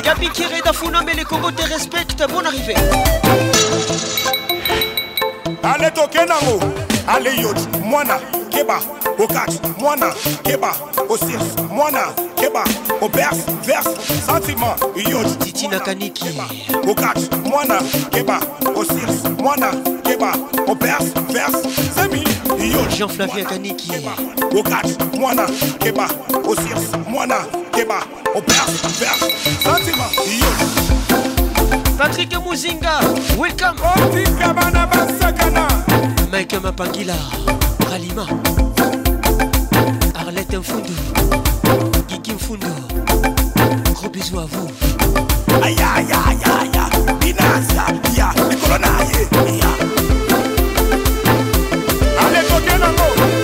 [0.04, 0.30] Gabi
[0.64, 2.24] Dafuna, mais les Congo te respectent.
[2.32, 2.76] Bonne arrivée.
[5.64, 6.60] ale toke nango
[7.08, 8.80] ale yot mwana keba
[9.20, 9.50] okat
[9.80, 10.76] mwana keba
[11.10, 12.25] osirs mwana
[13.06, 16.26] on perce, verse, sentiment, iyoji Titi Nakaniki
[16.90, 18.40] Okach, mwana, keba,
[18.76, 19.72] Osiris, mwana,
[20.04, 20.34] keba,
[20.68, 22.24] on perce, verse, semi,
[22.60, 23.92] iyoji Jean-Flavien Kaniki
[24.60, 24.88] Okach,
[25.20, 25.48] mwana,
[25.80, 26.10] keba,
[26.48, 28.04] Osiris, mwana, keba,
[28.36, 29.32] on perce, verse,
[29.64, 30.76] sentiment, iyoji
[31.98, 33.00] Patrick Mouzinga,
[33.38, 33.80] welcome.
[33.96, 35.68] Otika bana basakana
[36.32, 37.16] Mike Mapangila,
[37.90, 38.28] Ralima.
[40.16, 40.94] Arlette Mfundu.
[42.46, 42.68] Fundo.
[43.96, 44.70] Gros bisous à vous.
[45.64, 46.70] Aïe aïe aïe aïe.
[47.20, 49.28] Binasa, ya, les colonnailles,
[49.60, 49.72] ya.
[52.22, 53.35] Allez, coquille,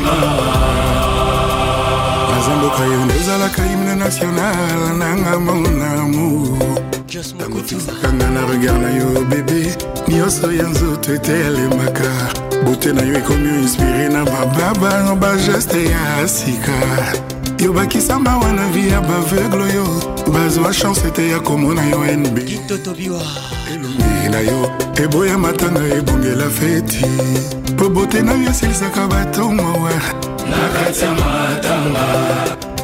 [0.00, 0.50] Mopango
[2.30, 6.58] naza mboka yo nde ozalaka himne national nanga monamu
[8.02, 9.76] kanga na regard na yo bebe
[10.08, 12.10] nyonso ya nzoto etelemaka.
[12.64, 16.72] Bote na yo ekomi inspire na bababa bageste ya sika.
[17.58, 19.86] Yo bakisamba wana vi ya baveugle oyo.
[20.32, 22.38] Bazwa chance ete ya komona yo nb
[23.72, 27.04] elongi na yo eboya matanga ebongela feti.
[27.76, 29.90] Po bote na yo esilisaka batongowa
[30.50, 32.04] na kati ya matanga.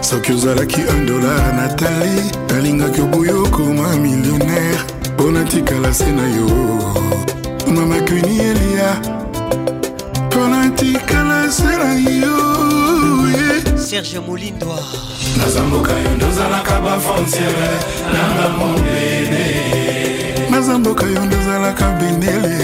[0.00, 4.78] Soki ozalaki 1 dolar natali nalingaki oboya okoma millionnaire
[5.14, 6.48] mpo natikala se na yo.
[7.66, 9.00] Mama kwini elia.
[10.26, 12.36] Mpo natikala se na yo.
[13.78, 14.78] Serge Moulindwa
[15.38, 17.70] naza mboka yo ndozalaka bafonciere
[18.12, 20.15] nanga mobene
[20.56, 22.56] naza mboka yo ndozalaka bendele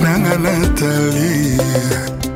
[0.00, 1.58] nanga natali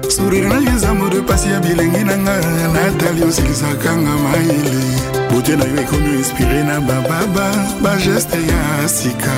[0.09, 2.37] sourire na yo eza modo pasi ya bilenge nanga
[2.73, 4.85] natali osilisaka nga mayele
[5.31, 7.53] bote na yo ekomi inspire na bababa
[7.83, 9.33] bageste ya sika.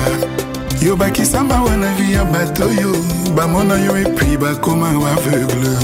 [0.82, 2.96] Yo bakisamba wana vi ya bato oyo
[3.36, 5.76] bamona yo epui bakoma aveugle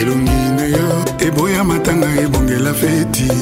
[0.00, 3.32] elongi na yo eboya matanga ebongela feti.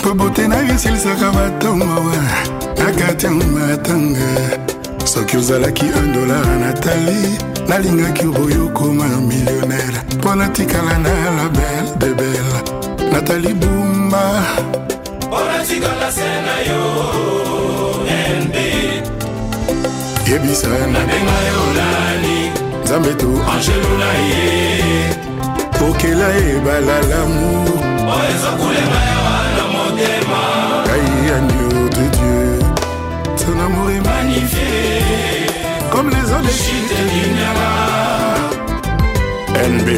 [0.00, 2.55] Mpo bote na yo esilisaka batongowa na
[2.92, 4.28] kati ya matanga
[5.04, 10.00] soki ozalaki 1 dolar natali nalingaki oboya okoma millionnaire.
[10.18, 12.62] Mpo natikala na la belle de belle
[13.12, 14.42] natali bumba.
[15.32, 16.82] Onatikala se na yo
[18.42, 18.54] nb
[20.28, 22.50] yebisa nabenga yo nani
[22.84, 24.44] nzambe to angelo na ye.
[25.90, 27.68] Okela ebala lamour
[28.14, 30.40] oyo ezokulenga yawa na motema.
[30.92, 31.65] Aïe, agneau
[39.70, 39.88] NB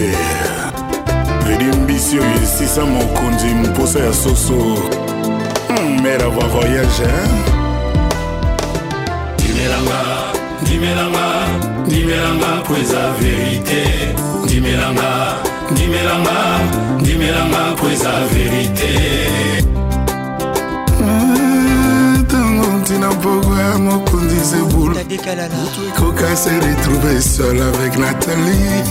[1.47, 4.55] vedimbisi oyo esisa mokonzi mposa ya soso.
[5.69, 7.09] Hmm, mère avoir voyage
[9.39, 10.01] ndimelanga
[10.63, 11.27] ndimelanga
[11.87, 13.83] ndimelanga po eza verite
[14.45, 15.35] ndimelanga
[15.71, 16.59] ndimelanga
[17.01, 18.95] ndimelanga po eza verite
[23.29, 24.97] ntina mpoko ya mokonzi zebul.
[25.89, 28.85] Ekoka se retrouve seul avec nathalie.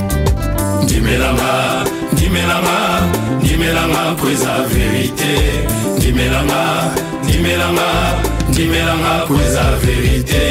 [0.84, 3.02] Ndimelanga ndimelanga
[3.44, 5.68] ndimelanga po eza verite
[5.98, 6.92] ndimelanga
[7.24, 7.88] ndimelanga
[8.50, 10.42] ndimelanga po eza verite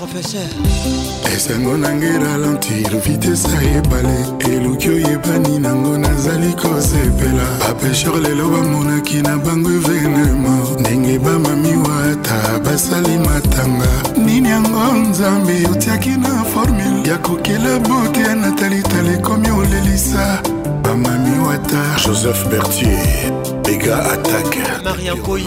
[0.00, 0.48] professeur.
[1.34, 4.16] Esengo nange ralentir vitese ebale
[4.50, 13.18] eluki oyebani nango nazali kosepela bapesheur lelo bamonaki na bango evenema ndenge bamami wata basali
[13.18, 13.90] matanga.
[14.16, 17.08] Nini yango nzambe otiaki na formule.
[17.08, 20.42] Ya kokela bote ya natalitala ekomi olelisa
[20.82, 23.32] bamami wata joseph bertier
[23.68, 25.46] ega attaque Mariam Boyi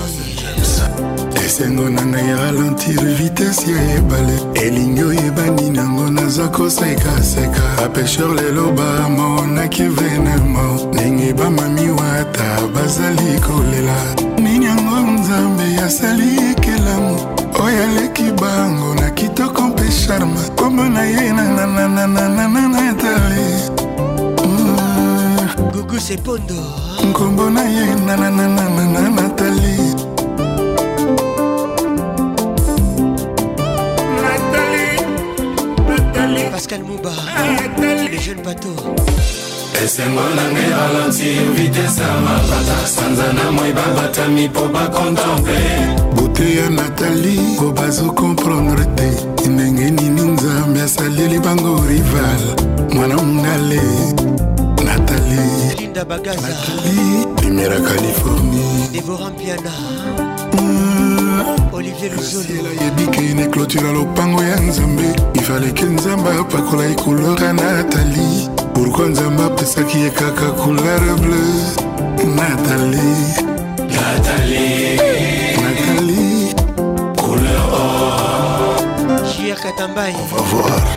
[1.63, 9.83] esengo na ngai ralentir vitese ya ebale elingi oyebani nango naza kosekaseka bapesheur lelo bamonaki
[9.83, 17.15] venema ndenge bamami wata bazali kolela nini yango nzambe asali ekelamu
[17.63, 23.71] oyo aleki bango na kitoko mpe charme kombo na ye nananananananatale
[25.73, 26.55] Gugu Sepondo
[27.09, 29.82] nkombo na ye nananananana natali
[36.73, 37.11] Pascal Mouba
[38.11, 38.75] Les jeunes bateaux.
[39.83, 45.61] Esengo nange ralentir vitese ya mapata sanza na moi babatami mpo bakontemple
[46.15, 49.49] bote ya natali po bazokomprendre te.
[49.49, 52.41] Ndenge nini nzambe asaleli bango rival.
[52.93, 53.81] Mwana mongale
[54.85, 56.47] natali Linda Bagaza.
[57.35, 58.89] Primera californie.
[58.91, 59.71] Déborah Mpiana
[61.71, 62.69] Olivier Luzolo.
[62.81, 65.15] yebiki ne clôture lopango ya nzambe.
[65.33, 71.55] Ifaleke nzambe apakola ecouleur ya natali pourkui nzambe apesaki ye kaka couleur bleu
[72.35, 73.09] natali
[73.89, 74.87] natali
[77.17, 80.15] couleur or JR Katambai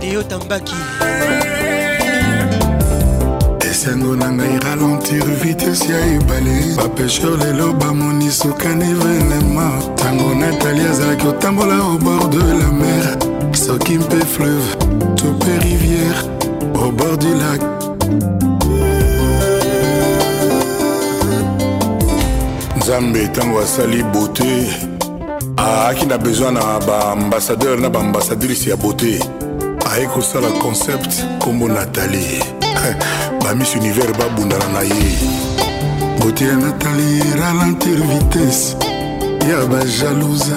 [0.00, 0.74] Deo Tambaki
[3.86, 6.74] esengo na ngai ralentir vitese ya ebale.
[6.76, 13.16] Bapesheur lelo bamoni sokani evenema ntango natali azalaki kotambola au bord de la mer.
[13.52, 14.76] Soki mpe fleuve
[15.16, 16.18] to mpe rivière
[16.74, 17.60] au bord du lac.
[22.76, 24.66] Nzambe ntango asali bote
[25.58, 29.18] aaki na besoin na baambassadeur na baambassadrice ya bote
[29.92, 32.42] aye kosala concept nkombo natali
[33.46, 35.18] bamis univers babundana na ye.
[36.20, 38.76] Bote ya natali ralentir vitese
[39.50, 40.56] ya bajalouse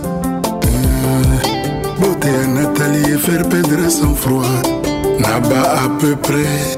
[2.00, 4.68] bote ya natali efaire perdre son froid.
[5.20, 6.78] Na ba à peu près.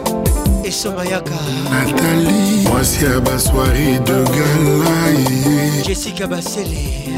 [0.63, 1.35] Esomayaka
[1.71, 7.09] natali mwasi ya basoiri de gala Jessica Basele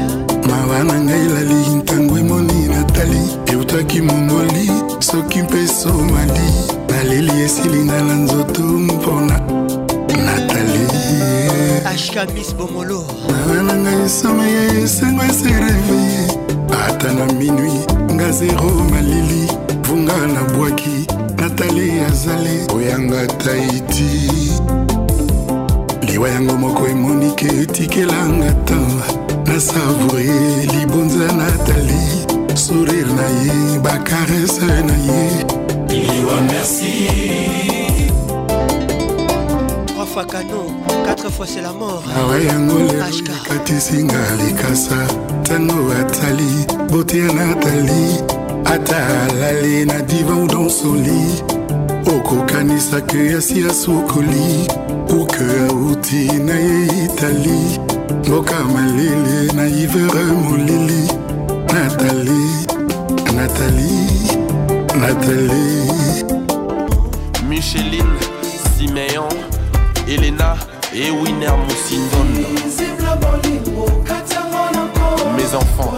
[0.48, 3.20] mawa na ngai lali ntango emoni natali
[3.52, 6.50] eutaki mongoli soki mpe somali
[6.94, 9.40] naleli esilinga na nzoto mpona
[10.24, 10.86] natali
[11.86, 13.04] Ashka Miss Bomolo.
[13.28, 16.28] Mawa na ngai esome ya esengo esereveye
[16.88, 17.80] ata na minui
[18.12, 19.48] nga zero malili.
[19.82, 21.06] Vunga na bwaki
[21.36, 22.66] natali azali.
[22.74, 24.30] Oyanga taiti
[26.02, 28.86] liwa yango moko emonike etikelanga tan
[29.46, 32.02] nasavoure libonza natali
[32.54, 35.63] sourire na ye bakarese na ye
[35.96, 37.08] liwa merci
[40.30, 40.66] canon
[41.04, 42.02] Quatre fois c'est la mort.
[42.16, 44.96] Awa yango lelo Ashka ekatisinga likasa.
[45.40, 48.22] Ntango atali bote ya natali
[48.64, 51.42] ata alali na divan donsoli
[52.06, 54.68] okokanisaka asi asukoli
[55.08, 57.80] uke auti na ye itali.
[58.26, 61.08] Mboka malele na ivere molili.
[61.72, 62.66] Natali
[63.36, 64.43] natali
[67.48, 68.04] Micheline,
[68.76, 69.28] Siméon,
[70.08, 70.54] Elena
[70.94, 72.24] et Winner Moussindon.
[75.36, 75.94] Mes enfants.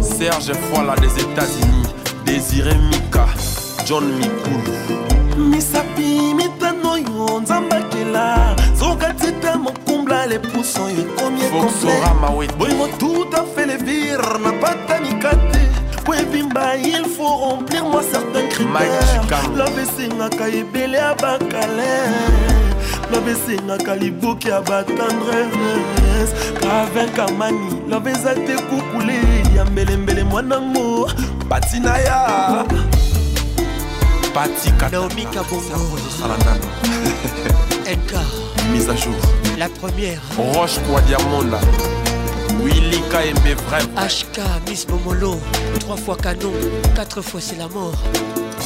[0.00, 1.86] Serge Foila des États-Unis,
[2.24, 3.26] Désiré Mika,
[3.84, 4.94] John Mikulu.
[10.74, 15.58] chanson ekomi bolingo tout a fait le vire nabatamika te
[16.04, 22.14] po ebimba il faut remplir moi certain critère love esengaka ebele ya bacalere
[23.12, 29.18] lobe esengaka liboki ya batendresse kavinkamani lobe eza te kukule
[29.56, 31.10] ya mbelembele mwanango
[31.48, 32.64] patina ya
[34.34, 35.98] patikanaomika bongo
[38.72, 40.20] mise à jour la première.
[40.36, 41.60] Roche kwadiamonda
[42.62, 45.38] willy kaembe vrai HK Miss Momolo.
[45.80, 46.52] Trois fois canon
[46.94, 47.94] quatre fois c'est la mort.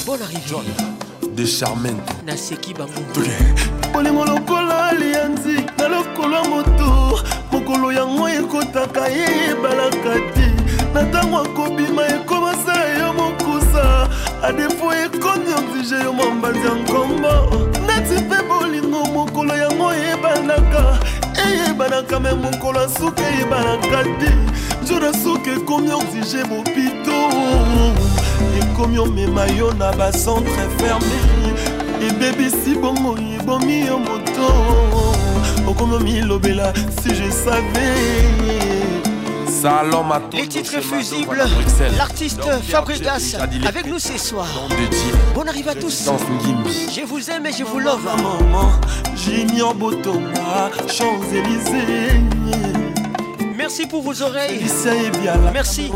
[0.07, 0.73] Bonne arrivée.
[1.37, 2.93] De charmente naseki bango
[3.93, 7.21] bolingo lokola alianzi na lokolo ya moto
[7.53, 10.49] mokolo yango ekotaka ye ebalaka te
[10.95, 14.09] na ntango akobima ekomasa yo mokusa.
[14.43, 17.67] Adefo ekomi oblige yo mambanzi ya nkombo.
[17.87, 19.93] Neti mpe bolingo mokolo yango
[20.39, 20.99] eyebanaka
[21.47, 24.31] eyebanaka me mokolo ya suka eyebanaka te
[24.83, 27.19] nzo na suka ekomi oblige bopito
[28.59, 31.19] ekomi omema yo na bacentre ferme
[32.09, 34.49] ebebisi bongo ebomi yo moto.
[35.67, 38.78] Okomi omilobela si je savais
[40.33, 41.43] Les titres fusibles,
[41.97, 44.47] l'artiste Fabregas avec nous ce soir.
[45.35, 46.09] Bonne arrive à tous.
[46.95, 48.05] Je vous aime et je vous love.
[48.05, 48.71] Maman,
[50.89, 52.21] Champs-Élysées.
[53.57, 54.65] Merci pour vos oreilles.
[55.53, 55.91] Merci.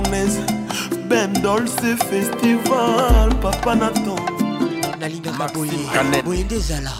[1.08, 4.16] Ben Dolce Festival, Papa Nathan.
[5.02, 6.92] nalingaka boye boye nde ezala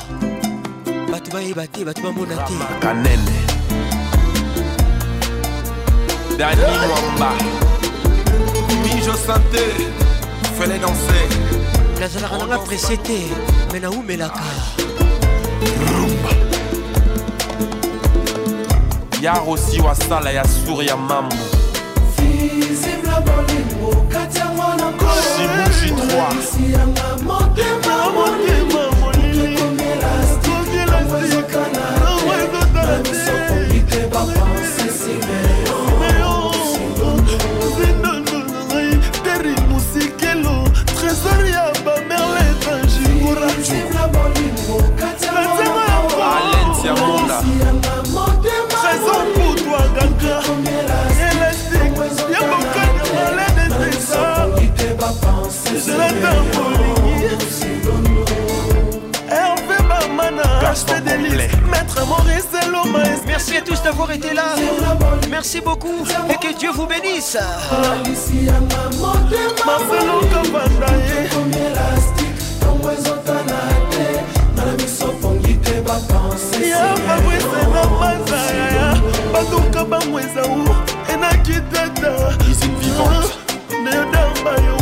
[1.11, 3.52] bato bayeba te bato bamona te kanene
[6.37, 7.33] dani mwamba
[8.83, 9.59] mijo sante
[10.59, 11.29] fele danser.
[12.01, 13.27] Nazalaka nanga presse te
[13.73, 14.41] me naumelaka
[19.21, 20.45] ya rosi wasala ya
[20.83, 21.37] ya mambo.
[25.37, 27.33] Shibushi 3
[61.71, 62.43] maître maurice
[63.27, 64.55] Merci à tous d'avoir été là.
[65.31, 67.37] Merci beaucoup et que Dieu vous bénisse.
[69.65, 71.29] Marcelo Kabandaye
[76.71, 78.95] ya fabrice na mazaya
[79.33, 80.75] batuka bamweza u
[81.13, 82.13] enakitata
[83.85, 84.82] neodamba yo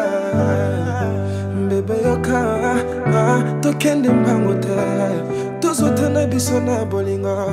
[3.61, 4.67] Tokende mbango te
[6.27, 7.45] biso na tokende.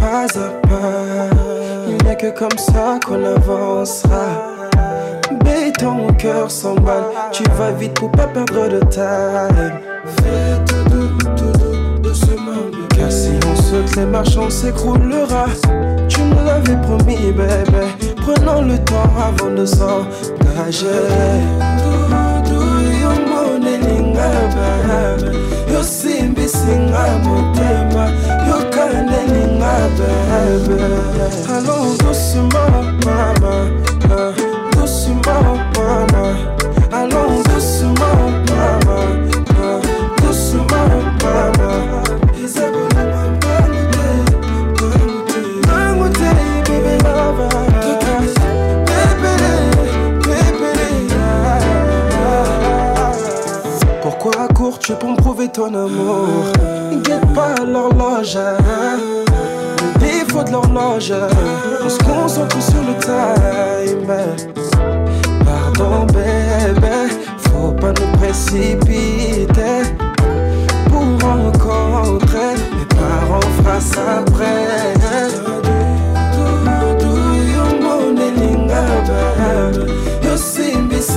[0.00, 1.30] Pas à pas,
[1.88, 4.51] il n'y a que comme ça qu'on avancera.
[5.82, 9.72] Mon cœur s'emballe, tu vas vite pour pas perdre de time.
[10.04, 15.46] Fais tout doux, tout doux, doucement, car si on saute les marches, on s'écroulera.
[16.08, 17.86] Tu me l'avais promis, bébé.
[18.16, 20.86] Prenons le temps avant de s'engager.
[21.78, 22.62] Doudou,
[23.02, 25.36] yo monelinga, bébé.
[25.72, 28.06] Yo simbisinga motema,
[28.46, 30.82] yo kanelinga, bébé.
[31.48, 33.82] Allons doucement, maman.
[54.82, 56.26] Tu pour me prouver ton amour.
[57.04, 58.38] Guette pas l'horloge.
[60.00, 61.12] Défaut de l'horloge.
[61.84, 64.12] On se concentre sur le time.
[65.44, 67.14] Pardon, bébé.
[67.38, 69.82] Faut pas nous précipiter.
[70.90, 75.32] Pour rencontrer mes parents face après.
[77.82, 78.18] Know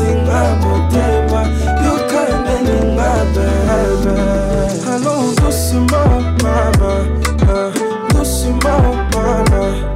[0.06, 1.75] elinga
[3.36, 4.16] baby.
[4.88, 7.22] Hello, losing my, my, mama.
[7.48, 7.72] uh,
[9.14, 9.95] my, my.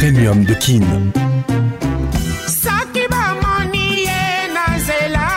[0.00, 0.80] Premium de Kin.
[4.76, 5.28] nzela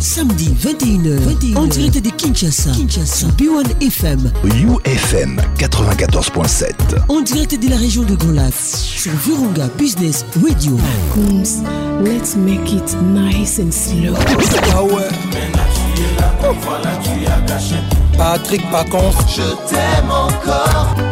[0.00, 6.74] Samedi 21h, 21h, en direct de Kinshasa, Kinshasa, B1 FM, UFM 94.7.
[7.08, 10.78] en direct de la région de Grand Lac, sur Virunga Business Radio.
[11.14, 11.62] Coons,
[12.04, 14.14] let's make it nice and slow.
[14.74, 15.08] Ah ouais.
[18.18, 19.12] Patrick Pacons.
[19.26, 21.11] Je t'aime encore.